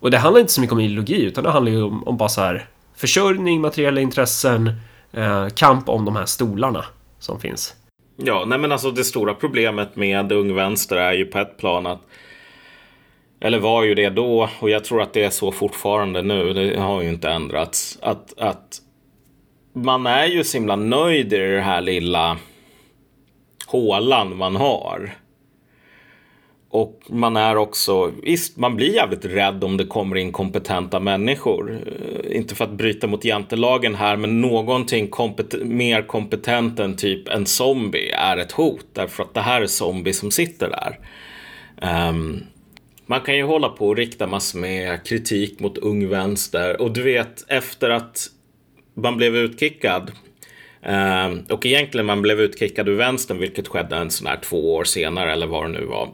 och 0.00 0.10
det 0.10 0.18
handlar 0.18 0.40
inte 0.40 0.52
så 0.52 0.60
mycket 0.60 0.72
om 0.72 0.80
ideologi, 0.80 1.22
utan 1.24 1.44
det 1.44 1.50
handlar 1.50 1.72
ju 1.72 1.82
om, 1.82 2.08
om 2.08 2.16
bara 2.16 2.28
så 2.28 2.40
här 2.40 2.66
försörjning, 2.96 3.60
materiella 3.60 4.00
intressen, 4.00 4.72
eh, 5.12 5.48
kamp 5.48 5.88
om 5.88 6.04
de 6.04 6.16
här 6.16 6.26
stolarna 6.26 6.84
som 7.18 7.40
finns. 7.40 7.74
Ja, 8.16 8.44
nej 8.46 8.58
men 8.58 8.72
alltså 8.72 8.90
det 8.90 9.04
stora 9.04 9.34
problemet 9.34 9.96
med 9.96 10.32
Ung 10.32 10.54
Vänster 10.54 10.96
är 10.96 11.12
ju 11.12 11.24
på 11.24 11.38
ett 11.38 11.56
plan 11.58 11.86
att 11.86 12.00
eller 13.40 13.58
var 13.58 13.82
ju 13.82 13.94
det 13.94 14.10
då 14.10 14.48
och 14.60 14.70
jag 14.70 14.84
tror 14.84 15.02
att 15.02 15.12
det 15.12 15.24
är 15.24 15.30
så 15.30 15.52
fortfarande 15.52 16.22
nu. 16.22 16.52
Det 16.52 16.80
har 16.80 17.02
ju 17.02 17.08
inte 17.08 17.30
ändrats. 17.30 17.98
Att, 18.02 18.38
att 18.38 18.78
man 19.72 20.06
är 20.06 20.26
ju 20.26 20.44
så 20.44 20.56
himla 20.56 20.76
nöjd 20.76 21.32
i 21.32 21.36
det 21.36 21.60
här 21.60 21.80
lilla 21.80 22.36
hålan 23.66 24.36
man 24.36 24.56
har. 24.56 25.14
Och 26.70 27.02
man 27.08 27.36
är 27.36 27.56
också, 27.56 28.12
visst 28.22 28.56
man 28.56 28.76
blir 28.76 28.94
jävligt 28.94 29.24
rädd 29.24 29.64
om 29.64 29.76
det 29.76 29.84
kommer 29.84 30.16
in 30.16 30.32
kompetenta 30.32 31.00
människor. 31.00 31.80
Eh, 31.86 32.36
inte 32.36 32.54
för 32.54 32.64
att 32.64 32.70
bryta 32.70 33.06
mot 33.06 33.24
jantelagen 33.24 33.94
här, 33.94 34.16
men 34.16 34.40
någonting 34.40 35.08
kompet- 35.08 35.64
mer 35.64 36.02
kompetent 36.02 36.80
än 36.80 36.96
typ 36.96 37.28
en 37.28 37.46
zombie 37.46 38.10
är 38.10 38.36
ett 38.36 38.52
hot. 38.52 38.86
Därför 38.92 39.22
att 39.22 39.34
det 39.34 39.40
här 39.40 39.62
är 39.62 39.66
zombie 39.66 40.12
som 40.12 40.30
sitter 40.30 40.70
där. 40.70 40.98
Um, 42.08 42.42
man 43.10 43.20
kan 43.20 43.36
ju 43.36 43.42
hålla 43.42 43.68
på 43.68 43.88
och 43.88 43.96
rikta 43.96 44.26
massor 44.26 44.58
med 44.58 45.04
kritik 45.06 45.60
mot 45.60 45.78
Ung 45.78 46.08
Vänster. 46.08 46.80
Och 46.80 46.90
du 46.90 47.02
vet, 47.02 47.44
efter 47.48 47.90
att 47.90 48.26
man 48.94 49.16
blev 49.16 49.36
utkickad 49.36 50.12
eh, 50.82 51.28
och 51.50 51.66
egentligen 51.66 52.06
man 52.06 52.22
blev 52.22 52.40
utkickad 52.40 52.88
ur 52.88 52.96
vänstern, 52.96 53.38
vilket 53.38 53.68
skedde 53.68 53.96
en 53.96 54.10
sån 54.10 54.26
här 54.26 54.36
två 54.36 54.74
år 54.74 54.84
senare 54.84 55.32
eller 55.32 55.46
vad 55.46 55.64
det 55.64 55.68
nu 55.68 55.84
var. 55.84 56.08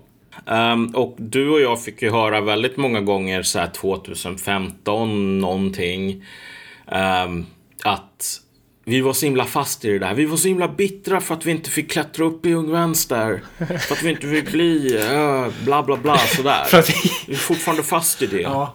Ehm, 0.47 0.87
och 0.87 1.17
du 1.19 1.51
och 1.51 1.61
jag 1.61 1.83
fick 1.83 2.03
ju 2.03 2.11
höra 2.11 2.41
väldigt 2.41 2.77
många 2.77 3.01
gånger 3.01 3.43
så 3.43 3.59
här 3.59 3.67
2015 3.69 5.39
någonting. 5.41 6.25
Ehm, 6.89 7.47
att 7.85 8.41
vi 8.85 9.01
var 9.01 9.13
så 9.13 9.27
himla 9.27 9.45
fast 9.45 9.85
i 9.85 9.91
det 9.91 9.99
där. 9.99 10.15
Vi 10.15 10.25
var 10.25 10.37
så 10.37 10.49
himla 10.49 10.69
bittra 10.69 11.21
för 11.21 11.35
att 11.35 11.47
vi 11.47 11.51
inte 11.51 11.71
fick 11.71 11.91
klättra 11.91 12.25
upp 12.25 12.47
i 12.47 12.53
Ung 12.53 12.71
Vänster. 12.71 13.43
För 13.59 13.95
att 13.95 14.03
vi 14.03 14.11
inte 14.11 14.29
fick 14.29 14.53
bli 14.53 14.99
uh, 14.99 15.65
bla 15.65 15.83
bla 15.83 15.97
bla 15.97 16.19
sådär. 16.19 16.67
Vi 17.27 17.35
är 17.35 17.39
fortfarande 17.39 17.83
fast 17.83 18.23
i 18.23 18.27
det. 18.27 18.41
Ja. 18.41 18.75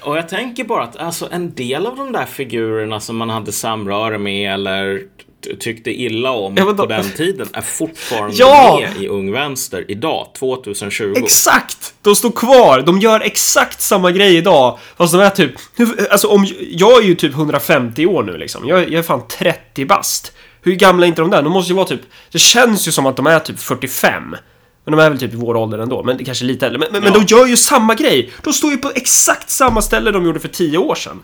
Och 0.00 0.16
jag 0.18 0.28
tänker 0.28 0.64
bara 0.64 0.82
att 0.82 0.96
alltså, 0.96 1.28
en 1.32 1.54
del 1.54 1.86
av 1.86 1.96
de 1.96 2.12
där 2.12 2.26
figurerna 2.26 3.00
som 3.00 3.16
man 3.16 3.30
hade 3.30 3.52
samröre 3.52 4.18
med 4.18 4.54
eller 4.54 5.02
tyckte 5.60 5.90
illa 5.90 6.30
om 6.30 6.54
Ja, 6.56 6.64
men 6.64 6.76
på 6.76 6.86
den 6.86 7.10
tiden 7.16 7.48
är 7.52 7.60
fortfarande 7.60 8.36
Ja! 8.38 8.80
med 8.94 9.02
i 9.02 9.08
Ung 9.08 9.32
Vänster 9.32 9.84
idag, 9.88 10.26
2020. 10.38 11.12
Exakt! 11.16 11.94
De 12.02 12.16
står 12.16 12.30
kvar, 12.30 12.82
de 12.86 12.98
gör 12.98 13.20
exakt 13.20 13.80
samma 13.80 14.10
grej 14.12 14.36
idag. 14.36 14.78
Fast 14.96 15.12
de 15.12 15.20
är 15.20 15.30
typ... 15.30 15.52
Alltså 16.10 16.28
om... 16.28 16.46
Jag 16.70 17.02
är 17.02 17.06
ju 17.06 17.14
typ 17.14 17.32
150 17.32 18.06
år 18.06 18.22
nu 18.22 18.36
liksom. 18.38 18.68
Jag, 18.68 18.80
jag 18.80 18.92
är 18.94 19.02
fan 19.02 19.22
30 19.38 19.84
bast. 19.84 20.32
Hur 20.62 20.74
gamla 20.74 21.06
är 21.06 21.08
inte 21.08 21.20
de 21.22 21.30
där? 21.30 21.42
De 21.42 21.52
måste 21.52 21.72
ju 21.72 21.76
vara 21.76 21.86
typ... 21.86 22.00
Det 22.32 22.38
känns 22.38 22.88
ju 22.88 22.92
som 22.92 23.06
att 23.06 23.16
de 23.16 23.26
är 23.26 23.38
typ 23.38 23.58
45. 23.60 24.36
Men 24.84 24.96
de 24.96 25.04
är 25.04 25.10
väl 25.10 25.18
typ 25.18 25.32
i 25.32 25.36
vår 25.36 25.56
ålder 25.56 25.78
ändå, 25.78 26.02
men 26.02 26.24
kanske 26.24 26.44
lite 26.44 26.66
äldre. 26.66 26.78
Men, 26.78 26.88
men, 26.92 27.02
men 27.02 27.12
Ja. 27.12 27.18
de 27.18 27.34
gör 27.34 27.46
ju 27.46 27.56
samma 27.56 27.94
grej! 27.94 28.30
De 28.44 28.52
står 28.52 28.70
ju 28.70 28.76
på 28.76 28.90
exakt 28.94 29.50
samma 29.50 29.82
ställe 29.82 30.10
de 30.10 30.24
gjorde 30.26 30.40
för 30.40 30.48
10 30.48 30.78
år 30.78 30.94
sedan. 30.94 31.22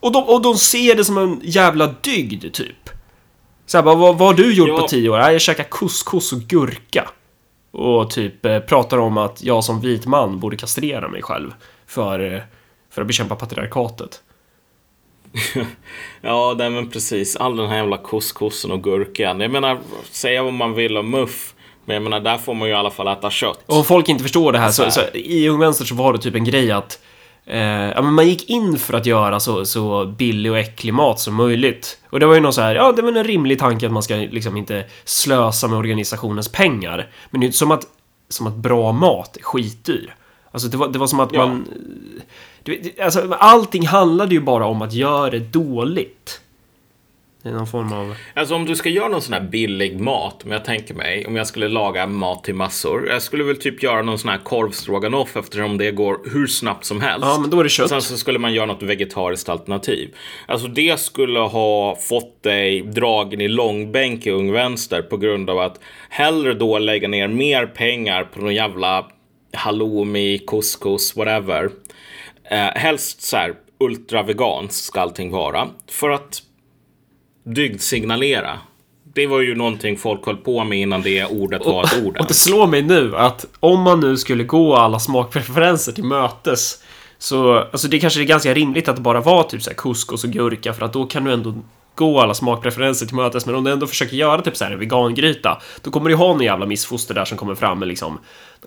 Och 0.00 0.12
de, 0.12 0.22
och 0.24 0.42
de 0.42 0.58
ser 0.58 0.94
det 0.94 1.04
som 1.04 1.18
en 1.18 1.40
jävla 1.44 1.94
dygd, 2.02 2.52
typ. 2.52 2.90
Så 3.66 3.78
här, 3.78 3.82
bara, 3.82 3.94
vad, 3.94 4.18
vad 4.18 4.28
har 4.28 4.34
du 4.34 4.54
gjort 4.54 4.68
Ja. 4.68 4.78
på 4.80 4.88
10 4.88 5.08
år? 5.08 5.18
Jag 5.18 5.40
käkar 5.40 5.64
couscous 5.64 6.32
och 6.32 6.38
gurka. 6.40 7.08
Och 7.70 8.10
typ 8.10 8.46
eh, 8.46 8.58
pratar 8.58 8.98
om 8.98 9.18
att 9.18 9.42
jag 9.42 9.64
som 9.64 9.80
vit 9.80 10.06
man 10.06 10.40
borde 10.40 10.56
kastrera 10.56 11.08
mig 11.08 11.22
själv 11.22 11.54
för, 11.86 12.34
eh, 12.34 12.40
för 12.90 13.00
att 13.02 13.06
bekämpa 13.08 13.36
patriarkatet. 13.36 14.22
Ja, 16.20 16.54
nej, 16.58 16.70
men 16.70 16.90
precis. 16.90 17.36
All 17.36 17.56
den 17.56 17.68
här 17.68 17.76
jävla 17.76 17.96
couscousen 17.96 18.70
och 18.70 18.82
gurkan. 18.82 19.40
Jag 19.40 19.50
menar, 19.50 19.78
säga 20.10 20.42
vad 20.42 20.52
man 20.52 20.74
vill 20.74 20.96
om 20.96 21.10
muff. 21.10 21.54
Men 21.84 21.94
jag 21.94 22.02
menar, 22.02 22.20
där 22.20 22.38
får 22.38 22.54
man 22.54 22.68
ju 22.68 22.74
i 22.74 22.76
alla 22.76 22.90
fall 22.90 23.08
äta 23.08 23.30
kött. 23.30 23.60
Och 23.66 23.76
om 23.76 23.84
folk 23.84 24.08
inte 24.08 24.22
förstår 24.22 24.52
det 24.52 24.58
här 24.58 24.70
så, 24.70 24.84
Så 24.84 24.90
så 24.90 25.16
i 25.18 25.48
Ung 25.48 25.60
Vänster 25.60 25.84
så 25.84 25.94
var 25.94 26.12
det 26.12 26.18
typ 26.18 26.34
en 26.34 26.44
grej 26.44 26.72
att 26.72 26.98
eh, 27.46 27.60
ja, 27.90 28.02
men 28.02 28.12
man 28.14 28.28
gick 28.28 28.50
in 28.50 28.78
för 28.78 28.94
att 28.94 29.06
göra 29.06 29.40
så, 29.40 29.64
så 29.64 30.06
billig 30.06 30.52
och 30.52 30.58
äcklig 30.58 30.94
mat 30.94 31.20
som 31.20 31.34
möjligt. 31.34 31.98
Och 32.10 32.20
det 32.20 32.26
var 32.26 32.34
ju 32.34 32.40
någon 32.40 32.52
så 32.52 32.60
här, 32.60 32.74
ja 32.74 32.92
det 32.92 33.02
var 33.02 33.12
en 33.12 33.24
rimlig 33.24 33.58
tanke 33.58 33.86
att 33.86 33.92
man 33.92 34.02
ska 34.02 34.14
liksom 34.14 34.56
inte 34.56 34.84
slösa 35.04 35.68
med 35.68 35.78
organisationens 35.78 36.48
pengar. 36.48 37.10
Men 37.30 37.40
det 37.40 37.44
är 37.44 37.46
ju 37.46 37.48
inte 37.48 37.58
som 37.58 37.70
att, 37.70 37.86
som 38.28 38.46
att 38.46 38.54
bra 38.56 38.92
mat 38.92 39.36
är 39.36 39.42
skitdyr. 39.42 40.14
Alltså 40.50 40.68
det 40.68 40.76
var, 40.76 40.88
det 40.88 40.98
var 40.98 41.06
som 41.06 41.20
att 41.20 41.32
Ja. 41.32 41.46
man... 41.46 41.64
Du, 42.62 42.76
vet, 42.80 43.00
alltså, 43.00 43.34
allting 43.38 43.86
handlade 43.86 44.34
ju 44.34 44.40
bara 44.40 44.66
om 44.66 44.82
att 44.82 44.92
göra 44.92 45.30
det 45.30 45.38
dåligt. 45.38 46.40
Är 47.46 47.52
någon 47.52 47.66
form 47.66 47.92
av... 47.92 48.14
Alltså 48.34 48.54
om 48.54 48.64
du 48.64 48.76
ska 48.76 48.88
göra 48.88 49.08
någon 49.08 49.22
sån 49.22 49.32
här 49.32 49.40
billig 49.40 50.00
mat, 50.00 50.44
om 50.44 50.52
jag 50.52 50.64
tänker 50.64 50.94
mig, 50.94 51.26
om 51.26 51.36
jag 51.36 51.46
skulle 51.46 51.68
laga 51.68 52.06
mat 52.06 52.44
till 52.44 52.54
massor. 52.54 53.08
Jag 53.08 53.22
skulle 53.22 53.44
väl 53.44 53.56
typ 53.56 53.82
göra 53.82 54.02
någon 54.02 54.18
sån 54.18 54.30
här 54.30 54.38
korvstroganoff 54.38 55.36
eftersom 55.36 55.78
det 55.78 55.90
går 55.90 56.20
hur 56.32 56.46
snabbt 56.46 56.84
som 56.84 57.00
helst. 57.00 57.26
Ja, 57.26 57.38
men 57.40 57.50
då 57.50 57.60
är 57.60 57.64
det 57.64 57.70
kött. 57.70 57.88
Sen 57.88 58.02
så 58.02 58.16
skulle 58.16 58.38
man 58.38 58.54
göra 58.54 58.66
något 58.66 58.82
vegetariskt 58.82 59.48
alternativ. 59.48 60.14
Alltså 60.46 60.68
det 60.68 61.00
skulle 61.00 61.38
ha 61.38 61.96
fått 61.96 62.42
dig 62.42 62.82
dragen 62.82 63.40
i 63.40 63.48
långbänk 63.48 64.26
i 64.26 64.30
Ung 64.30 64.52
Vänster 64.52 65.02
på 65.02 65.16
grund 65.16 65.50
av 65.50 65.58
att 65.58 65.80
hellre 66.08 66.54
då 66.54 66.78
lägga 66.78 67.08
ner 67.08 67.28
mer 67.28 67.66
pengar 67.66 68.24
på 68.24 68.40
någon 68.40 68.54
jävla 68.54 69.06
halloumi, 69.52 70.38
couscous, 70.38 71.16
whatever. 71.16 71.70
Eh, 72.50 72.58
helst 72.58 73.22
så 73.22 73.36
här 73.36 73.54
ultraveganskt 73.80 74.84
ska 74.84 75.00
allting 75.00 75.30
vara. 75.30 75.68
För 75.90 76.10
att 76.10 76.42
dygdsignalera. 77.46 78.58
Det 79.14 79.26
var 79.26 79.40
ju 79.40 79.54
någonting 79.54 79.96
folk 79.96 80.26
höll 80.26 80.36
på 80.36 80.64
med 80.64 80.78
innan 80.78 81.02
det 81.02 81.24
ordet 81.24 81.66
var 81.66 81.84
ett 81.84 82.04
ord. 82.04 82.16
Och 82.18 82.26
det 82.26 82.34
slår 82.34 82.66
mig 82.66 82.82
nu 82.82 83.16
att 83.16 83.46
om 83.60 83.82
man 83.82 84.00
nu 84.00 84.16
skulle 84.16 84.44
gå 84.44 84.76
alla 84.76 84.98
smakpreferenser 84.98 85.92
till 85.92 86.04
mötes 86.04 86.82
så, 87.18 87.54
alltså 87.58 87.88
det 87.88 87.98
kanske 87.98 88.20
är 88.20 88.24
ganska 88.24 88.54
rimligt 88.54 88.88
att 88.88 88.96
det 88.96 89.02
bara 89.02 89.20
var 89.20 89.42
typ 89.42 89.62
så 89.62 89.70
här 89.70 89.76
couscous 89.76 90.24
och 90.24 90.30
gurka 90.30 90.72
för 90.72 90.84
att 90.84 90.92
då 90.92 91.06
kan 91.06 91.24
du 91.24 91.32
ändå 91.32 91.54
gå 91.94 92.20
alla 92.20 92.34
smakpreferenser 92.34 93.06
till 93.06 93.16
mötes 93.16 93.46
men 93.46 93.54
om 93.54 93.64
du 93.64 93.72
ändå 93.72 93.86
försöker 93.86 94.16
göra 94.16 94.42
typ 94.42 94.56
så 94.56 94.64
här 94.64 94.72
en 94.72 94.78
vegangryta 94.78 95.62
då 95.82 95.90
kommer 95.90 96.10
du 96.10 96.16
ha 96.16 96.26
någon 96.26 96.40
jävla 96.40 96.66
missfoster 96.66 97.14
där 97.14 97.24
som 97.24 97.38
kommer 97.38 97.54
fram 97.54 97.78
med 97.78 97.88
liksom 97.88 98.18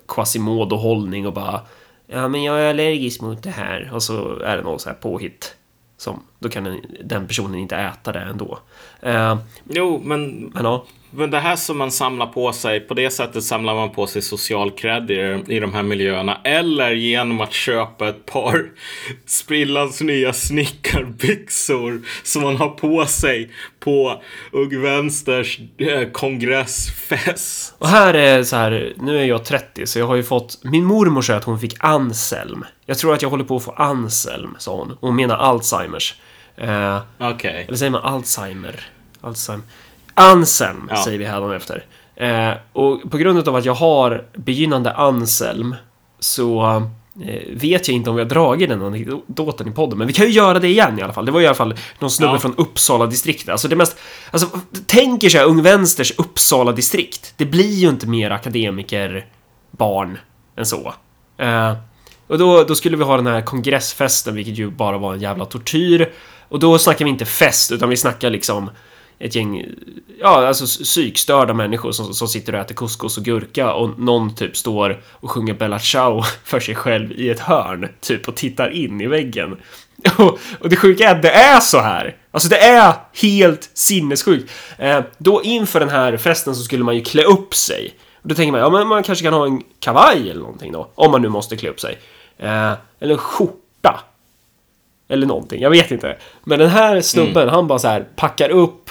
Quasimodo-hållning 0.08 1.26
och 1.26 1.32
bara 1.32 1.60
Ja 2.06 2.28
men 2.28 2.42
jag 2.42 2.60
är 2.60 2.70
allergisk 2.70 3.20
mot 3.20 3.42
det 3.42 3.50
här 3.50 3.90
och 3.92 4.02
så 4.02 4.38
är 4.38 4.56
det 4.56 4.62
någon 4.62 4.78
så 4.78 4.88
här 4.88 4.96
påhitt 4.96 5.54
som, 6.00 6.22
då 6.38 6.48
kan 6.48 6.80
den 7.04 7.26
personen 7.26 7.54
inte 7.54 7.76
äta 7.76 8.12
det 8.12 8.20
ändå. 8.20 8.58
Eh, 9.02 9.38
Jo, 9.68 10.00
men 10.04 10.50
men 10.54 10.64
ja, 10.64 10.84
Men 11.10 11.30
det 11.30 11.38
här 11.38 11.56
som 11.56 11.78
man 11.78 11.90
samlar 11.90 12.26
på 12.26 12.52
sig, 12.52 12.80
på 12.80 12.94
det 12.94 13.10
sättet 13.10 13.44
samlar 13.44 13.74
man 13.74 13.90
på 13.90 14.06
sig 14.06 14.22
social 14.22 14.70
cred 14.70 15.10
i, 15.10 15.44
i 15.48 15.60
de 15.60 15.74
här 15.74 15.82
miljöerna. 15.82 16.40
Eller 16.44 16.90
genom 16.90 17.40
att 17.40 17.52
köpa 17.52 18.08
ett 18.08 18.26
par 18.26 18.64
sprillans 19.26 20.00
nya 20.00 20.32
snickarbyxor 20.32 22.02
som 22.22 22.42
man 22.42 22.56
har 22.56 22.68
på 22.68 23.06
sig 23.06 23.50
på 23.80 24.22
Ung 24.52 24.82
Vänsters 24.82 25.60
eh, 25.78 26.08
kongressfest. 26.08 27.74
Och 27.78 27.88
här 27.88 28.14
är 28.14 28.42
så 28.42 28.56
här, 28.56 28.92
nu 28.96 29.18
är 29.18 29.24
jag 29.24 29.44
30 29.44 29.86
så 29.86 29.98
jag 29.98 30.06
har 30.06 30.16
ju 30.16 30.22
fått, 30.22 30.58
min 30.64 30.84
mormor 30.84 31.22
sa 31.22 31.34
att 31.34 31.44
hon 31.44 31.60
fick 31.60 31.76
Anselm. 31.80 32.64
Jag 32.86 32.98
tror 32.98 33.14
att 33.14 33.22
jag 33.22 33.30
håller 33.30 33.44
på 33.44 33.56
att 33.56 33.64
få 33.64 33.72
Anselm, 33.72 34.56
sa 34.58 34.76
hon. 34.76 34.96
Hon 35.00 35.16
menar 35.16 35.36
Alzheimers. 35.36 36.14
Eh, 36.60 36.98
Okej. 37.18 37.64
eller 37.68 37.76
säger 37.78 37.90
man 37.90 38.02
Alzheimer? 38.02 38.80
Alzheimer. 39.20 39.64
Anselm 40.14 40.88
Ja. 40.90 41.04
säger 41.04 41.18
vi 41.18 41.24
hädanefter. 41.24 41.84
Eh, 42.16 42.50
och 42.72 43.10
på 43.10 43.18
grund 43.18 43.48
av 43.48 43.56
att 43.56 43.64
jag 43.64 43.74
har 43.74 44.24
begynnande 44.36 44.92
Anselm 44.92 45.74
så 46.18 46.66
eh, 47.26 47.42
vet 47.56 47.88
jag 47.88 47.94
inte 47.94 48.10
om 48.10 48.16
vi 48.16 48.22
har 48.22 48.28
dragit 48.28 48.68
den 48.68 48.82
anekdoten 48.82 49.68
i 49.68 49.70
podden, 49.70 49.98
men 49.98 50.06
vi 50.06 50.12
kan 50.12 50.26
ju 50.26 50.32
göra 50.32 50.58
det 50.58 50.68
igen 50.68 50.98
i 50.98 51.02
alla 51.02 51.12
fall. 51.12 51.26
Det 51.26 51.32
var 51.32 51.40
i 51.40 51.46
alla 51.46 51.54
fall 51.54 51.74
någon 51.98 52.10
snubbe 52.10 52.32
Ja. 52.32 52.38
från 52.38 52.54
Uppsala 52.56 53.06
distrikt. 53.06 53.48
Alltså 53.48 53.68
det 53.68 53.76
mest, 53.76 53.98
alltså 54.30 54.46
tänker 54.86 55.28
sig 55.28 55.44
Ung 55.44 55.62
Vänsters 55.62 56.12
Uppsala 56.18 56.72
distrikt. 56.72 57.34
Det 57.36 57.44
blir 57.44 57.74
ju 57.74 57.88
inte 57.88 58.06
mer 58.06 58.30
akademiker 58.30 59.26
barn 59.70 60.18
än 60.56 60.66
så. 60.66 60.94
Eh, 61.38 61.72
och 62.26 62.38
då, 62.38 62.64
då 62.64 62.74
skulle 62.74 62.96
vi 62.96 63.04
ha 63.04 63.16
den 63.16 63.26
här 63.26 63.40
kongressfesten, 63.42 64.34
vilket 64.34 64.58
ju 64.58 64.70
bara 64.70 64.98
var 64.98 65.14
en 65.14 65.20
jävla 65.20 65.44
tortyr. 65.44 66.12
Och 66.50 66.58
då 66.58 66.78
snackar 66.78 67.04
vi 67.04 67.10
inte 67.10 67.24
fest, 67.24 67.72
utan 67.72 67.88
vi 67.88 67.96
snackar 67.96 68.30
liksom 68.30 68.70
ett 69.18 69.34
gäng, 69.34 69.66
ja 70.20 70.46
alltså 70.46 70.84
psykstörda 70.84 71.54
människor 71.54 71.92
som, 71.92 72.14
som 72.14 72.28
sitter 72.28 72.54
och 72.54 72.60
äter 72.60 72.74
couscous 72.74 73.18
och 73.18 73.24
gurka 73.24 73.72
och 73.72 73.98
någon 73.98 74.34
typ 74.34 74.56
står 74.56 75.02
och 75.10 75.30
sjunger 75.30 75.54
Bella 75.54 75.78
Ciao 75.78 76.22
för 76.44 76.60
sig 76.60 76.74
själv 76.74 77.12
i 77.12 77.30
ett 77.30 77.40
hörn, 77.40 77.88
typ 78.00 78.28
och 78.28 78.34
tittar 78.34 78.70
in 78.70 79.00
i 79.00 79.06
väggen. 79.06 79.56
Och, 80.18 80.38
och 80.60 80.68
det 80.68 80.76
sjuka 80.76 81.10
är 81.10 81.14
att 81.14 81.22
det 81.22 81.30
är 81.30 81.60
så 81.60 81.78
här. 81.78 82.16
Alltså 82.30 82.48
det 82.48 82.58
är 82.58 82.94
helt 83.22 83.70
sinnessjukt. 83.74 84.52
Eh, 84.78 85.00
då 85.18 85.42
inför 85.42 85.80
den 85.80 85.88
här 85.88 86.16
festen 86.16 86.54
så 86.54 86.62
skulle 86.62 86.84
man 86.84 86.96
ju 86.96 87.04
klä 87.04 87.24
upp 87.24 87.54
sig. 87.54 87.94
Och 88.22 88.28
då 88.28 88.34
tänker 88.34 88.52
man, 88.52 88.60
ja 88.60 88.70
men 88.70 88.86
man 88.86 89.02
kanske 89.02 89.24
kan 89.24 89.34
ha 89.34 89.46
en 89.46 89.62
kavaj 89.80 90.30
eller 90.30 90.40
någonting 90.40 90.72
då. 90.72 90.90
Om 90.94 91.10
man 91.10 91.22
nu 91.22 91.28
måste 91.28 91.56
klä 91.56 91.70
upp 91.70 91.80
sig. 91.80 91.98
Eh, 92.38 92.72
eller 93.00 93.12
en 93.12 93.18
skjorta. 93.18 93.59
Eller 95.10 95.26
någonting, 95.26 95.62
jag 95.62 95.70
vet 95.70 95.90
inte. 95.90 96.16
Men 96.44 96.58
den 96.58 96.68
här 96.68 97.00
snubben, 97.00 97.48
han 97.48 97.66
bara 97.66 97.78
så 97.78 97.88
här 97.88 98.00
packar 98.16 98.50
upp 98.50 98.90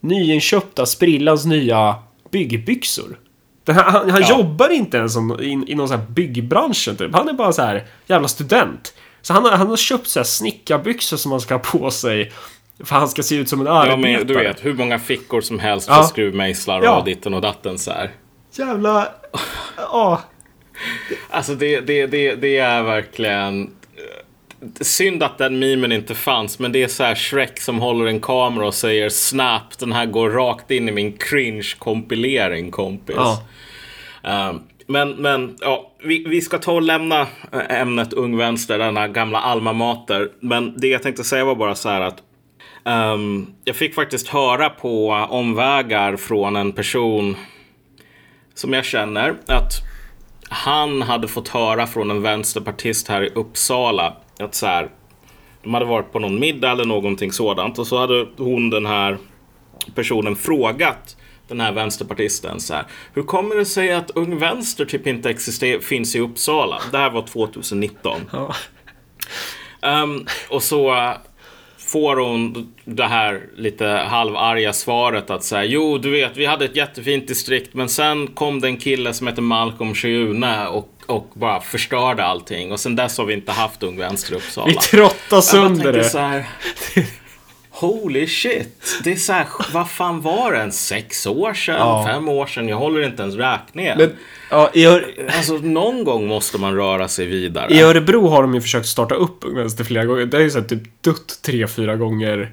nyinköpta 0.00 0.86
sprillans 0.86 1.44
nya 1.46 1.94
byggbyxor. 2.30 3.18
Här, 3.66 3.82
han 3.84 4.10
han 4.10 4.22
Ja. 4.22 4.28
jobbar 4.38 4.68
inte 4.72 4.96
ens 4.96 5.12
som, 5.12 5.40
i, 5.40 5.64
i 5.72 5.74
någon 5.74 5.88
sån 5.88 5.98
här 5.98 6.06
byggbranschen 6.06 6.96
typ. 6.96 7.14
Han 7.14 7.28
är 7.28 7.32
bara 7.32 7.52
så 7.52 7.62
här 7.62 7.84
jävla 8.06 8.28
student. 8.28 8.94
Så 9.22 9.32
han 9.32 9.44
har, 9.44 9.50
han 9.50 9.66
har 9.68 9.76
köpt 9.76 10.06
så 10.08 10.18
här 10.18 10.24
snickarbyxor 10.24 11.16
som 11.16 11.30
han 11.32 11.40
ska 11.40 11.54
ha 11.54 11.58
på 11.58 11.90
sig. 11.90 12.32
För 12.84 12.96
han 12.96 13.08
ska 13.08 13.22
se 13.22 13.34
ut 13.36 13.48
som 13.48 13.60
en 13.60 13.66
Ja, 13.66 13.72
arbetare. 13.72 14.00
men 14.18 14.26
du 14.26 14.34
vet, 14.34 14.64
hur 14.64 14.74
många 14.74 14.98
fickor 14.98 15.40
som 15.40 15.58
helst 15.58 15.88
Ja. 15.88 15.94
för 15.94 16.02
skruvmejslar 16.02 16.78
och 16.78 16.84
Ja. 16.84 17.02
ditten 17.04 17.34
och 17.34 17.40
datten 17.40 17.78
så 17.78 17.90
här. 17.90 18.10
Jävla... 18.58 19.08
Ja. 19.76 20.20
Alltså 21.30 21.54
det, 21.54 21.80
det, 21.80 22.06
det, 22.06 22.34
det 22.34 22.58
är 22.58 22.82
verkligen... 22.82 23.70
Synd 24.80 25.22
att 25.22 25.38
den 25.38 25.58
memen 25.58 25.92
inte 25.92 26.14
fanns, 26.14 26.58
men 26.58 26.72
det 26.72 26.82
är 26.82 26.88
så 26.88 27.04
här 27.04 27.14
Shrek 27.14 27.60
som 27.60 27.78
håller 27.78 28.06
en 28.06 28.20
kamera 28.20 28.66
och 28.66 28.74
säger 28.74 29.08
Snap, 29.08 29.78
den 29.78 29.92
här 29.92 30.06
går 30.06 30.30
rakt 30.30 30.70
in 30.70 30.88
i 30.88 30.92
min 30.92 31.12
cringe-kompilering 31.12 32.70
kompis. 32.70 33.16
Ja. 33.16 34.50
Um, 34.50 34.62
men 34.86 35.10
men 35.10 35.56
ja, 35.60 35.92
vi, 36.04 36.24
vi 36.28 36.40
ska 36.40 36.58
ta 36.58 36.72
och 36.72 36.82
lämna 36.82 37.20
eh, 37.52 37.80
ämnet 37.80 38.12
Ung 38.12 38.36
Vänster, 38.36 38.78
denna 38.78 39.08
gamla 39.08 39.40
alma 39.40 39.72
mater. 39.72 40.30
Men 40.40 40.74
det 40.76 40.88
jag 40.88 41.02
tänkte 41.02 41.24
säga 41.24 41.44
var 41.44 41.54
bara 41.54 41.74
så 41.74 41.88
här 41.88 42.00
att 42.00 42.22
ehm, 42.84 43.46
jag 43.64 43.76
fick 43.76 43.94
faktiskt 43.94 44.28
höra 44.28 44.70
på 44.70 45.10
omvägar 45.10 46.16
från 46.16 46.56
en 46.56 46.72
person 46.72 47.36
som 48.54 48.72
jag 48.72 48.84
känner 48.84 49.34
att 49.46 49.72
han 50.48 51.02
hade 51.02 51.28
fått 51.28 51.48
höra 51.48 51.86
från 51.86 52.10
en 52.10 52.22
vänsterpartist 52.22 53.08
här 53.08 53.22
i 53.22 53.28
Uppsala 53.34 54.16
att 54.38 54.54
så 54.54 54.66
här, 54.66 54.90
de 55.62 55.74
hade 55.74 55.86
varit 55.86 56.12
på 56.12 56.18
någon 56.18 56.40
middag 56.40 56.70
eller 56.70 56.84
någonting 56.84 57.32
sådant 57.32 57.78
och 57.78 57.86
så 57.86 57.98
hade 57.98 58.26
hon 58.36 58.70
den 58.70 58.86
här 58.86 59.18
personen 59.94 60.36
frågat 60.36 61.16
den 61.48 61.60
här 61.60 61.72
vänsterpartisten 61.72 62.60
så 62.60 62.74
här. 62.74 62.86
Hur 63.14 63.22
kommer 63.22 63.56
det 63.56 63.64
sig 63.64 63.92
att 63.92 64.10
Ung 64.10 64.38
Vänster 64.38 64.84
typ 64.84 65.06
inte 65.06 65.30
existerar, 65.30 65.80
finns 65.80 66.16
i 66.16 66.20
Uppsala? 66.20 66.80
Det 66.92 66.98
här 66.98 67.10
var 67.10 67.22
2019. 67.22 68.20
ja. 68.32 68.54
Ehm, 69.82 70.26
och 70.48 70.62
så 70.62 71.14
får 71.94 72.16
hon 72.16 72.72
det 72.84 73.04
här 73.04 73.40
lite 73.56 73.86
halvarga 73.86 74.72
svaret 74.72 75.30
att 75.30 75.44
säga 75.44 75.64
jo 75.64 75.98
du 75.98 76.10
vet 76.10 76.36
vi 76.36 76.46
hade 76.46 76.64
ett 76.64 76.76
jättefint 76.76 77.28
distrikt 77.28 77.74
men 77.74 77.88
sen 77.88 78.26
kom 78.26 78.60
det 78.60 78.68
en 78.68 78.76
kille 78.76 79.12
som 79.12 79.26
heter 79.26 79.42
Malcolm 79.42 79.94
Shiune 79.94 80.66
och, 80.66 80.88
och 81.06 81.30
bara 81.34 81.60
förstörde 81.60 82.24
allting 82.24 82.72
och 82.72 82.80
sen 82.80 82.96
dess 82.96 83.18
har 83.18 83.24
vi 83.24 83.34
inte 83.34 83.52
haft 83.52 83.82
Ung 83.82 83.98
Vänster 83.98 84.32
i 84.32 84.36
Uppsala. 84.36 84.66
Vi 84.66 84.74
trottar 84.74 85.40
sönder 85.40 85.92
det. 85.92 86.44
Holy 87.76 88.26
shit. 88.26 89.00
Det 89.04 89.12
är 89.12 89.16
så 89.16 89.32
här, 89.32 89.46
vad 89.72 89.90
fan 89.90 90.20
var 90.20 90.52
det? 90.52 90.58
En 90.60 90.72
sex 90.72 91.26
år 91.26 91.54
sedan? 91.54 91.76
Ja. 91.78 92.04
Fem 92.06 92.28
år 92.28 92.46
sedan? 92.46 92.68
Jag 92.68 92.76
håller 92.76 93.02
inte 93.02 93.22
ens 93.22 93.34
räkningen. 93.34 93.98
Men, 93.98 94.12
ja, 94.50 94.70
i, 94.74 94.86
Ör 94.86 95.30
Alltså 95.36 95.54
någon 95.54 96.04
gång 96.04 96.26
måste 96.26 96.58
man 96.58 96.74
röra 96.76 97.08
sig 97.08 97.26
vidare. 97.26 97.74
I 97.74 97.80
Örebro 97.82 98.28
har 98.28 98.42
de 98.42 98.54
ju 98.54 98.60
försökt 98.60 98.86
starta 98.86 99.14
upp 99.14 99.44
Ung 99.44 99.54
Vänster 99.56 99.84
flera 99.84 100.04
gånger. 100.04 100.26
Det 100.26 100.36
har 100.36 100.42
ju 100.44 100.50
så 100.50 100.58
här 100.60 100.66
typ 100.66 101.02
dött 101.02 101.38
tre, 101.42 101.66
fyra 101.68 101.96
gånger. 101.96 102.52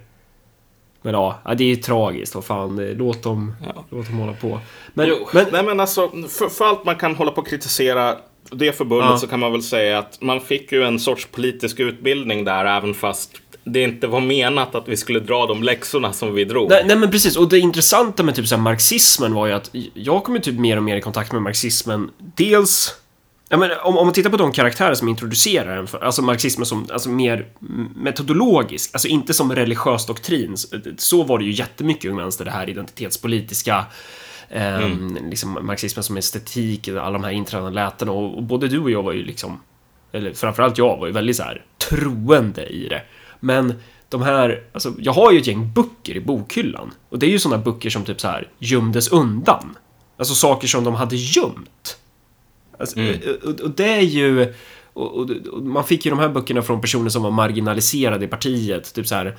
Men 1.01 1.13
ja, 1.13 1.41
ja, 1.45 1.53
det 1.53 1.63
är 1.63 1.67
ju 1.67 1.75
tragiskt. 1.75 2.35
Vad 2.35 2.45
fan, 2.45 2.79
eh, 2.89 2.95
låt 2.97 3.23
dem, 3.23 3.55
Ja. 3.75 3.85
låt 3.89 4.07
dem 4.07 4.17
hålla 4.17 4.33
på. 4.33 4.59
Men, 4.93 5.07
Jo, 5.07 5.27
men 5.33 5.45
nej 5.51 5.63
men 5.63 5.79
alltså, 5.79 6.09
för, 6.29 6.49
för 6.49 6.65
allt 6.65 6.85
man 6.85 6.95
kan 6.95 7.15
hålla 7.15 7.31
på 7.31 7.41
och 7.41 7.47
kritisera 7.47 8.17
det 8.51 8.71
förbundet 8.77 9.09
Ja. 9.09 9.17
så 9.17 9.27
kan 9.27 9.39
man 9.39 9.51
väl 9.51 9.63
säga 9.63 9.99
att 9.99 10.21
man 10.21 10.41
fick 10.41 10.71
ju 10.71 10.83
en 10.83 10.99
sorts 10.99 11.27
politisk 11.31 11.79
utbildning 11.79 12.43
där 12.45 12.65
även 12.65 12.93
fast 12.93 13.31
det 13.63 13.83
inte 13.83 14.07
var 14.07 14.21
menat 14.21 14.75
att 14.75 14.87
vi 14.87 14.97
skulle 14.97 15.19
dra 15.19 15.45
de 15.45 15.63
läxorna 15.63 16.13
som 16.13 16.33
vi 16.33 16.45
drog. 16.45 16.69
Nej, 16.69 16.83
nej 16.85 16.95
men 16.95 17.11
precis, 17.11 17.37
och 17.37 17.49
det 17.49 17.59
intressanta 17.59 18.23
med 18.23 18.35
typ 18.35 18.47
så 18.47 18.57
marxismen 18.57 19.33
var 19.33 19.47
ju 19.47 19.53
att 19.53 19.69
jag 19.93 20.23
kom 20.23 20.35
ju 20.35 20.41
typ 20.41 20.59
mer 20.59 20.77
och 20.77 20.83
mer 20.83 20.97
i 20.97 21.01
kontakt 21.01 21.31
med 21.31 21.41
marxismen. 21.41 22.09
Dels, 22.17 22.95
ja 23.49 23.57
men 23.57 23.71
om, 23.83 23.97
om 23.97 24.05
man 24.05 24.13
tittar 24.13 24.29
på 24.29 24.37
de 24.37 24.51
karaktärer 24.51 24.93
som 24.93 25.07
introducerar 25.07 25.75
den, 25.75 25.87
för, 25.87 25.99
alltså 25.99 26.21
marxismen 26.21 26.65
som 26.65 26.87
alltså 26.93 27.09
mer 27.09 27.47
metodologisk, 27.95 28.89
alltså 28.93 29.07
inte 29.07 29.33
som 29.33 29.55
religiös 29.55 30.05
doktrin. 30.05 30.55
Så 30.97 31.23
var 31.23 31.39
det 31.39 31.45
ju 31.45 31.51
jättemycket 31.51 32.05
i 32.05 32.09
Ung 32.09 32.17
Vänster, 32.17 32.45
det 32.45 32.51
här 32.51 32.69
identitetspolitiska, 32.69 33.85
ehm, 34.49 35.17
liksom 35.29 35.59
marxismen 35.61 36.03
som 36.03 36.17
estetik, 36.17 36.87
alla 36.87 37.11
de 37.11 37.23
här 37.23 37.31
inträdande 37.31 37.71
lätena 37.71 38.11
och, 38.11 38.37
och 38.37 38.43
både 38.43 38.67
du 38.67 38.79
och 38.79 38.91
jag 38.91 39.03
var 39.03 39.11
ju 39.11 39.25
liksom 39.25 39.59
eller 40.11 40.33
framförallt 40.33 40.77
jag 40.77 40.97
var 40.97 41.07
ju 41.07 41.13
väldigt 41.13 41.35
så 41.35 41.43
här 41.43 41.65
troende 41.89 42.65
i 42.65 42.87
det. 42.87 43.01
Men 43.43 43.73
de 44.09 44.21
här, 44.21 44.63
alltså 44.73 44.93
jag 44.99 45.13
har 45.13 45.31
ju 45.31 45.39
ett 45.39 45.47
gäng 45.47 45.73
böcker 45.73 46.17
i 46.17 46.19
bokhyllan. 46.19 46.91
Och 47.09 47.19
det 47.19 47.25
är 47.25 47.29
ju 47.29 47.39
sådana 47.39 47.63
böcker 47.63 47.89
som 47.89 48.03
typ 48.03 48.21
så 48.21 48.27
här 48.27 48.47
gömdes 48.59 49.07
undan. 49.07 49.77
Alltså 50.17 50.35
saker 50.35 50.67
som 50.67 50.83
de 50.83 50.95
hade 50.95 51.15
gömt. 51.15 51.97
Alltså, 52.79 52.99
och, 53.43 53.59
och 53.59 53.69
det 53.69 53.93
är 53.93 54.01
ju... 54.01 54.53
Och, 54.93 55.17
och, 55.17 55.29
man 55.63 55.83
fick 55.83 56.05
ju 56.05 56.09
de 56.09 56.19
här 56.19 56.29
böckerna 56.29 56.61
från 56.61 56.81
personer 56.81 57.09
som 57.09 57.23
var 57.23 57.31
marginaliserade 57.31 58.25
i 58.25 58.27
partiet. 58.27 58.93
Typ 58.93 59.07
så 59.07 59.15
här... 59.15 59.37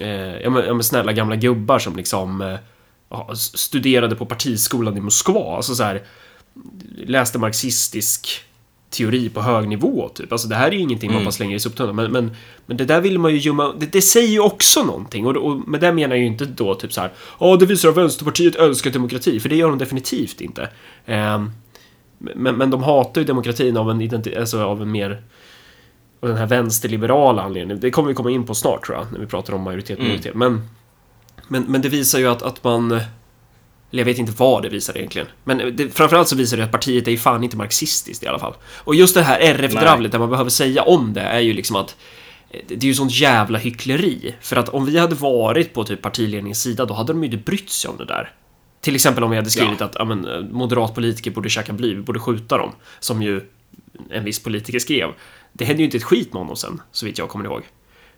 Eh, 0.00 0.42
ja, 0.42 0.50
men, 0.50 0.64
ja 0.64 0.74
men 0.74 0.84
snälla 0.84 1.12
gamla 1.12 1.36
gubbar 1.36 1.78
som 1.78 1.96
liksom... 1.96 2.40
Eh, 2.40 3.32
studerade 3.34 4.16
på 4.16 4.26
partiskolan 4.26 4.96
i 4.96 5.00
Moskva. 5.00 5.56
Alltså 5.56 5.74
så 5.74 5.82
här... 5.82 6.02
Läste 6.96 7.38
marxistisk 7.38 8.44
teori 8.94 9.28
på 9.28 9.40
hög 9.40 9.68
nivå, 9.68 10.08
typ. 10.08 10.32
Alltså 10.32 10.48
det 10.48 10.54
här 10.54 10.68
är 10.68 10.72
ju 10.72 10.78
ingenting 10.78 11.12
man 11.12 11.24
bara 11.24 11.32
slänger 11.32 11.56
i 11.56 11.60
soptunnan. 11.60 11.96
Men, 11.96 12.12
men, 12.12 12.30
men 12.66 12.76
det 12.76 12.84
där 12.84 13.00
vill 13.00 13.18
man 13.18 13.32
ju 13.32 13.38
gömma... 13.38 13.74
Det, 13.78 13.92
det 13.92 14.02
säger 14.02 14.28
ju 14.28 14.40
också 14.40 14.84
någonting. 14.84 15.26
Och, 15.26 15.36
och 15.36 15.68
med 15.68 15.80
det 15.80 15.92
menar 15.92 16.16
jag 16.16 16.20
ju 16.20 16.26
inte 16.26 16.44
då 16.44 16.74
typ 16.74 16.92
så 16.92 17.00
här... 17.00 17.12
Ja, 17.40 17.56
det 17.56 17.66
visar 17.66 17.88
att 17.88 17.96
Vänsterpartiet 17.96 18.56
älskar 18.56 18.90
demokrati. 18.90 19.40
För 19.40 19.48
det 19.48 19.56
gör 19.56 19.68
de 19.68 19.78
definitivt 19.78 20.40
inte. 20.40 20.68
Ehm, 21.06 21.50
men, 22.18 22.56
men 22.56 22.70
de 22.70 22.82
hatar 22.82 23.20
ju 23.20 23.26
demokratin 23.26 23.76
av 23.76 23.90
en, 23.90 24.00
identi- 24.00 24.40
alltså 24.40 24.62
av 24.62 24.82
en 24.82 24.90
mer... 24.90 25.22
Av 26.20 26.28
den 26.28 26.38
här 26.38 26.46
vänsterliberala 26.46 27.42
anledningen. 27.42 27.80
Det 27.80 27.90
kommer 27.90 28.08
vi 28.08 28.14
komma 28.14 28.30
in 28.30 28.46
på 28.46 28.54
snart 28.54 28.86
tror 28.86 28.98
jag, 28.98 29.12
när 29.12 29.20
vi 29.20 29.26
pratar 29.26 29.52
om 29.52 29.62
majoritet 29.62 29.98
och 29.98 30.04
minoritet. 30.04 30.34
Men, 30.34 30.68
men, 31.48 31.64
men 31.68 31.82
det 31.82 31.88
visar 31.88 32.18
ju 32.18 32.26
att, 32.26 32.42
att 32.42 32.64
man... 32.64 33.00
Eller 33.94 34.00
jag 34.00 34.06
vet 34.06 34.18
inte 34.18 34.32
vad 34.36 34.62
det 34.62 34.68
visar 34.68 34.96
egentligen. 34.96 35.28
Men 35.44 35.76
det, 35.76 35.90
framförallt 35.90 36.28
så 36.28 36.36
visar 36.36 36.56
det 36.56 36.64
att 36.64 36.72
partiet 36.72 37.06
är 37.06 37.10
ju 37.10 37.18
fan 37.18 37.44
inte 37.44 37.56
marxistiskt 37.56 38.22
i 38.22 38.26
alla 38.26 38.38
fall. 38.38 38.54
Och 38.76 38.94
just 38.94 39.14
det 39.14 39.22
här 39.22 39.40
RF-dravlet, 39.40 40.12
det 40.12 40.18
man 40.18 40.30
behöver 40.30 40.50
säga 40.50 40.82
om 40.82 41.12
det 41.12 41.20
är 41.20 41.40
ju 41.40 41.52
liksom 41.52 41.76
att 41.76 41.96
det 42.66 42.74
är 42.74 42.84
ju 42.84 42.94
sånt 42.94 43.12
jävla 43.12 43.58
hyckleri. 43.58 44.34
För 44.40 44.56
att 44.56 44.68
om 44.68 44.86
vi 44.86 44.98
hade 44.98 45.14
varit 45.14 45.74
på 45.74 45.84
typ 45.84 46.02
partiledningens 46.02 46.62
sida, 46.62 46.84
då 46.84 46.94
hade 46.94 47.12
de 47.12 47.24
ju 47.24 47.30
inte 47.30 47.44
brytt 47.44 47.70
sig 47.70 47.90
om 47.90 47.96
det 47.96 48.04
där. 48.04 48.32
Till 48.80 48.94
exempel 48.94 49.24
om 49.24 49.30
vi 49.30 49.36
hade 49.36 49.50
skrivit 49.50 49.80
Ja. 49.80 49.86
att 49.86 49.94
ja, 49.98 50.04
men, 50.04 50.24
eh, 50.26 50.40
moderatpolitiker 50.40 51.30
borde 51.30 51.48
käka 51.48 51.72
bly, 51.72 51.94
vi 51.94 52.02
borde 52.02 52.20
skjuta 52.20 52.58
dem. 52.58 52.72
Som 53.00 53.22
ju 53.22 53.40
en 54.10 54.24
viss 54.24 54.42
politiker 54.42 54.78
skrev. 54.78 55.08
Det 55.52 55.64
hände 55.64 55.82
ju 55.82 55.84
inte 55.84 55.96
ett 55.96 56.04
skit 56.04 56.32
med 56.32 56.42
honom 56.42 56.56
sen, 56.56 56.80
så 56.92 57.06
vitt 57.06 57.18
jag 57.18 57.28
kommer 57.28 57.44
ihåg. 57.44 57.62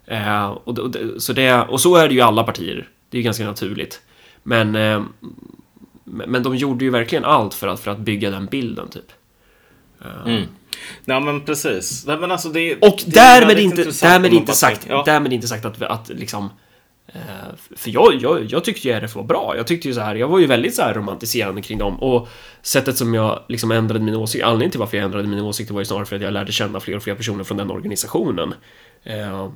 Eh, 0.06 0.46
och, 0.46 0.78
och, 0.78 0.96
så 1.18 1.32
det, 1.32 1.62
och 1.62 1.80
så 1.80 1.96
är 1.96 2.08
det 2.08 2.14
ju 2.14 2.20
alla 2.20 2.44
partier. 2.44 2.88
Det 3.10 3.16
är 3.16 3.18
ju 3.18 3.24
ganska 3.24 3.44
naturligt. 3.44 4.00
Men, 4.42 4.74
eh, 4.74 5.02
men 6.06 6.42
de 6.42 6.56
gjorde 6.56 6.84
ju 6.84 6.90
verkligen 6.90 7.24
allt 7.24 7.54
för 7.54 7.68
att, 7.68 7.80
för 7.80 7.90
att 7.90 7.98
bygga 7.98 8.30
den 8.30 8.46
bilden, 8.46 8.88
typ. 8.88 9.12
Ja 11.04 11.20
men 11.20 11.40
precis. 11.40 12.06
Nej, 12.06 12.18
men 12.18 12.32
alltså, 12.32 12.48
det, 12.48 12.74
Och 12.74 13.02
det 13.06 13.18
är 13.18 13.40
därmed 13.40 13.58
inte, 13.58 13.84
därmed 14.02 14.32
inte 14.32 14.52
sagt, 14.52 14.86
ja. 14.88 15.02
därmed 15.06 15.32
inte 15.32 15.48
sagt 15.48 15.64
att, 15.64 15.82
att 15.82 16.08
liksom 16.08 16.50
eh, 17.06 17.20
för 17.76 17.90
jag, 17.90 18.14
jag, 18.14 18.44
jag 18.44 18.64
tyckte 18.64 18.88
ju 18.88 18.94
RF 18.94 19.14
var 19.14 19.22
bra. 19.22 19.54
Jag 19.56 19.66
tyckte 19.66 19.88
ju 19.88 19.94
så 19.94 20.00
här, 20.00 20.14
jag 20.14 20.28
var 20.28 20.38
ju 20.38 20.46
väldigt 20.46 20.74
så 20.74 20.82
här 20.82 20.94
romantiserande 20.94 21.62
kring 21.62 21.78
dem 21.78 22.02
och 22.02 22.28
sättet 22.62 22.96
som 22.96 23.14
jag 23.14 23.42
liksom 23.48 23.70
ändrade 23.70 24.04
min 24.04 24.14
åsikt, 24.14 24.44
anledningen 24.44 24.70
till 24.70 24.80
varför 24.80 24.96
jag 24.96 25.04
ändrade 25.04 25.28
min 25.28 25.40
åsikt 25.40 25.70
var 25.70 25.80
ju 25.80 25.84
snarare 25.84 26.06
för 26.06 26.16
att 26.16 26.22
jag 26.22 26.32
lärde 26.32 26.52
känna 26.52 26.80
fler 26.80 26.96
och 26.96 27.02
fler 27.02 27.14
personer 27.14 27.44
från 27.44 27.58
den 27.58 27.70
organisationen. 27.70 28.54
Eh, 29.04 29.50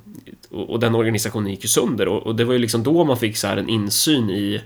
och, 0.49 0.79
den 0.79 0.95
organisationen 0.95 1.51
gick 1.51 1.63
ju 1.63 1.67
sönder 1.67 2.07
och, 2.07 2.27
och 2.27 2.35
det 2.35 2.45
var 2.45 2.53
ju 2.53 2.59
liksom 2.59 2.83
då 2.83 3.03
man 3.03 3.17
fick 3.17 3.37
så 3.37 3.47
här 3.47 3.57
en 3.57 3.69
insyn 3.69 4.29
i 4.29 4.61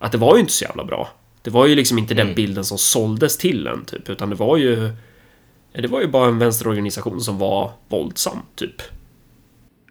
att 0.00 0.12
det 0.12 0.18
var 0.18 0.34
ju 0.34 0.40
inte 0.40 0.52
så 0.52 0.64
jävla 0.64 0.84
bra. 0.84 1.08
Det 1.42 1.50
var 1.50 1.66
ju 1.66 1.74
liksom 1.74 1.98
inte 1.98 2.14
den 2.14 2.34
bilden 2.34 2.64
som 2.64 2.78
såldes 2.78 3.38
till 3.38 3.66
en 3.66 3.84
typ, 3.84 4.08
utan 4.08 4.30
det 4.30 4.36
var 4.36 4.56
ju 4.56 4.92
det 5.72 5.86
var 5.88 6.00
ju 6.00 6.06
bara 6.06 6.28
en 6.28 6.38
vänsterorganisation 6.38 7.20
som 7.20 7.38
var 7.38 7.70
våldsam, 7.88 8.38
typ. 8.54 8.82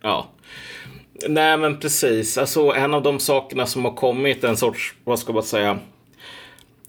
Ja. 0.02 0.28
Nej, 1.28 1.58
men 1.58 1.80
precis. 1.80 2.38
Alltså, 2.38 2.72
en 2.72 2.93
av 2.93 3.04
de 3.04 3.19
sakerna 3.19 3.65
som 3.65 3.86
har 3.86 3.93
kommit, 3.93 4.43
en 4.43 4.58
sorts, 4.58 4.95
vad 5.04 5.19
ska 5.19 5.34
man 5.34 5.43
säga, 5.43 5.80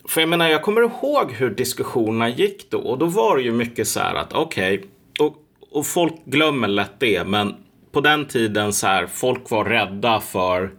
för 0.09 0.21
jag 0.21 0.29
menar, 0.29 0.49
jag 0.49 0.63
kommer 0.63 0.83
ihåg 0.83 1.33
hur 1.33 1.51
diskussionerna 1.51 2.29
gick 2.29 2.71
då. 2.71 2.79
Och 2.79 2.99
då 2.99 3.07
var 3.07 3.37
det 3.37 3.43
ju 3.43 3.53
mycket 3.53 3.89
så 3.89 4.01
här 4.01 4.15
att 4.15 4.33
okej, 4.33 4.79
okay, 4.79 4.89
och, 5.27 5.37
och 5.71 5.87
folk 5.87 6.15
glömmer 6.25 6.69
lätt 6.69 7.01
det, 7.01 7.25
men 7.25 7.55
på 7.93 8.01
den 8.01 8.27
tiden 8.27 8.73
så 8.73 8.87
här, 8.87 9.07
folk 9.07 9.51
var 9.51 9.65
rädda 9.65 10.21
för 10.21 10.71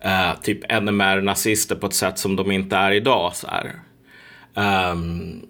eh, 0.00 0.40
typ 0.42 0.72
NMR-nazister 0.72 1.74
på 1.74 1.86
ett 1.86 1.94
sätt 1.94 2.18
som 2.18 2.36
de 2.36 2.50
inte 2.50 2.76
är 2.76 2.90
idag. 2.90 3.36
Så 3.36 3.46
här. 3.46 3.72
Um, 4.92 5.42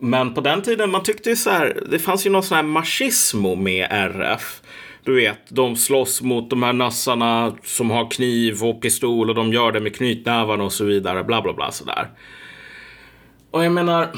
men 0.00 0.34
på 0.34 0.40
den 0.40 0.62
tiden, 0.62 0.90
man 0.90 1.02
tyckte 1.02 1.30
ju 1.30 1.36
så 1.36 1.50
här, 1.50 1.82
det 1.90 1.98
fanns 1.98 2.26
ju 2.26 2.30
någon 2.30 2.42
sån 2.42 2.56
här 2.56 2.62
machismo 2.62 3.54
med 3.54 3.86
RF. 3.90 4.60
Du 5.04 5.14
vet, 5.14 5.38
de 5.48 5.76
slåss 5.76 6.22
mot 6.22 6.50
de 6.50 6.62
här 6.62 6.72
nassarna 6.72 7.54
som 7.62 7.90
har 7.90 8.10
kniv 8.10 8.64
och 8.64 8.82
pistol 8.82 9.28
och 9.30 9.34
de 9.34 9.52
gör 9.52 9.72
det 9.72 9.80
med 9.80 9.96
knytnävarna 9.96 10.64
och 10.64 10.72
så 10.72 10.84
vidare. 10.84 11.24
Bla, 11.24 11.42
bla, 11.42 11.52
bla 11.52 11.70
sådär. 11.70 12.10
Och 13.50 13.64
jag 13.64 13.72
menar, 13.72 14.08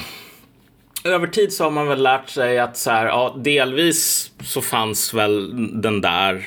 över 1.04 1.26
tid 1.26 1.52
så 1.52 1.64
har 1.64 1.70
man 1.70 1.88
väl 1.88 2.02
lärt 2.02 2.28
sig 2.28 2.58
att 2.58 2.76
så 2.76 2.90
här, 2.90 3.06
ja, 3.06 3.36
delvis 3.44 4.30
så 4.40 4.60
fanns 4.60 5.14
väl 5.14 5.52
den 5.82 6.00
där 6.00 6.46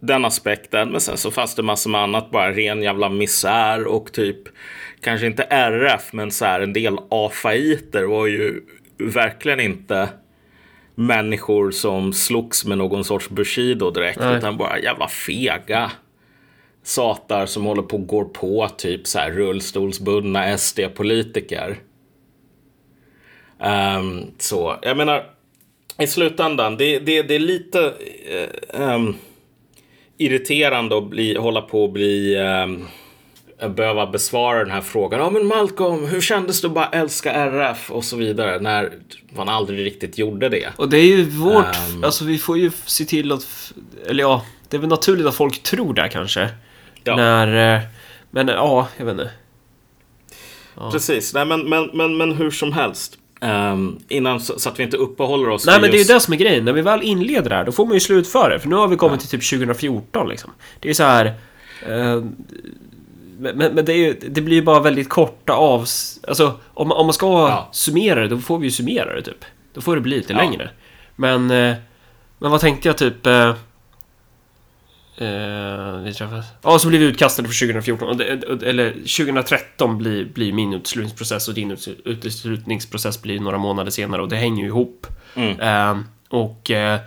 den 0.00 0.24
aspekten. 0.24 0.90
Men 0.90 1.00
sen 1.00 1.16
så 1.16 1.30
fanns 1.30 1.54
det 1.54 1.62
massor 1.62 1.90
med 1.90 2.00
annat, 2.00 2.30
bara 2.30 2.52
ren 2.52 2.82
jävla 2.82 3.08
misär 3.08 3.86
och 3.86 4.12
typ 4.12 4.38
kanske 5.00 5.26
inte 5.26 5.42
RF, 5.42 6.12
men 6.12 6.30
så 6.30 6.44
här 6.44 6.60
en 6.60 6.72
del 6.72 6.98
afaiter 7.10 8.04
var 8.04 8.26
ju 8.26 8.60
verkligen 8.98 9.60
inte 9.60 10.08
människor 10.94 11.70
som 11.70 12.12
slogs 12.12 12.64
med 12.64 12.78
någon 12.78 13.04
sorts 13.04 13.28
Bushido 13.28 13.90
direkt, 13.90 14.20
Nej. 14.20 14.36
utan 14.36 14.56
bara 14.56 14.78
jävla 14.78 15.08
fega 15.08 15.90
satar 16.82 17.46
som 17.46 17.64
håller 17.64 17.82
på 17.82 17.96
och 17.96 18.06
går 18.06 18.24
på 18.24 18.68
typ 18.68 19.06
så 19.06 19.18
här 19.18 19.30
rullstolsbundna 19.30 20.58
SD-politiker. 20.58 21.78
Um, 23.58 24.30
så 24.38 24.78
jag 24.82 24.96
menar, 24.96 25.24
i 25.98 26.06
slutändan, 26.06 26.76
det, 26.76 26.98
det, 26.98 27.22
det 27.22 27.34
är 27.34 27.38
lite 27.38 27.94
um, 28.72 29.16
irriterande 30.20 30.98
att 30.98 31.10
bli, 31.10 31.36
hålla 31.36 31.62
på 31.62 31.84
och 31.84 31.92
bli 31.92 32.36
um, 32.36 32.86
behöva 33.68 34.06
besvara 34.06 34.58
den 34.58 34.70
här 34.70 34.80
frågan. 34.80 35.20
Ja, 35.20 35.30
men 35.30 35.46
Malcolm, 35.46 36.06
hur 36.06 36.20
kändes 36.20 36.60
det 36.60 36.66
att 36.66 36.74
bara 36.74 36.88
älska 36.88 37.32
RF 37.32 37.90
och 37.90 38.04
så 38.04 38.16
vidare 38.16 38.58
när 38.58 38.92
man 39.36 39.48
aldrig 39.48 39.86
riktigt 39.86 40.18
gjorde 40.18 40.48
det? 40.48 40.68
Och 40.76 40.88
det 40.88 40.98
är 40.98 41.06
ju 41.06 41.24
vårt, 41.24 41.76
um, 41.94 42.04
alltså 42.04 42.24
vi 42.24 42.38
får 42.38 42.58
ju 42.58 42.70
se 42.84 43.04
till 43.04 43.32
att, 43.32 43.72
eller 44.06 44.22
ja, 44.22 44.44
det 44.68 44.76
är 44.76 44.80
väl 44.80 44.88
naturligt 44.88 45.26
att 45.26 45.34
folk 45.34 45.62
tror 45.62 45.94
det 45.94 46.08
kanske. 46.08 46.48
Ja. 47.04 47.16
När, 47.16 47.74
eh, 47.76 47.80
men 48.30 48.48
ja, 48.48 48.88
jag 48.96 49.04
vet 49.04 49.12
inte. 49.12 49.30
Ja. 50.76 50.90
Precis, 50.90 51.34
nej 51.34 51.44
men, 51.44 51.68
men, 51.68 51.90
men, 51.92 52.16
men 52.16 52.32
hur 52.32 52.50
som 52.50 52.72
helst. 52.72 53.18
Um, 53.42 53.98
innan 54.08 54.40
så, 54.40 54.58
så, 54.58 54.68
att 54.68 54.78
vi 54.78 54.82
inte 54.82 54.96
uppehåller 54.96 55.48
oss 55.48 55.66
Nej 55.66 55.80
men 55.80 55.82
just... 55.82 55.92
det 55.92 55.96
är 55.96 56.14
ju 56.14 56.18
det 56.18 56.20
som 56.20 56.34
är 56.34 56.38
grejen. 56.38 56.64
När 56.64 56.72
vi 56.72 56.82
väl 56.82 57.02
inleder 57.02 57.50
det 57.50 57.56
här, 57.56 57.64
då 57.64 57.72
får 57.72 57.86
man 57.86 57.94
ju 57.94 58.00
slutföra. 58.00 58.58
För 58.58 58.68
nu 58.68 58.76
har 58.76 58.88
vi 58.88 58.96
kommit 58.96 59.20
ja. 59.22 59.28
till 59.28 59.40
typ 59.40 59.50
2014 59.50 60.28
liksom. 60.28 60.50
Det 60.80 60.90
är 60.90 60.94
så 60.94 61.02
här... 61.02 61.26
Uh, 61.88 62.24
men, 63.38 63.56
men 63.56 63.84
det, 63.84 63.92
är, 63.92 64.16
det 64.28 64.40
blir 64.40 64.56
ju 64.56 64.62
bara 64.62 64.80
väldigt 64.80 65.08
korta 65.08 65.52
av... 65.52 65.80
Alltså, 66.28 66.52
om, 66.74 66.92
om 66.92 67.06
man 67.06 67.12
ska 67.12 67.26
ja. 67.26 67.68
summera 67.72 68.20
det, 68.20 68.28
då 68.28 68.38
får 68.38 68.58
vi 68.58 68.66
ju 68.66 68.70
summera 68.70 69.14
det 69.14 69.22
typ. 69.22 69.44
Då 69.74 69.80
får 69.80 69.94
det 69.94 70.00
bli 70.00 70.16
lite 70.16 70.32
ja. 70.32 70.38
längre. 70.38 70.70
Men... 71.16 71.50
Eh, 71.50 71.74
men 72.38 72.50
vad 72.50 72.60
tänkte 72.60 72.88
jag 72.88 72.98
typ... 72.98 73.26
Eh, 75.20 75.96
vi 76.04 76.14
träffades... 76.14 76.46
Ja, 76.62 76.78
så 76.78 76.88
blev 76.88 77.00
vi 77.00 77.06
utkastade 77.06 77.48
för 77.48 77.66
2014. 77.66 78.20
Eller 78.62 78.92
2013 78.92 79.98
blir, 79.98 80.24
blir 80.24 80.52
min 80.52 80.74
utslutningsprocess 80.74 81.48
och 81.48 81.54
din 81.54 81.76
utslutningsprocess 82.04 83.22
blir 83.22 83.40
några 83.40 83.58
månader 83.58 83.90
senare 83.90 84.22
och 84.22 84.28
det 84.28 84.36
hänger 84.36 84.62
ju 84.62 84.68
ihop. 84.68 85.06
Mm. 85.34 85.60
Eh, 85.60 86.04
och... 86.28 86.70
Eh, 86.70 87.00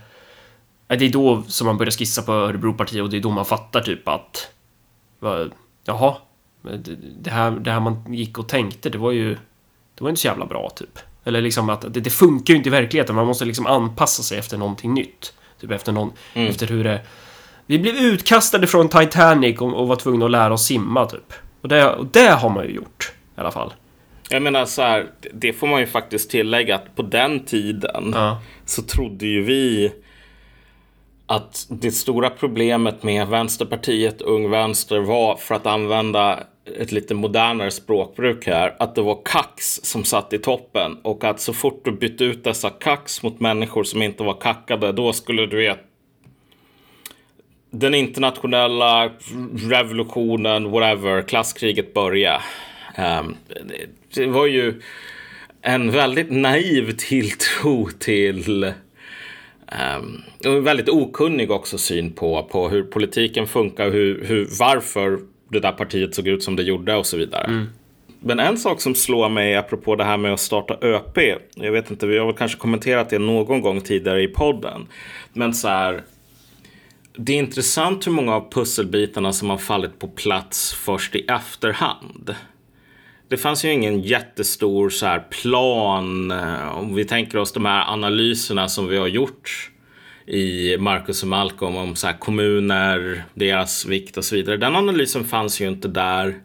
det 0.88 1.06
är 1.06 1.10
då 1.10 1.44
som 1.48 1.68
man 1.68 1.78
börjar 1.78 1.92
skissa 1.92 2.22
på 2.22 2.32
Örebropartiet 2.32 3.04
och 3.04 3.10
det 3.10 3.18
är 3.18 3.22
då 3.22 3.30
man 3.30 3.46
fattar 3.46 3.82
typ 3.82 4.08
att... 4.08 4.50
Vad, 5.20 5.52
jaha, 5.86 6.16
det 7.20 7.30
här, 7.30 7.52
det 7.52 7.72
här 7.72 7.80
man 7.80 8.14
gick 8.14 8.38
och 8.38 8.50
tänkte, 8.50 8.90
det 8.90 8.98
var 8.98 9.12
ju 9.12 9.38
det 9.96 10.04
var 10.04 10.10
inte 10.10 10.22
så 10.22 10.28
jävla 10.28 10.46
bra 10.46 10.70
typ. 10.70 11.00
Eller 11.24 11.42
liksom 11.42 11.70
att 11.70 11.94
det, 11.94 12.00
det 12.00 12.10
funkar 12.10 12.54
ju 12.54 12.58
inte 12.58 12.70
i 12.70 12.72
verkligheten, 12.72 13.16
man 13.16 13.28
måste 13.28 13.46
liksom 13.46 13.68
anpassa 13.68 14.24
sig 14.24 14.40
efter 14.40 14.58
någonting 14.58 14.94
nytt. 14.94 15.34
Typ 15.62 15.72
efter 15.72 15.92
någon, 15.92 16.12
mm. 16.34 16.50
efter 16.50 16.68
hur 16.68 16.84
det... 16.84 17.02
Vi 17.68 17.80
blev 17.80 17.96
utkastade 17.96 18.68
från 18.68 18.90
Titanic 18.90 19.62
och, 19.62 19.74
och 19.74 19.88
var 19.88 19.96
tvungna 19.96 20.26
att 20.26 20.32
lära 20.32 20.54
oss 20.54 20.66
simma 20.66 21.06
typ. 21.06 21.34
Och 21.62 21.68
det, 21.68 21.94
och 21.94 22.06
det 22.06 22.30
har 22.30 22.50
man 22.50 22.66
ju 22.66 22.72
gjort 22.72 23.14
i 23.38 23.40
alla 23.40 23.52
fall. 23.52 23.74
Jag 24.30 24.42
menar 24.42 24.66
så 24.66 24.82
här, 24.82 25.06
det 25.34 25.54
får 25.54 25.68
man 25.68 25.80
ju 25.80 25.88
faktiskt 25.88 26.30
tillägga 26.30 26.76
att 26.76 26.96
på 26.96 27.02
den 27.02 27.46
tiden 27.46 28.12
ja. 28.14 28.42
så 28.66 28.82
trodde 28.82 29.26
ju 29.26 29.44
vi 29.44 29.92
att 31.26 31.66
det 31.70 31.92
stora 31.92 32.30
problemet 32.30 33.04
med 33.04 33.28
Vänsterpartiet 33.28 34.22
Ung 34.22 34.50
Vänster 34.50 35.00
var, 35.00 35.36
för 35.36 35.56
att 35.56 35.66
använda 35.66 36.40
ett 36.80 36.92
lite 36.92 37.14
modernare 37.14 37.72
språkbruk 37.72 38.48
här, 38.48 38.76
att 38.80 38.96
det 38.96 39.02
var 39.02 39.20
kax 39.26 39.80
som 39.84 40.04
satt 40.04 40.34
i 40.34 40.38
toppen 40.38 40.98
och 41.02 41.24
att 41.24 41.40
så 41.40 41.54
fort 41.54 41.86
du 41.86 41.92
bytte 41.92 42.24
ut 42.24 42.44
dessa 42.44 42.70
kax 42.70 43.24
mot 43.24 43.40
människor 43.40 43.84
som 43.84 44.02
inte 44.02 44.24
var 44.24 44.42
kackade, 44.42 44.92
då 44.92 45.14
skulle 45.14 45.46
du 45.46 45.58
vet 45.58 45.80
den 47.74 47.94
internationella 47.94 49.12
revolutionen, 49.56 50.72
whatever, 50.72 51.22
klasskriget 51.22 51.94
börja. 51.94 52.42
Um, 52.98 53.36
det 54.16 54.26
var 54.26 54.46
ju 54.46 54.82
en 55.62 55.92
väldigt 55.92 56.32
naiv 56.32 56.92
tilltro 56.98 57.90
till 58.00 58.74
Um, 59.98 60.22
och 60.46 60.68
väldigt 60.68 60.90
okunnig 60.90 61.52
också 61.52 61.78
syn 61.78 62.12
på, 62.12 62.44
på 62.44 62.70
hur 62.70 62.84
politiken 62.84 63.48
funkar, 63.48 63.92
hur, 63.92 64.26
hur, 64.26 64.48
varför 64.60 65.20
det 65.50 65.60
där 65.60 65.72
partiet 65.72 66.16
såg 66.16 66.28
ut 66.28 66.44
som 66.44 66.56
det 66.56 66.64
gjorde 66.64 66.96
och 66.96 67.06
så 67.06 67.18
vidare. 67.18 67.46
Mm. 67.46 67.66
Men 68.20 68.40
en 68.40 68.58
sak 68.58 68.82
som 68.82 68.96
slår 68.96 69.30
mig 69.30 69.56
apropå 69.56 69.96
det 69.96 70.04
här 70.04 70.18
med 70.18 70.34
att 70.34 70.40
starta 70.40 70.78
ÖP. 70.82 71.18
Jag 71.56 71.72
vet 71.72 71.92
inte, 71.92 72.08
vi 72.08 72.18
har 72.18 72.26
väl 72.26 72.36
kanske 72.36 72.58
kommenterat 72.58 73.10
det 73.10 73.20
någon 73.20 73.62
gång 73.62 73.82
tidigare 73.82 74.24
i 74.24 74.28
podden. 74.28 74.88
Men 75.34 75.54
så 75.54 75.68
här. 75.68 76.02
Det 77.18 77.34
är 77.34 77.38
intressant 77.38 78.08
hur 78.08 78.12
många 78.12 78.36
av 78.36 78.52
pusselbitarna 78.52 79.34
som 79.34 79.50
har 79.50 79.58
fallit 79.58 80.00
på 80.00 80.08
plats 80.08 80.74
först 80.74 81.16
i 81.16 81.26
efterhand. 81.26 82.36
Det 83.28 83.38
fanns 83.38 83.66
ju 83.66 83.72
ingen 83.72 84.02
jättestor 84.02 84.90
så 84.90 85.06
här 85.06 85.20
plan. 85.20 86.32
Eh, 86.32 86.78
om 86.78 86.96
vi 86.96 87.06
tänker 87.06 87.38
oss 87.38 87.52
de 87.54 87.66
här 87.66 87.94
analyserna 87.94 88.70
som 88.70 88.88
vi 88.88 88.98
har 88.98 89.08
gjort 89.08 89.72
i 90.26 90.78
Marcus 90.78 91.24
och 91.24 91.30
Malcolm 91.30 91.76
om 91.76 91.96
så 91.96 92.12
kommuner, 92.20 93.24
deras 93.34 93.86
vikt 93.86 94.18
och 94.18 94.26
så 94.26 94.36
vidare. 94.36 94.58
Den 94.58 94.76
analysen 94.76 95.24
fanns 95.24 95.62
ju 95.62 95.68
inte 95.68 95.88
där 95.88 96.36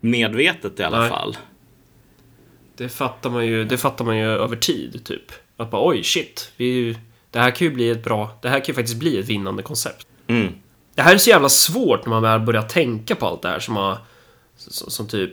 medvetet 0.00 0.80
i 0.80 0.82
alla 0.82 1.00
Nej. 1.00 1.08
fall. 1.08 1.36
Det 2.76 2.88
fattar 2.88 3.30
man 3.30 3.46
ju, 3.46 3.64
det 3.64 3.78
fattar 3.78 4.04
man 4.04 4.18
ju 4.18 4.24
över 4.24 4.56
tid 4.56 5.04
typ. 5.04 5.32
Att 5.56 5.70
bara 5.70 5.88
oj 5.88 6.04
shit, 6.04 6.52
vi, 6.56 6.96
det 7.30 7.38
här 7.38 7.50
kan 7.50 7.66
ju 7.66 7.74
bli 7.74 7.90
ett 7.90 8.04
bra, 8.04 8.38
det 8.42 8.48
här 8.48 8.58
kan 8.58 8.66
ju 8.66 8.74
faktiskt 8.74 8.98
bli 8.98 9.18
ett 9.18 9.28
vinnande 9.28 9.62
koncept. 9.62 10.06
Mm. 10.30 10.52
Det 10.94 11.02
här 11.02 11.14
är 11.14 11.18
så 11.18 11.30
jävla 11.30 11.48
svårt 11.48 12.06
när 12.06 12.10
man 12.10 12.22
väl 12.22 12.40
börjar 12.40 12.62
tänka 12.62 13.14
på 13.14 13.26
allt 13.26 13.42
det 13.42 13.48
här 13.48 13.60
som 13.60 13.76
har, 13.76 13.98
som, 14.56 14.90
som 14.90 15.08
typ, 15.08 15.32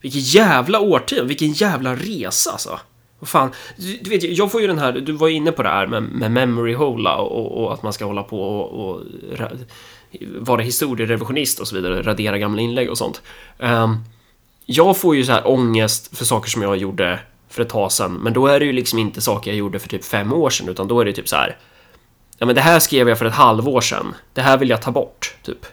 vilken 0.00 0.20
jävla 0.20 0.80
årtionde, 0.80 1.24
vilken 1.24 1.52
jävla 1.52 1.94
resa 1.94 2.50
alltså. 2.50 2.80
Vad 3.18 3.28
fan, 3.28 3.50
du, 3.76 3.98
du, 4.02 4.10
vet, 4.10 4.22
jag 4.22 4.52
får 4.52 4.60
ju 4.60 4.66
den 4.66 4.78
här, 4.78 4.92
du 4.92 5.12
var 5.12 5.28
inne 5.28 5.52
på 5.52 5.62
det 5.62 5.68
här 5.68 5.86
med, 5.86 6.02
med 6.02 6.30
memory 6.30 6.74
hola 6.74 7.16
och, 7.16 7.64
och, 7.64 7.72
att 7.72 7.82
man 7.82 7.92
ska 7.92 8.04
hålla 8.04 8.22
på 8.22 8.40
och, 8.40 8.88
och 8.88 9.02
vara 10.38 10.62
historierevisionist 10.62 11.60
och 11.60 11.68
så 11.68 11.76
vidare, 11.76 12.02
radera 12.02 12.38
gamla 12.38 12.62
inlägg 12.62 12.90
och 12.90 12.98
sånt. 12.98 13.22
Um, 13.58 14.04
jag 14.66 14.96
får 14.96 15.16
ju 15.16 15.24
så 15.24 15.32
här 15.32 15.48
ångest 15.48 16.16
för 16.16 16.24
saker 16.24 16.50
som 16.50 16.62
jag 16.62 16.76
gjorde 16.76 17.20
för 17.48 17.62
ett 17.62 17.68
tag 17.68 17.92
sedan, 17.92 18.14
men 18.14 18.32
då 18.32 18.46
är 18.46 18.60
det 18.60 18.66
ju 18.66 18.72
liksom 18.72 18.98
inte 18.98 19.20
saker 19.20 19.50
jag 19.50 19.58
gjorde 19.58 19.78
för 19.78 19.88
typ 19.88 20.04
fem 20.04 20.32
år 20.32 20.50
sedan, 20.50 20.68
utan 20.68 20.88
då 20.88 21.00
är 21.00 21.04
det 21.04 21.12
typ 21.12 21.28
så 21.28 21.36
här. 21.36 21.56
Ja, 22.38 22.46
men 22.46 22.54
det 22.54 22.60
här 22.60 22.80
skrev 22.80 23.08
jag 23.08 23.18
för 23.18 23.26
ett 23.26 23.34
halvår 23.34 23.80
sedan. 23.80 24.14
Det 24.32 24.40
här 24.40 24.58
vill 24.58 24.70
jag 24.70 24.82
ta 24.82 24.90
bort, 24.90 25.34
typ. 25.42 25.66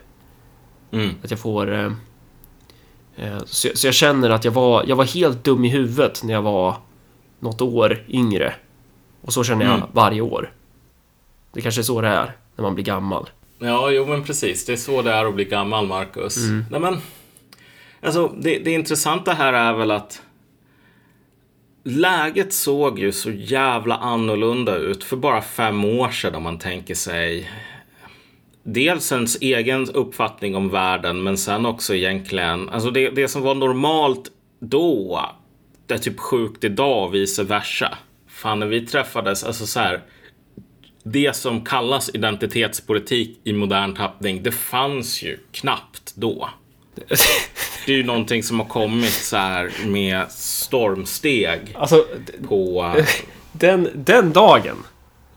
Mm. 0.90 1.10
Att 1.22 1.30
jag 1.30 1.40
får... 1.40 1.70
Uh, 1.72 1.92
så, 3.44 3.68
så, 3.74 3.86
jag 3.86 3.94
känner 3.94 4.30
att 4.30 4.44
jag 4.44 4.52
var, 4.52 4.84
jag 4.86 4.96
var 4.96 5.04
helt 5.04 5.44
dum 5.44 5.64
i 5.64 5.68
huvudet 5.68 6.22
när 6.22 6.34
jag 6.34 6.42
var 6.42 6.76
något 7.40 7.60
år 7.60 8.04
yngre. 8.08 8.54
Och 9.20 9.32
så 9.32 9.44
känner 9.44 9.64
jag 9.64 9.74
mm. 9.74 9.88
varje 9.92 10.20
år. 10.20 10.52
Det 11.52 11.60
kanske 11.60 11.80
är 11.80 11.82
så 11.82 12.00
det 12.00 12.08
är 12.08 12.36
när 12.56 12.62
man 12.62 12.74
blir 12.74 12.84
gammal. 12.84 13.30
Ja, 13.58 13.90
jo 13.90 14.06
men 14.06 14.24
precis. 14.24 14.66
Det 14.66 14.72
är 14.72 14.76
så 14.76 15.02
det 15.02 15.12
är 15.12 15.24
att 15.24 15.34
bli 15.34 15.44
gammal, 15.44 15.86
Marcus. 15.86 16.36
Mm. 16.36 16.64
Nej, 16.70 16.80
men, 16.80 17.00
alltså, 18.02 18.32
det, 18.38 18.58
det 18.58 18.70
intressanta 18.70 19.32
här 19.32 19.52
är 19.52 19.72
väl 19.72 19.90
att 19.90 20.22
läget 21.84 22.52
såg 22.52 22.98
ju 22.98 23.12
så 23.12 23.30
jävla 23.30 23.96
annorlunda 23.96 24.76
ut 24.76 25.04
för 25.04 25.16
bara 25.16 25.42
fem 25.42 25.84
år 25.84 26.08
sedan 26.08 26.34
om 26.34 26.42
man 26.42 26.58
tänker 26.58 26.94
sig 26.94 27.50
dels 28.62 29.12
ens 29.12 29.36
egen 29.40 29.90
uppfattning 29.90 30.56
om 30.56 30.68
världen 30.68 31.22
men 31.22 31.38
sen 31.38 31.66
också 31.66 31.94
egentligen, 31.94 32.68
alltså 32.68 32.90
det, 32.90 33.10
det 33.10 33.28
som 33.28 33.42
var 33.42 33.54
normalt 33.54 34.30
då, 34.60 35.20
det 35.86 35.94
är 35.94 35.98
typ 35.98 36.20
sjukt 36.20 36.64
idag 36.64 37.06
och 37.06 37.14
vice 37.14 37.42
versa. 37.42 37.98
Fan, 38.28 38.60
när 38.60 38.66
vi 38.66 38.86
träffades, 38.86 39.44
alltså 39.44 39.66
så 39.66 39.80
här, 39.80 40.02
det 41.02 41.36
som 41.36 41.64
kallas 41.64 42.10
identitetspolitik 42.14 43.40
i 43.44 43.52
modern 43.52 43.94
tappning, 43.94 44.42
det 44.42 44.52
fanns 44.52 45.22
ju 45.22 45.38
knappt 45.52 46.14
då. 46.16 46.48
Det 47.86 47.92
är 47.92 47.96
ju 47.96 48.04
någonting 48.04 48.42
som 48.42 48.60
har 48.60 48.66
kommit 48.66 49.12
så 49.12 49.36
här 49.36 49.70
med 49.86 50.30
stormsteg 50.30 51.60
Alltså, 51.74 52.04
på... 52.48 52.92
den, 53.52 53.88
den 53.94 54.32
dagen. 54.32 54.76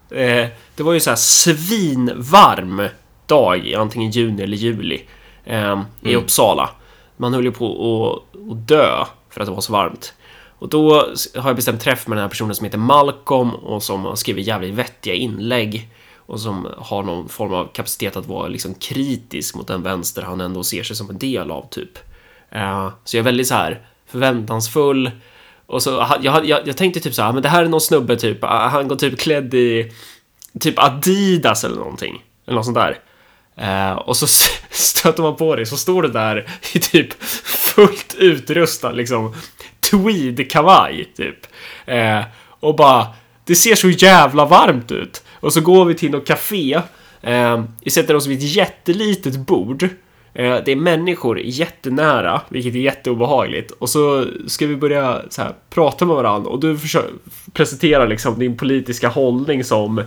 Eh, 0.10 0.48
det 0.76 0.84
var 0.84 0.94
ju 0.94 1.00
så 1.00 1.10
här 1.10 1.18
svinvarm 1.18 2.88
dag 3.26 3.68
i 3.68 3.76
antingen 3.76 4.12
juni 4.12 4.44
eller 4.44 4.58
juli. 4.58 5.02
Eh, 5.46 5.82
I 6.02 6.16
Uppsala. 6.16 6.70
Man 7.18 7.34
höll 7.34 7.46
ju 7.46 7.52
på 7.52 8.24
att, 8.36 8.52
att 8.52 8.68
dö 8.68 9.06
för 9.30 9.42
att 9.42 9.48
det 9.48 9.54
var 9.54 9.62
så 9.62 9.74
varmt. 9.74 10.14
Och 10.60 10.70
då 10.70 10.94
har 11.36 11.50
jag 11.50 11.56
bestämt 11.56 11.82
träff 11.82 12.08
med 12.08 12.18
den 12.18 12.22
här 12.22 12.30
personen 12.30 12.56
som 12.56 12.66
heter 12.66 12.78
Malcolm 12.78 13.50
och 13.50 13.84
som 13.84 14.06
har 14.06 14.16
skrivit 14.16 14.48
jävligt 14.48 14.74
vettiga 14.74 15.14
inlägg 15.14 15.90
och 16.28 16.40
som 16.40 16.68
har 16.78 17.04
någon 17.04 17.30
form 17.30 17.54
av 17.54 17.66
kapacitet 17.74 18.16
att 18.16 18.26
vara 18.26 18.48
liksom 18.48 18.74
kritisk 18.74 19.56
mot 19.56 19.68
den 19.68 19.84
vänster 19.84 20.22
han 20.22 20.42
ändå 20.42 20.64
ser 20.64 20.84
sig 20.84 20.96
som 20.96 21.10
en 21.10 21.18
del 21.18 21.52
av 21.52 21.70
typ. 21.70 21.98
Eh, 22.52 22.90
så 23.04 23.18
jag 23.18 23.22
är 23.22 23.26
väldigt 23.26 23.48
så 23.48 23.56
här 23.56 23.82
förväntansfull 24.08 25.12
och 25.66 25.84
så 25.84 26.08
jag, 26.22 26.46
jag, 26.46 26.68
jag 26.68 26.78
tänkte 26.78 27.00
typ 27.00 27.14
så 27.14 27.22
här, 27.22 27.30
ah, 27.30 27.34
men 27.34 27.44
det 27.44 27.50
här 27.50 27.64
är 27.64 27.70
någon 27.70 27.82
snubbe 27.82 28.18
typ, 28.18 28.44
ah, 28.44 28.68
han 28.68 28.88
går 28.88 28.96
typ 28.96 29.20
klädd 29.20 29.54
i 29.54 29.92
typ 30.60 30.80
Adidas 30.80 31.64
eller 31.64 31.76
någonting 31.76 32.24
eller 32.46 32.56
något 32.56 32.66
sånt 32.66 32.78
där. 32.78 33.00
Eh, 33.58 33.92
och 33.92 34.18
så 34.18 34.28
stöter 34.70 35.24
man 35.24 35.36
på 35.36 35.56
det 35.56 35.66
så 35.66 35.78
står 35.78 36.02
det 36.02 36.10
där 36.10 36.50
i 36.74 36.80
typ 36.80 37.24
fullt 37.44 38.16
utrustad 38.18 38.92
liksom 38.92 39.36
tweed-kavaj 39.92 41.06
typ. 41.16 41.48
Eh, 41.86 42.24
och 42.60 42.76
bara, 42.76 43.08
det 43.46 43.56
ser 43.56 43.76
så 43.76 43.90
jävla 43.90 44.46
varmt 44.46 44.92
ut. 44.92 45.24
Och 45.40 45.54
så 45.54 45.62
går 45.62 45.86
vi 45.86 45.96
till 45.96 46.12
något 46.12 46.28
café. 46.28 46.82
Eh, 47.22 47.64
vi 47.84 47.92
sätter 47.92 48.16
oss 48.16 48.28
vid 48.28 48.38
ett 48.38 48.56
jättelitet 48.56 49.38
bord. 49.38 49.84
Eh, 50.34 50.58
det 50.66 50.72
är 50.72 50.76
människor 50.76 51.40
jättenära, 51.40 52.42
vilket 52.50 52.76
är 52.76 52.80
jätteobehagligt. 52.80 53.72
Och 53.72 53.90
så 53.90 54.26
ska 54.48 54.68
vi 54.68 54.76
börja 54.76 55.22
så 55.30 55.42
här, 55.42 55.54
prata 55.70 56.06
med 56.06 56.16
varandra 56.16 56.50
och 56.52 56.60
du 56.60 56.78
försöker 56.78 57.12
presentera 57.54 58.06
liksom 58.06 58.40
din 58.40 58.58
politiska 58.58 59.08
hållning 59.08 59.64
som 59.64 60.00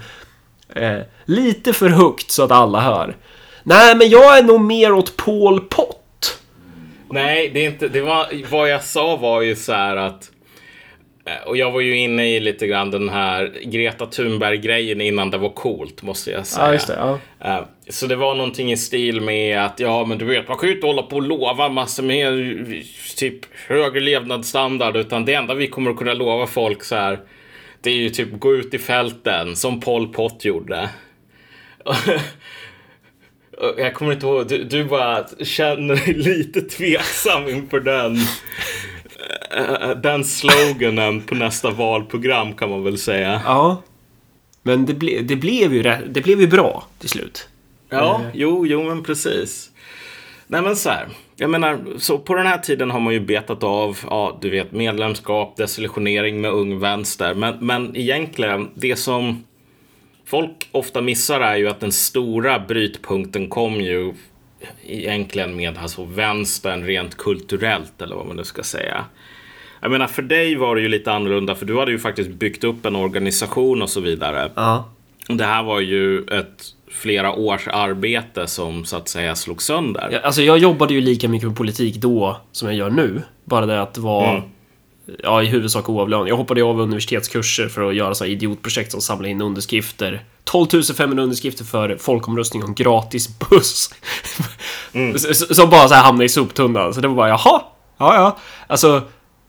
eh, 0.75 0.99
lite 1.25 1.73
för 1.73 1.89
högt 1.89 2.31
så 2.31 2.43
att 2.43 2.51
alla 2.51 2.81
hör. 2.81 3.17
Nej, 3.63 3.97
men 3.97 4.09
jag 4.09 4.39
är 4.39 4.43
nog 4.43 4.61
mer 4.61 4.93
åt 4.93 5.17
Paul 5.17 5.61
Pott. 5.61 6.41
Nej, 7.11 7.51
det 7.55 7.61
är 7.61 7.71
inte, 7.71 7.89
det 7.89 8.01
var, 8.01 8.51
vad 8.51 8.71
jag 8.71 8.85
sa 8.85 9.17
var 9.17 9.41
ju 9.41 9.57
så 9.57 9.73
här 9.73 9.97
att 9.97 10.31
och 11.47 11.57
jag 11.57 11.71
var 11.71 11.81
ju 11.81 11.97
inne 11.99 12.37
i 12.37 12.41
lite 12.41 12.67
grann 12.67 12.91
den 12.91 13.09
här 13.09 13.53
Greta 13.63 14.07
Thunberg-grejen 14.07 15.01
innan 15.01 15.31
det 15.31 15.39
var 15.39 15.49
coolt, 15.51 16.03
måste 16.03 16.31
jag 16.31 16.47
säga. 16.47 16.73
Ja, 16.75 16.95
det. 16.95 17.19
Ja. 17.41 17.59
Eh, 17.59 17.65
Så 17.89 18.07
det 18.07 18.17
var 18.17 18.35
någonting 18.35 18.73
i 18.73 18.77
stil 18.77 19.21
med 19.21 19.65
att 19.65 19.81
ja, 19.81 20.05
men 20.05 20.19
du 20.19 20.25
vet, 20.25 20.49
man 20.49 20.59
kan 20.59 20.69
ju 20.69 20.75
inte 20.75 20.87
hålla 20.87 21.03
på 21.03 21.17
och 21.17 21.23
lova 21.23 21.69
massor 21.69 22.03
mer 22.03 22.31
typ 23.17 23.39
högre 23.69 24.01
levnadsstandard, 24.01 24.97
utan 24.97 25.25
det 25.25 25.35
enda 25.35 25.55
vi 25.55 25.67
kommer 25.67 25.91
att 25.91 25.97
kunna 25.97 26.15
lova 26.15 26.47
folk 26.47 26.85
så 26.85 26.95
här, 26.95 27.19
det 27.81 27.91
är 27.91 27.95
ju 27.97 28.11
typ 28.11 28.29
gå 28.39 28.55
ut 28.55 28.75
i 28.75 28.79
fälten 28.79 29.57
som 29.57 29.81
Pol 29.81 30.09
Pot 30.13 30.45
gjorde. 30.45 30.89
Jag 33.79 33.95
kommer 33.95 34.13
inte 34.13 34.27
ihåg, 34.27 34.49
du, 34.49 34.65
du 34.65 34.85
bara 34.85 35.27
känner 35.45 35.95
dig 35.97 36.15
lite 36.15 36.61
tveksam 36.61 37.49
inför 37.49 37.81
den 37.81 38.17
eh, 38.17 38.23
den 40.03 40.25
sloganen 40.25 41.23
på 41.23 41.35
nästa 41.35 41.71
valprogram 41.71 42.55
kan 42.55 42.71
man 42.71 42.85
väl 42.85 42.99
säga. 42.99 43.43
ja. 43.45 43.83
Men 44.63 44.87
det, 44.87 44.95
ble, 44.95 45.21
det, 45.21 45.37
blev 45.37 45.75
ju, 45.75 45.83
det 45.83 46.21
blev 46.21 46.41
ju 46.41 46.47
bra 46.47 46.85
till 46.99 47.09
slut. 47.09 47.49
Ja, 47.89 48.23
jo, 48.35 48.67
jo, 48.67 48.83
men 48.83 49.03
precis. 49.03 49.71
Nej, 50.47 50.63
men 50.63 50.77
så 50.77 50.91
här. 50.91 51.09
Jag 51.37 51.51
menar, 51.51 51.79
så 51.99 52.19
på 52.19 52.35
den 52.35 52.47
här 52.47 52.59
tiden 52.59 52.91
har 52.91 53.01
man 53.01 53.13
ju 53.13 53.21
betat 53.21 53.65
av, 53.65 53.99
ja, 54.11 54.39
du 54.41 54.51
vet, 54.51 54.73
medlemskap, 54.73 55.57
desillusionering 55.57 56.41
med 56.41 56.51
ung 56.51 56.79
vänster. 56.79 57.35
Men, 57.35 57.57
men 57.61 57.97
egentligen, 57.97 58.71
det 58.75 58.97
som 58.97 59.45
folk 60.27 60.69
ofta 60.73 61.01
missar 61.01 61.41
är 61.41 61.57
ju 61.57 61.69
att 61.69 61.81
den 61.81 61.93
stora 61.93 62.59
brytpunkten 62.59 63.49
kom 63.49 63.81
ju 63.81 64.15
egentligen 64.87 65.57
med 65.57 65.79
alltså 65.79 66.05
vänstern 66.05 66.85
rent 66.85 67.17
kulturellt, 67.17 68.03
eller 68.03 68.17
vad 68.17 68.27
man 68.27 68.37
nu 68.37 68.45
ska 68.45 68.63
säga. 68.63 69.05
Jag 69.81 69.91
menar, 69.91 70.07
för 70.07 70.23
dig 70.23 70.57
var 70.57 70.75
det 70.77 70.83
ju 70.83 70.89
lite 70.89 71.13
annorlunda, 71.13 71.55
för 71.55 71.67
du 71.67 71.79
hade 71.79 71.91
ju 71.91 71.99
faktiskt 71.99 72.31
byggt 72.31 72.65
upp 72.65 72.87
en 72.87 72.97
organisation 72.97 73.83
och 73.83 73.91
så 73.91 74.01
vidare. 74.01 74.51
Ja. 74.55 74.89
Och 75.29 75.37
Det 75.37 75.45
här 75.45 75.63
var 75.63 75.81
ju 75.81 76.23
ett 76.25 76.65
flera 76.91 77.33
års 77.33 77.69
arbete 77.69 78.47
som 78.47 78.85
så 78.85 78.97
att 78.97 79.09
säga 79.09 79.37
slog 79.37 79.63
sönder. 79.63 80.09
Ja, 80.13 80.19
Alltså 80.21 80.43
jag 80.43 80.59
jobbade 80.59 80.95
ju 80.95 81.01
lika 81.01 81.29
mycket 81.29 81.49
med 81.49 81.57
politik 81.57 81.97
då 81.97 82.37
som 82.53 82.69
jag 82.69 82.77
gör 82.77 82.91
nu. 82.91 83.23
Bara 83.45 83.67
det 83.67 83.83
att 83.83 83.95
det 83.95 84.01
var 84.01 84.31
Mm. 84.31 84.43
ja, 85.23 85.43
i 85.43 85.47
huvudsak 85.47 85.89
oavlönad. 85.89 86.29
Jag 86.29 86.37
hoppade 86.37 86.63
av 86.65 86.81
universitetskurser 86.81 87.69
för 87.69 87.89
att 87.89 87.95
göra 87.95 88.15
så 88.15 88.25
här 88.25 88.31
idiotprojekt 88.31 88.93
som 88.93 89.01
samla 89.01 89.29
in 89.29 89.43
underskrifter. 89.43 90.25
12 90.45 90.83
500 90.97 91.23
underskrifter 91.23 91.65
för 91.65 91.97
folkomröstning 91.97 92.65
om 92.65 92.75
gratis 92.75 93.39
buss. 93.39 93.95
S- 95.15 95.57
Som 95.57 95.71
bara 95.71 95.89
så 95.89 95.95
här 95.95 96.03
hamnade 96.03 96.25
i 96.25 96.29
soptunnan. 96.29 96.95
Så 96.95 97.01
det 97.01 97.09
var 97.09 97.15
bara 97.15 97.29
jaha, 97.29 97.63
ja 97.99 98.15
ja. 98.15 98.39
Alltså 98.67 99.03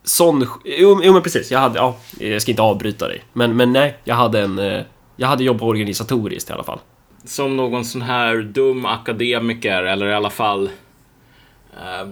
sån... 0.03 0.47
Jo, 0.65 1.01
jo 1.03 1.13
men 1.13 1.21
precis, 1.21 1.51
jag 1.51 1.59
hade... 1.59 1.79
Ja, 1.79 1.95
jag 2.19 2.41
ska 2.41 2.51
inte 2.51 2.61
avbryta 2.61 3.07
dig. 3.07 3.23
Men, 3.33 3.55
men 3.55 3.73
nej, 3.73 3.97
jag 4.03 4.15
hade 4.15 4.41
en... 4.41 4.59
eh, 4.59 4.81
Jag 5.15 5.27
hade 5.27 5.43
jobbat 5.43 5.61
organisatoriskt 5.61 6.49
i 6.49 6.53
alla 6.53 6.63
fall. 6.63 6.79
Som 7.25 7.57
någon 7.57 7.85
sån 7.85 8.01
här 8.01 8.35
dum 8.37 8.85
akademiker 8.85 9.83
eller 9.83 10.05
i 10.07 10.13
alla 10.13 10.29
fall 10.29 10.69
eh, 11.73 12.09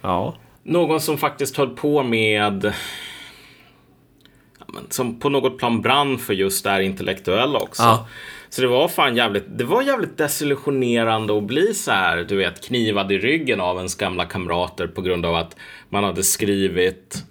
Ja. 0.00 0.34
någon 0.62 1.00
som 1.00 1.18
faktiskt 1.18 1.56
höll 1.56 1.70
på 1.70 2.02
med 2.02 2.72
som 4.90 5.20
på 5.20 5.28
något 5.28 5.58
plan 5.58 5.80
brann 5.82 6.18
för 6.18 6.32
just 6.34 6.64
det 6.64 6.70
här 6.70 6.80
intellektuella 6.80 7.58
också. 7.58 7.82
Ja. 7.82 8.06
Så 8.52 8.62
det 8.62 8.68
var 8.68 8.88
fan 8.88 9.16
jävligt, 9.16 9.44
det 9.48 9.64
var 9.64 9.82
jävligt 9.82 10.18
desillusionerande 10.18 11.38
att 11.38 11.42
bli 11.42 11.74
så 11.74 11.90
här, 11.90 12.16
du 12.16 12.36
vet, 12.36 12.66
knivad 12.66 13.12
i 13.12 13.18
ryggen 13.18 13.60
av 13.60 13.76
ens 13.76 13.94
gamla 13.94 14.24
kamrater 14.24 14.86
på 14.86 15.02
grund 15.02 15.26
av 15.26 15.34
att 15.34 15.56
man 15.88 16.04
hade 16.04 16.22
skrivit 16.22 17.24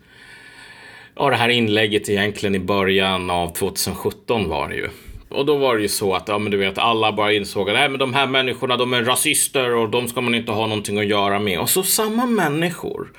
Ja, 1.15 1.29
det 1.29 1.35
här 1.35 1.49
inlägget 1.49 2.09
egentligen 2.09 2.55
i 2.55 2.59
början 2.59 3.29
av 3.29 3.53
2017 3.53 4.49
var 4.49 4.69
det 4.69 4.75
ju. 4.75 4.89
Och 5.29 5.45
då 5.45 5.57
var 5.57 5.75
det 5.75 5.81
ju 5.81 5.87
så 5.87 6.13
att, 6.13 6.27
ja 6.27 6.39
men 6.39 6.51
du 6.51 6.57
vet, 6.57 6.77
alla 6.77 7.11
bara 7.11 7.33
insåg 7.33 7.69
att 7.69 7.75
nej, 7.75 7.89
men 7.89 7.99
de 7.99 8.13
här 8.13 8.27
människorna, 8.27 8.77
de 8.77 8.93
är 8.93 9.03
rasister 9.03 9.75
och 9.75 9.89
de 9.89 10.07
ska 10.07 10.21
man 10.21 10.35
inte 10.35 10.51
ha 10.51 10.67
någonting 10.67 10.99
att 10.99 11.07
göra 11.07 11.39
med. 11.39 11.59
Och 11.59 11.69
så 11.69 11.83
samma 11.83 12.25
människor. 12.25 13.11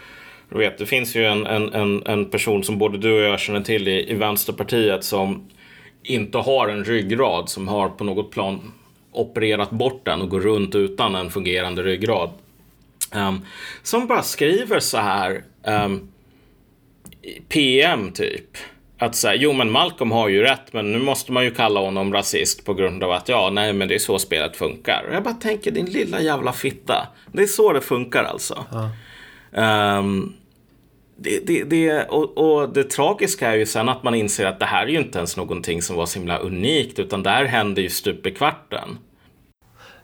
Du 0.48 0.58
vet, 0.58 0.78
det 0.78 0.86
finns 0.86 1.16
ju 1.16 1.24
en, 1.24 1.46
en, 1.46 1.74
en, 1.74 2.02
en 2.06 2.30
person 2.30 2.64
som 2.64 2.78
både 2.78 2.98
du 2.98 3.12
och 3.12 3.32
jag 3.32 3.40
känner 3.40 3.60
till 3.60 3.88
i, 3.88 4.10
i 4.10 4.14
Vänsterpartiet 4.14 5.04
som 5.04 5.48
inte 6.04 6.38
har 6.38 6.68
en 6.68 6.84
ryggrad, 6.84 7.48
som 7.48 7.68
har 7.68 7.88
på 7.88 8.04
något 8.04 8.30
plan 8.30 8.72
opererat 9.12 9.70
bort 9.70 10.04
den 10.04 10.22
och 10.22 10.28
går 10.28 10.40
runt 10.40 10.74
utan 10.74 11.14
en 11.14 11.30
fungerande 11.30 11.82
ryggrad. 11.82 12.30
Ehm, 13.12 13.40
som 13.82 14.06
bara 14.06 14.22
skriver 14.22 14.80
så 14.80 14.98
här. 14.98 15.44
ehm, 15.64 16.08
PM 17.48 18.12
typ. 18.12 18.56
Att 18.98 19.14
säga, 19.14 19.34
jo 19.34 19.52
men 19.52 19.70
Malcolm 19.70 20.10
har 20.10 20.28
ju 20.28 20.42
rätt 20.42 20.72
men 20.72 20.92
nu 20.92 20.98
måste 20.98 21.32
man 21.32 21.44
ju 21.44 21.50
kalla 21.50 21.80
honom 21.80 22.12
rasist 22.12 22.64
på 22.64 22.74
grund 22.74 23.04
av 23.04 23.10
att 23.12 23.28
ja, 23.28 23.50
nej 23.52 23.72
men 23.72 23.88
det 23.88 23.94
är 23.94 23.98
så 23.98 24.18
spelet 24.18 24.56
funkar. 24.56 25.04
Och 25.08 25.14
jag 25.14 25.22
bara 25.22 25.34
tänker 25.34 25.70
din 25.70 25.86
lilla 25.86 26.20
jävla 26.20 26.52
fitta. 26.52 27.08
Det 27.32 27.42
är 27.42 27.46
så 27.46 27.72
det 27.72 27.80
funkar 27.80 28.24
alltså. 28.24 28.64
Ehm, 29.52 30.32
det, 31.22 31.46
det, 31.46 31.64
det, 31.64 32.04
och, 32.04 32.38
och 32.38 32.68
det 32.68 32.84
tragiska 32.84 33.50
är 33.50 33.56
ju 33.56 33.66
sen 33.66 33.88
att 33.88 34.02
man 34.02 34.14
inser 34.14 34.46
att 34.46 34.58
det 34.58 34.64
här 34.66 34.86
är 34.86 34.90
ju 34.90 34.98
inte 34.98 35.18
ens 35.18 35.36
någonting 35.36 35.82
som 35.82 35.96
var 35.96 36.06
så 36.06 36.18
himla 36.18 36.38
unikt 36.38 36.98
utan 36.98 37.22
där 37.22 37.44
händer 37.44 37.82
ju 37.82 37.90
stup 37.90 38.26
i 38.26 38.30
kvarten. 38.30 38.98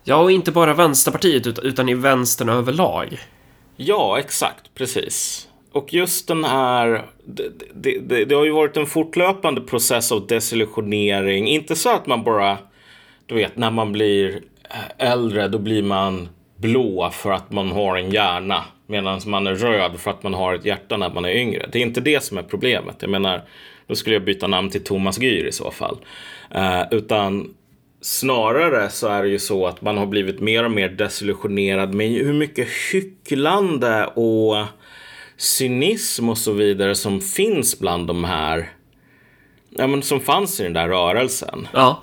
Ja, 0.04 0.16
och 0.16 0.30
inte 0.30 0.52
bara 0.52 0.74
Vänsterpartiet 0.74 1.46
ut- 1.46 1.58
utan 1.58 1.88
i 1.88 1.94
vänstern 1.94 2.48
överlag. 2.48 3.18
Ja, 3.76 4.18
exakt, 4.18 4.74
precis. 4.74 5.48
Och 5.72 5.94
just 5.94 6.28
den 6.28 6.44
här, 6.44 7.06
det, 7.24 7.48
det, 7.74 7.98
det, 7.98 8.24
det 8.24 8.34
har 8.34 8.44
ju 8.44 8.50
varit 8.50 8.76
en 8.76 8.86
fortlöpande 8.86 9.60
process 9.60 10.12
av 10.12 10.26
desillusionering. 10.26 11.48
Inte 11.48 11.76
så 11.76 11.90
att 11.90 12.06
man 12.06 12.24
bara, 12.24 12.58
du 13.26 13.34
vet, 13.34 13.56
när 13.56 13.70
man 13.70 13.92
blir 13.92 14.42
eh, 14.70 15.10
äldre 15.12 15.48
då 15.48 15.58
blir 15.58 15.82
man 15.82 16.28
blå 16.56 17.10
för 17.10 17.32
att 17.32 17.50
man 17.52 17.72
har 17.72 17.96
en 17.96 18.10
hjärna. 18.10 18.64
Medan 18.90 19.20
man 19.26 19.46
är 19.46 19.54
röd 19.54 20.00
för 20.00 20.10
att 20.10 20.22
man 20.22 20.34
har 20.34 20.54
ett 20.54 20.64
hjärta 20.64 20.96
när 20.96 21.10
man 21.10 21.24
är 21.24 21.36
yngre. 21.36 21.68
Det 21.72 21.78
är 21.78 21.82
inte 21.82 22.00
det 22.00 22.24
som 22.24 22.38
är 22.38 22.42
problemet. 22.42 22.96
Jag 23.00 23.10
menar, 23.10 23.42
då 23.86 23.94
skulle 23.94 24.16
jag 24.16 24.24
byta 24.24 24.46
namn 24.46 24.70
till 24.70 24.84
Thomas 24.84 25.18
Gyr 25.18 25.44
i 25.44 25.52
så 25.52 25.70
fall. 25.70 25.96
Eh, 26.50 26.82
utan 26.90 27.54
Snarare 28.00 28.90
så 28.90 29.08
är 29.08 29.22
det 29.22 29.28
ju 29.28 29.38
så 29.38 29.66
att 29.66 29.82
man 29.82 29.98
har 29.98 30.06
blivit 30.06 30.40
mer 30.40 30.64
och 30.64 30.70
mer 30.70 30.88
desillusionerad 30.88 31.94
med 31.94 32.10
hur 32.10 32.32
mycket 32.32 32.68
hycklande 32.92 34.06
och 34.06 34.64
cynism 35.36 36.28
och 36.28 36.38
så 36.38 36.52
vidare 36.52 36.94
som 36.94 37.20
finns 37.20 37.78
bland 37.78 38.06
de 38.06 38.24
här, 38.24 38.70
ja 39.70 39.86
men 39.86 40.02
som 40.02 40.20
fanns 40.20 40.60
i 40.60 40.62
den 40.62 40.72
där 40.72 40.88
rörelsen. 40.88 41.68
Ja. 41.72 42.02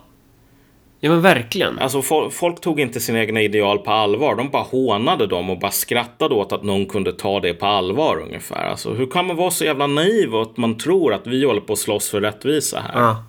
Ja 1.06 1.12
men 1.12 1.22
verkligen. 1.22 1.80
Alltså 1.80 2.02
folk, 2.02 2.34
folk 2.34 2.62
tog 2.62 2.80
inte 2.80 3.00
sina 3.00 3.20
egna 3.20 3.42
ideal 3.42 3.78
på 3.78 3.92
allvar. 3.92 4.36
De 4.36 4.50
bara 4.50 4.64
hånade 4.64 5.28
dem 5.28 5.50
och 5.50 5.60
bara 5.60 5.72
skrattade 5.72 6.36
åt 6.36 6.52
att 6.52 6.64
någon 6.64 6.86
kunde 6.86 7.12
ta 7.12 7.40
det 7.40 7.54
på 7.54 7.66
allvar 7.66 8.22
ungefär. 8.22 8.66
Alltså 8.66 8.94
hur 8.94 9.06
kan 9.06 9.28
man 9.28 9.36
vara 9.36 9.52
så 9.52 9.66
jävla 9.66 9.88
naiv 9.88 10.36
och 10.36 10.42
att 10.42 10.58
man 10.58 10.78
tror 10.78 11.14
att 11.14 11.28
vi 11.28 11.46
håller 11.46 11.62
på 11.62 11.74
att 11.74 11.80
slåss 11.80 12.10
för 12.10 12.22
rättvisa 12.22 12.80
här? 12.80 13.02
Ja. 13.02 13.24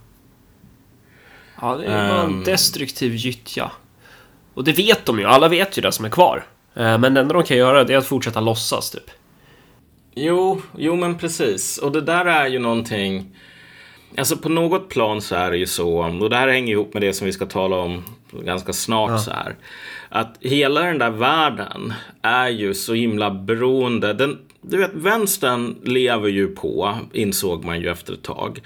Ja, 1.60 1.76
det 1.76 1.86
är 1.86 2.08
bara 2.08 2.22
en 2.22 2.44
destruktiv 2.44 3.14
gyttja. 3.14 3.70
Och 4.54 4.64
det 4.64 4.72
vet 4.72 5.06
de 5.06 5.18
ju, 5.18 5.24
alla 5.24 5.48
vet 5.48 5.78
ju 5.78 5.82
det 5.82 5.92
som 5.92 6.04
är 6.04 6.10
kvar. 6.10 6.44
Eh, 6.74 6.98
Men 6.98 7.14
det 7.14 7.20
enda 7.20 7.34
de 7.34 7.42
kan 7.42 7.56
göra 7.56 7.84
det 7.84 7.94
är 7.94 7.98
att 7.98 8.06
fortsätta 8.06 8.40
låtsas 8.40 8.90
typ. 8.90 9.10
Jo, 10.14 10.62
jo 10.78 10.96
men 10.96 11.18
precis. 11.18 11.78
Och 11.78 11.92
det 11.92 12.00
där 12.00 12.24
är 12.24 12.46
ju 12.46 12.58
någonting. 12.58 13.36
Alltså 14.18 14.36
på 14.36 14.48
något 14.48 14.88
plan 14.88 15.20
så 15.22 15.34
är 15.34 15.50
det 15.50 15.56
ju 15.56 15.66
så, 15.66 15.98
och 16.20 16.30
det 16.30 16.36
här 16.36 16.48
hänger 16.48 16.72
ihop 16.72 16.94
med 16.94 17.02
det 17.02 17.12
som 17.12 17.26
vi 17.26 17.32
ska 17.32 17.46
tala 17.46 17.76
om 17.76 18.02
ganska 18.44 18.72
snart 18.72 19.10
Ja. 19.10 19.18
så 19.18 19.30
här. 19.30 19.56
Att 20.08 20.36
hela 20.40 20.80
den 20.80 20.98
där 20.98 21.10
världen 21.10 21.92
är 22.22 22.48
ju 22.48 22.74
så 22.74 22.94
himla 22.94 23.30
beroende. 23.30 24.12
Den, 24.12 24.38
du 24.62 24.76
vet, 24.78 24.90
vänstern 24.94 25.76
lever 25.84 26.28
ju 26.28 26.46
på, 26.48 26.94
insåg 27.12 27.64
man 27.64 27.80
ju 27.80 27.88
efter 27.90 28.12
ett 28.12 28.22
tag, 28.22 28.60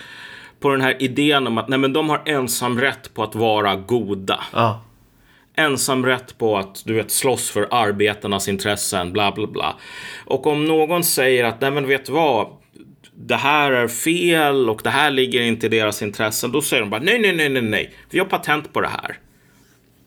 på 0.60 0.68
den 0.70 0.80
här 0.80 1.02
idén 1.02 1.46
om 1.46 1.58
att 1.58 1.68
nej, 1.68 1.78
men 1.78 1.92
de 1.92 2.08
har 2.10 2.22
ensam 2.26 2.80
rätt 2.80 3.14
på 3.14 3.22
att 3.22 3.34
vara 3.34 3.76
goda 3.76 4.40
Ja. 4.52 4.82
ensam 5.56 6.06
rätt 6.06 6.38
på 6.38 6.58
att 6.58 6.82
du 6.84 6.94
vet 6.94 7.10
slåss 7.10 7.50
för 7.50 7.68
arbetarnas 7.70 8.48
intressen, 8.48 9.12
bla 9.12 9.32
bla 9.32 9.46
bla. 9.46 9.76
Och 10.26 10.46
om 10.46 10.64
någon 10.64 11.04
säger 11.04 11.44
att 11.44 11.60
nej 11.60 11.70
men 11.70 11.86
vet 11.86 12.08
vad, 12.08 12.46
det 13.26 13.36
här 13.36 13.72
är 13.72 13.88
fel 13.88 14.70
och 14.70 14.80
det 14.84 14.90
här 14.90 15.10
ligger 15.10 15.42
inte 15.42 15.66
i 15.66 15.68
deras 15.68 16.02
intressen, 16.02 16.52
då 16.52 16.62
säger 16.62 16.80
de 16.80 16.90
bara 16.90 17.00
nej, 17.00 17.18
nej, 17.18 17.32
nej, 17.32 17.48
nej, 17.48 17.62
nej, 17.62 17.94
vi 18.10 18.18
har 18.18 18.26
patent 18.26 18.72
på 18.72 18.80
det 18.80 18.88
här. 18.88 19.18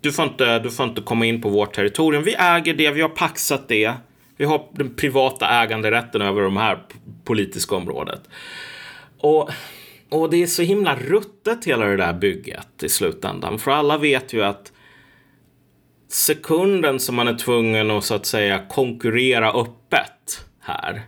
Du 0.02 0.12
får 0.12 0.26
inte, 0.26 0.60
du 0.60 0.72
får 0.72 0.86
inte 0.86 1.02
komma 1.02 1.26
in 1.26 1.42
på 1.42 1.50
vårt 1.50 1.74
territorium. 1.74 2.24
Vi 2.24 2.34
äger 2.34 2.74
det, 2.74 2.92
vi 2.92 3.02
har 3.02 3.10
paxat 3.10 3.68
det. 3.68 3.94
Vi 4.38 4.46
har 4.46 4.68
den 4.72 4.96
privata 4.96 5.50
äganderätten 5.50 6.22
över 6.22 6.42
de 6.42 6.58
här 6.58 6.80
politiska 7.24 7.76
området. 7.76 8.22
Och, 9.18 9.50
och 10.10 10.30
det 10.30 10.44
är 10.44 10.48
så 10.48 10.62
himla 10.62 10.96
ruttet 10.96 11.66
hela 11.66 11.86
det 11.86 11.98
där 11.98 12.14
bygget 12.14 12.84
i 12.84 12.90
slutändan. 12.90 13.60
För 13.60 13.72
alla 13.72 13.98
vet 13.98 14.34
ju 14.34 14.44
att 14.44 14.72
sekunden 16.08 17.00
som 17.00 17.16
man 17.16 17.28
är 17.28 17.38
tvungen 17.38 17.92
att 17.92 18.04
så 18.04 18.16
att 18.16 18.26
säga 18.26 18.66
konkurrera 18.70 19.52
öppet 19.52 20.46
här, 20.60 21.02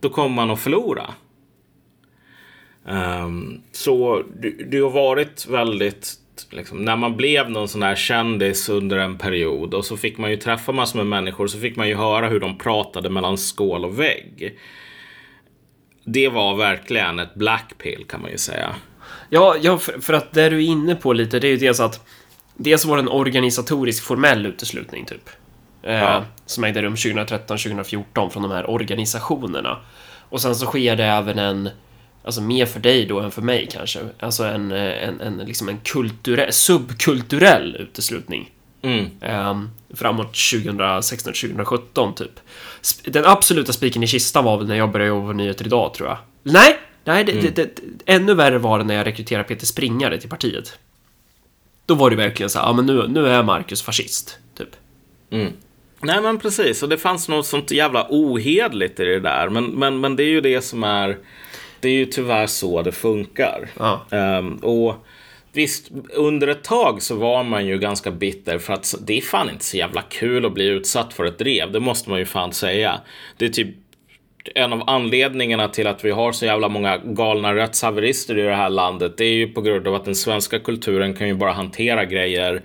då 0.00 0.08
kommer 0.08 0.36
man 0.36 0.50
att 0.50 0.60
förlora. 0.60 1.14
Ehm, 2.88 3.60
så 3.72 4.22
det, 4.40 4.50
det 4.50 4.78
har 4.78 4.90
varit 4.90 5.46
väldigt, 5.46 6.12
liksom, 6.50 6.84
när 6.84 6.96
man 6.96 7.16
blev 7.16 7.50
någon 7.50 7.68
sån 7.68 7.82
här 7.82 7.94
kändis 7.94 8.68
under 8.68 8.96
en 8.98 9.18
period 9.18 9.74
och 9.74 9.84
så 9.84 9.96
fick 9.96 10.18
man 10.18 10.30
ju 10.30 10.36
träffa 10.36 10.72
massor 10.72 10.96
med 10.96 11.06
människor 11.06 11.46
så 11.46 11.58
fick 11.58 11.76
man 11.76 11.88
ju 11.88 11.94
höra 11.94 12.28
hur 12.28 12.40
de 12.40 12.58
pratade 12.58 13.10
mellan 13.10 13.38
skål 13.38 13.84
och 13.84 14.00
vägg. 14.00 14.58
Det 16.04 16.28
var 16.28 16.56
verkligen 16.56 17.18
ett 17.18 17.34
blackpill 17.34 18.04
kan 18.08 18.22
man 18.22 18.30
ju 18.30 18.38
säga. 18.38 18.74
Ja, 19.30 19.56
ja 19.62 19.78
för, 19.78 20.00
för 20.00 20.12
att 20.12 20.32
det 20.32 20.48
du 20.48 20.56
är 20.56 20.68
inne 20.68 20.94
på 20.94 21.12
lite, 21.12 21.38
det 21.38 21.46
är 21.46 21.50
ju 21.50 21.56
dels 21.56 21.80
att 21.80 22.06
Dels 22.56 22.84
var 22.84 22.96
det 22.96 23.02
en 23.02 23.08
organisatorisk 23.08 24.04
formell 24.04 24.46
uteslutning 24.46 25.04
typ. 25.04 25.30
Eh, 25.82 25.94
Ja. 25.94 26.24
Som 26.46 26.64
ägde 26.64 26.82
rum 26.82 26.94
2013-2014 26.94 28.28
från 28.30 28.42
de 28.42 28.52
här 28.52 28.70
organisationerna. 28.70 29.78
Och 30.28 30.40
sen 30.40 30.54
så 30.54 30.66
sker 30.66 30.96
det 30.96 31.04
även 31.04 31.38
en, 31.38 31.70
alltså 32.24 32.40
mer 32.40 32.66
för 32.66 32.80
dig 32.80 33.06
då 33.06 33.20
än 33.20 33.30
för 33.30 33.42
mig 33.42 33.68
kanske, 33.72 34.00
alltså 34.18 34.44
en, 34.44 34.72
eh, 34.72 35.08
en, 35.08 35.20
en, 35.20 35.38
liksom 35.38 35.68
en 35.68 35.78
kulturell, 35.78 36.52
subkulturell 36.52 37.76
uteslutning. 37.76 38.50
Mm. 38.82 39.06
Ehm, 39.20 39.70
framåt 39.94 40.32
2016-2017 40.32 42.14
typ. 42.14 42.40
Den 43.04 43.24
absoluta 43.24 43.72
spiken 43.72 44.02
i 44.02 44.06
kistan 44.06 44.44
var 44.44 44.58
väl 44.58 44.66
när 44.66 44.76
jag 44.76 44.92
började 44.92 45.08
jobba 45.08 45.26
på 45.26 45.32
Nyheter 45.32 45.66
Idag 45.66 45.94
tror 45.94 46.08
jag. 46.08 46.18
Nej, 46.42 46.78
nej, 47.04 47.24
det, 47.24 47.32
det, 47.32 47.50
det, 47.56 47.70
ännu 48.06 48.34
värre 48.34 48.58
var 48.58 48.78
det 48.78 48.84
när 48.84 48.94
jag 48.94 49.06
rekryterade 49.06 49.48
Peter 49.48 49.66
Springare 49.66 50.20
till 50.20 50.30
partiet. 50.30 50.78
Då 51.86 51.94
var 51.94 52.10
det 52.10 52.16
verkligen 52.16 52.50
så 52.50 52.58
här, 52.58 52.66
ja 52.66 52.72
men 52.72 52.86
nu, 52.86 53.08
nu 53.08 53.28
är 53.28 53.42
Marcus 53.42 53.82
fascist, 53.82 54.38
typ. 54.58 54.70
Nej 56.00 56.22
men 56.22 56.38
precis, 56.38 56.82
och 56.82 56.88
det 56.88 56.98
fanns 56.98 57.28
något 57.28 57.46
sånt 57.46 57.70
jävla 57.70 58.06
ohedligt 58.10 59.00
i 59.00 59.04
det 59.04 59.20
där. 59.20 59.48
Men, 59.48 59.64
men, 59.64 60.00
men 60.00 60.16
det 60.16 60.22
är 60.22 60.28
ju 60.28 60.40
det 60.40 60.60
som 60.60 60.84
är, 60.84 61.18
det 61.84 61.88
är 61.90 61.92
ju 61.98 62.06
tyvärr 62.06 62.46
så 62.46 62.82
det 62.82 62.92
funkar. 62.92 63.68
Ja. 63.78 64.06
Ehm, 64.10 64.56
och 64.56 64.94
visst, 65.52 65.90
under 66.14 66.48
ett 66.48 66.64
tag 66.64 67.02
så 67.02 67.14
var 67.14 67.44
man 67.44 67.66
ju 67.66 67.78
ganska 67.78 68.10
bitter 68.10 68.58
för 68.58 68.72
att 68.74 68.94
det 69.06 69.16
är 69.18 69.20
fan 69.20 69.50
inte 69.50 69.64
så 69.64 69.76
jävla 69.76 70.02
kul 70.02 70.46
att 70.46 70.52
bli 70.54 70.66
utsatt 70.66 71.14
för 71.14 71.24
ett 71.24 71.38
drev. 71.38 71.72
Det 71.72 71.80
måste 71.80 72.10
man 72.10 72.18
ju 72.18 72.24
fan 72.24 72.52
säga. 72.52 73.00
Det 73.36 73.44
är 73.44 73.48
typ 73.48 73.68
en 74.54 74.72
av 74.72 74.82
anledningarna 74.86 75.68
till 75.68 75.86
att 75.86 76.04
vi 76.04 76.10
har 76.10 76.32
så 76.32 76.44
jävla 76.44 76.68
många 76.68 76.96
galna 77.04 77.54
rättshaverister 77.54 78.38
i 78.38 78.42
det 78.42 78.54
här 78.54 78.70
landet. 78.70 79.16
Det 79.16 79.24
är 79.24 79.34
ju 79.34 79.46
på 79.48 79.60
grund 79.60 79.88
av 79.88 79.94
att 79.94 80.04
den 80.04 80.14
svenska 80.14 80.58
kulturen 80.58 81.14
kan 81.14 81.28
ju 81.28 81.34
bara 81.34 81.52
hantera 81.52 82.04
grejer 82.04 82.62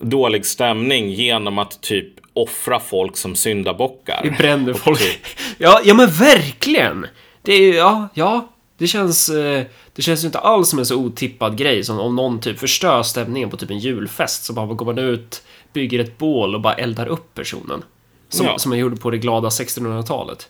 dålig 0.00 0.46
stämning 0.46 1.10
genom 1.10 1.58
att 1.58 1.80
typ 1.82 2.08
offra 2.32 2.80
folk 2.80 3.16
som 3.16 3.34
syndabockar. 3.34 4.20
Vi 4.24 4.30
bränner 4.30 4.72
folk. 4.74 4.98
typ- 4.98 5.26
Ja, 5.58 5.80
ja 5.84 5.94
men 5.94 6.06
verkligen! 6.08 7.06
Det 7.42 7.52
är 7.52 7.60
ju, 7.60 7.74
ja, 7.74 8.08
ja. 8.14 8.48
Det 8.78 8.86
känns, 8.86 9.28
eh, 9.28 9.64
det 9.92 10.02
känns 10.02 10.22
ju 10.24 10.26
inte 10.26 10.38
alls 10.38 10.68
som 10.68 10.78
en 10.78 10.86
så 10.86 10.96
otippad 10.96 11.56
grej 11.56 11.84
som 11.84 11.98
om 12.00 12.16
någon 12.16 12.40
typ 12.40 12.58
förstör 12.58 13.02
stämningen 13.02 13.50
på 13.50 13.56
typ 13.56 13.70
en 13.70 13.78
julfest 13.78 14.44
så 14.44 14.52
bara 14.52 14.66
går 14.66 14.86
man 14.86 14.98
ut, 14.98 15.42
bygger 15.72 15.98
ett 15.98 16.18
bål 16.18 16.54
och 16.54 16.60
bara 16.60 16.74
eldar 16.74 17.06
upp 17.06 17.34
personen. 17.34 17.84
Som, 18.28 18.46
Ja. 18.46 18.58
som 18.58 18.68
man 18.70 18.78
gjorde 18.78 18.96
på 18.96 19.10
det 19.10 19.18
glada 19.18 19.48
1600-talet. 19.48 20.48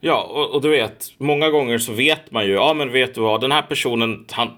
Ja, 0.00 0.22
och, 0.22 0.50
och 0.54 0.62
du 0.62 0.68
vet, 0.68 1.06
många 1.18 1.50
gånger 1.50 1.78
så 1.78 1.92
vet 1.92 2.30
man 2.30 2.46
ju, 2.46 2.52
ja 2.52 2.74
men 2.74 2.92
vet 2.92 3.14
du 3.14 3.20
vad, 3.20 3.40
den 3.40 3.52
här 3.52 3.62
personen, 3.62 4.24
han, 4.30 4.48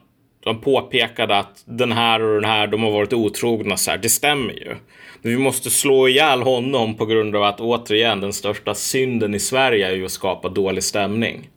de 0.44 0.60
påpekade 0.60 1.38
att 1.38 1.62
den 1.64 1.92
här 1.92 2.22
och 2.22 2.34
den 2.34 2.50
här, 2.50 2.66
de 2.66 2.82
har 2.82 2.90
varit 2.90 3.12
otrogna 3.12 3.76
så 3.76 3.90
här, 3.90 3.98
det 3.98 4.08
stämmer 4.08 4.52
ju. 4.52 4.76
Men 5.22 5.32
vi 5.32 5.38
måste 5.38 5.70
slå 5.70 6.08
ihjäl 6.08 6.42
honom 6.42 6.94
på 6.94 7.06
grund 7.06 7.36
av 7.36 7.42
att 7.42 7.60
återigen, 7.60 8.20
den 8.20 8.32
största 8.32 8.74
synden 8.74 9.34
i 9.34 9.40
Sverige 9.40 9.88
är 9.88 9.92
ju 9.92 10.04
att 10.04 10.10
skapa 10.10 10.48
dålig 10.48 10.84
stämning. 10.84 11.48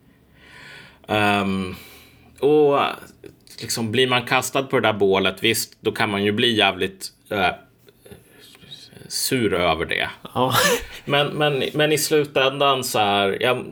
Ehm, 1.07 1.75
och 2.39 2.79
liksom 3.61 3.91
blir 3.91 4.07
man 4.07 4.21
kastad 4.21 4.63
på 4.63 4.79
det 4.79 4.87
där 4.87 4.93
bålet, 4.93 5.43
visst, 5.43 5.77
då 5.81 5.91
kan 5.91 6.09
man 6.09 6.23
ju 6.23 6.31
bli 6.31 6.55
jävligt 6.55 7.07
eh, 7.31 7.49
sur 9.07 9.53
över 9.53 9.85
det. 9.85 10.09
Ja. 10.33 10.53
Men, 11.05 11.27
men, 11.27 11.63
men 11.73 11.91
i 11.91 11.97
slutändan 11.97 12.83
så 12.83 12.99
här, 12.99 13.37
jag, 13.41 13.65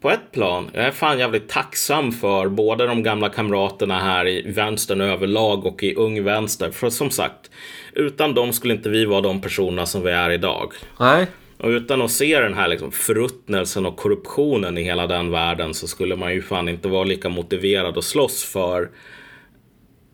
på 0.00 0.10
ett 0.10 0.32
plan, 0.32 0.70
jag 0.72 0.84
är 0.84 0.90
fan 0.90 1.18
jävligt 1.18 1.48
tacksam 1.48 2.12
för 2.12 2.48
både 2.48 2.86
de 2.86 3.02
gamla 3.02 3.28
kamraterna 3.28 4.00
här 4.00 4.28
i 4.28 4.52
vänstern 4.52 5.00
överlag 5.00 5.66
och 5.66 5.82
i 5.82 5.94
Ung 5.94 6.24
Vänster. 6.24 6.70
För 6.70 6.90
som 6.90 7.10
sagt, 7.10 7.50
utan 7.92 8.34
dem 8.34 8.52
skulle 8.52 8.74
inte 8.74 8.88
vi 8.88 9.04
vara 9.04 9.20
de 9.20 9.40
personerna 9.40 9.86
som 9.86 10.02
vi 10.02 10.10
är 10.10 10.30
idag. 10.30 10.72
Nej. 11.00 11.26
Och 11.56 11.68
utan 11.68 12.02
att 12.02 12.10
se 12.10 12.40
den 12.40 12.54
här 12.54 12.68
liksom 12.68 12.92
förruttnelsen 12.92 13.86
och 13.86 13.96
korruptionen 13.96 14.78
i 14.78 14.82
hela 14.82 15.06
den 15.06 15.30
världen 15.30 15.74
så 15.74 15.88
skulle 15.88 16.16
man 16.16 16.32
ju 16.32 16.42
fan 16.42 16.68
inte 16.68 16.88
vara 16.88 17.04
lika 17.04 17.28
motiverad 17.28 17.98
att 17.98 18.04
slåss 18.04 18.44
för 18.44 18.90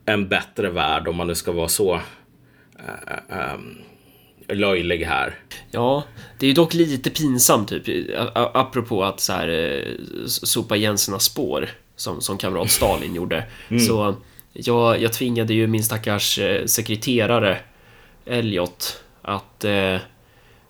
en 0.07 0.29
bättre 0.29 0.71
värld 0.71 1.09
om 1.09 1.17
man 1.17 1.27
nu 1.27 1.35
ska 1.35 1.53
vara 1.53 1.69
så 1.69 1.95
äh, 2.79 3.39
äh, 3.39 3.55
löjlig 4.49 5.05
här. 5.05 5.35
Ja, 5.71 6.05
det 6.39 6.47
är 6.47 6.49
ju 6.49 6.55
dock 6.55 6.75
lite 6.75 7.11
pinsamt 7.11 7.69
typ, 7.69 8.11
apropå 8.35 9.05
att 9.05 9.21
så 9.21 9.33
här, 9.33 9.49
eh, 9.49 9.93
sopa 10.27 10.77
igen 10.77 10.99
sina 10.99 11.19
spår, 11.19 11.69
som, 11.97 12.21
som 12.21 12.39
kamrat 12.39 12.71
Stalin 12.71 13.15
gjorde. 13.15 13.45
Så 13.89 14.15
jag, 14.53 15.03
jag 15.03 15.13
tvingade 15.13 15.55
ju 15.55 15.67
min 15.67 15.85
stackars 15.85 16.39
eh, 16.39 16.65
sekreterare 16.67 17.59
Elliot 18.27 19.03
att, 19.23 19.65
eh, 19.65 19.97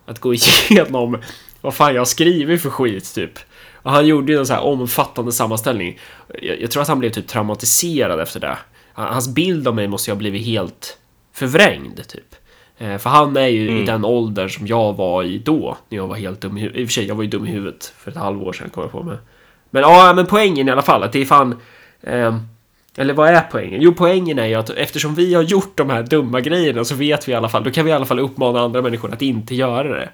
att 0.05 0.19
gå 0.19 0.33
igenom 0.33 1.17
vad 1.61 1.73
fan 1.75 1.95
jag 1.95 2.07
skrivit 2.07 2.61
för 2.61 2.69
skit 2.69 3.15
typ. 3.15 3.39
Och 3.73 3.91
han 3.91 4.07
gjorde 4.07 4.31
ju 4.31 4.37
en 4.39 4.45
så 4.45 4.53
här 4.53 4.61
omfattande 4.63 5.31
sammanställning. 5.31 5.99
Jag, 6.41 6.61
jag 6.61 6.71
tror 6.71 6.81
att 6.81 6.87
han 6.87 6.99
blev 6.99 7.09
typ 7.09 7.27
traumatiserad 7.27 8.19
efter 8.19 8.39
det. 8.39 8.57
Han- 8.93 9.13
Hans 9.13 9.27
bild 9.33 9.67
av 9.67 9.75
mig 9.75 9.87
måste 9.87 10.09
ju 10.11 10.13
ha 10.13 10.17
blivit 10.19 10.45
helt 10.45 10.97
förvrängd 11.33 12.07
typ. 12.07 12.35
Eh, 12.77 12.97
För 12.97 13.09
han 13.09 13.37
är 13.37 13.47
ju 13.47 13.81
i 13.81 13.85
den 13.85 14.05
åldern 14.05 14.49
som 14.49 14.67
jag 14.67 14.93
var 14.93 15.23
i 15.23 15.37
då, 15.37 15.77
när 15.89 15.97
jag 15.97 16.07
var 16.07 16.15
helt 16.15 16.41
dum 16.41 16.57
i 16.57 16.61
huvudet. 16.61 16.79
I 16.81 16.83
och 16.83 16.87
för 16.87 16.93
sig, 16.93 17.05
jag 17.05 17.15
var 17.15 17.23
ju 17.23 17.29
dum 17.29 17.45
i 17.47 17.49
huvudet 17.51 17.93
för 17.97 18.11
ett 18.11 18.17
halvår 18.17 18.53
sedan 18.53 18.69
kom 18.69 18.83
jag 18.83 18.91
på 18.91 19.03
mig. 19.03 19.17
Men 19.69 19.81
ja, 19.81 20.13
men 20.15 20.25
poängen 20.25 20.67
i 20.67 20.71
alla 20.71 20.81
fall, 20.81 21.03
att 21.03 21.11
det 21.11 21.21
är 21.21 21.25
fan... 21.25 21.55
Eh, 22.01 22.37
Eller 22.97 23.13
vad 23.13 23.29
är 23.29 23.41
poängen? 23.51 23.81
Jo, 23.81 23.93
poängen 23.97 24.39
är 24.39 24.45
ju 24.45 24.55
att 24.55 24.69
eftersom 24.69 25.15
vi 25.15 25.33
har 25.33 25.43
gjort 25.43 25.77
de 25.77 25.89
här 25.89 26.03
dumma 26.03 26.41
grejerna 26.41 26.83
så 26.85 26.95
vet 26.95 27.27
vi 27.27 27.31
i 27.31 27.35
alla 27.35 27.49
fall, 27.49 27.63
då 27.63 27.71
kan 27.71 27.85
vi 27.85 27.91
i 27.91 27.93
alla 27.93 28.05
fall 28.05 28.19
uppmana 28.19 28.59
andra 28.61 28.81
människor 28.81 29.13
att 29.13 29.21
inte 29.21 29.55
göra 29.55 29.99
det. 29.99 30.09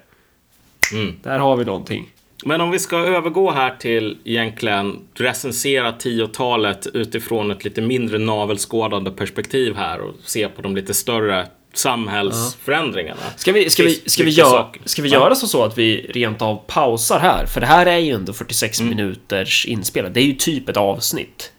Mm. 0.92 1.14
Där 1.22 1.38
har 1.38 1.56
vi 1.56 1.64
någonting. 1.64 2.08
Men 2.44 2.60
om 2.60 2.70
vi 2.70 2.78
ska 2.78 2.96
övergå 2.98 3.50
här 3.50 3.74
till 3.78 4.18
egentligen 4.24 4.98
recensera 5.14 5.92
10-talet 5.92 6.86
utifrån 6.86 7.50
ett 7.50 7.64
lite 7.64 7.80
mindre 7.82 8.18
navelskådande 8.18 9.10
perspektiv 9.10 9.76
här 9.76 10.00
och 10.00 10.14
se 10.24 10.48
på 10.48 10.62
de 10.62 10.76
lite 10.76 10.94
större 10.94 11.46
samhällsförändringarna. 11.78 13.20
Ska 13.36 13.52
vi, 13.52 13.70
ska 13.70 13.82
vi, 13.82 14.02
ska 14.06 14.24
vi, 14.24 14.30
göra, 14.30 14.66
ska 14.84 15.02
vi 15.02 15.08
Ja. 15.08 15.18
göra 15.20 15.34
så, 15.34 15.46
så 15.46 15.64
att 15.64 15.78
vi 15.78 16.10
rent 16.14 16.42
av 16.42 16.62
pausar 16.66 17.18
här? 17.18 17.46
För 17.46 17.60
det 17.60 17.66
här 17.66 17.86
är 17.86 17.98
ju 17.98 18.12
ändå 18.14 18.32
46 18.32 18.80
Mm. 18.80 18.96
minuters 18.96 19.66
inspelat. 19.66 20.14
Det 20.14 20.20
är 20.20 20.24
ju 20.26 20.32
typ 20.34 20.68
ett 20.68 20.76
avsnitt. 20.76 21.50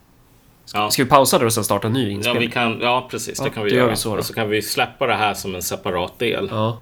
Ja. 0.74 0.90
Ska 0.92 1.04
vi 1.04 1.10
pausa 1.10 1.40
där 1.40 1.46
och 1.46 1.54
sen 1.54 1.64
starta 1.64 1.88
en 1.88 1.94
ny 1.94 2.04
Ja, 2.06 2.10
inspelning? 2.12 2.42
vi 2.48 2.52
kan, 2.54 2.80
ja, 2.82 3.08
precis. 3.12 3.40
Det 3.40 3.46
Ja, 3.46 3.50
kan 3.52 3.64
vi 3.64 3.70
då 3.70 3.76
gör 3.76 3.82
göra. 3.82 3.92
vi 3.92 3.98
så 3.98 4.10
då. 4.14 4.20
Och 4.20 4.26
så 4.26 4.34
kan 4.34 4.50
vi 4.50 4.62
släppa 4.62 5.08
det 5.08 5.16
här 5.16 5.34
som 5.34 5.56
en 5.56 5.62
separat 5.62 6.20
del. 6.20 6.48
Ja. 6.52 6.82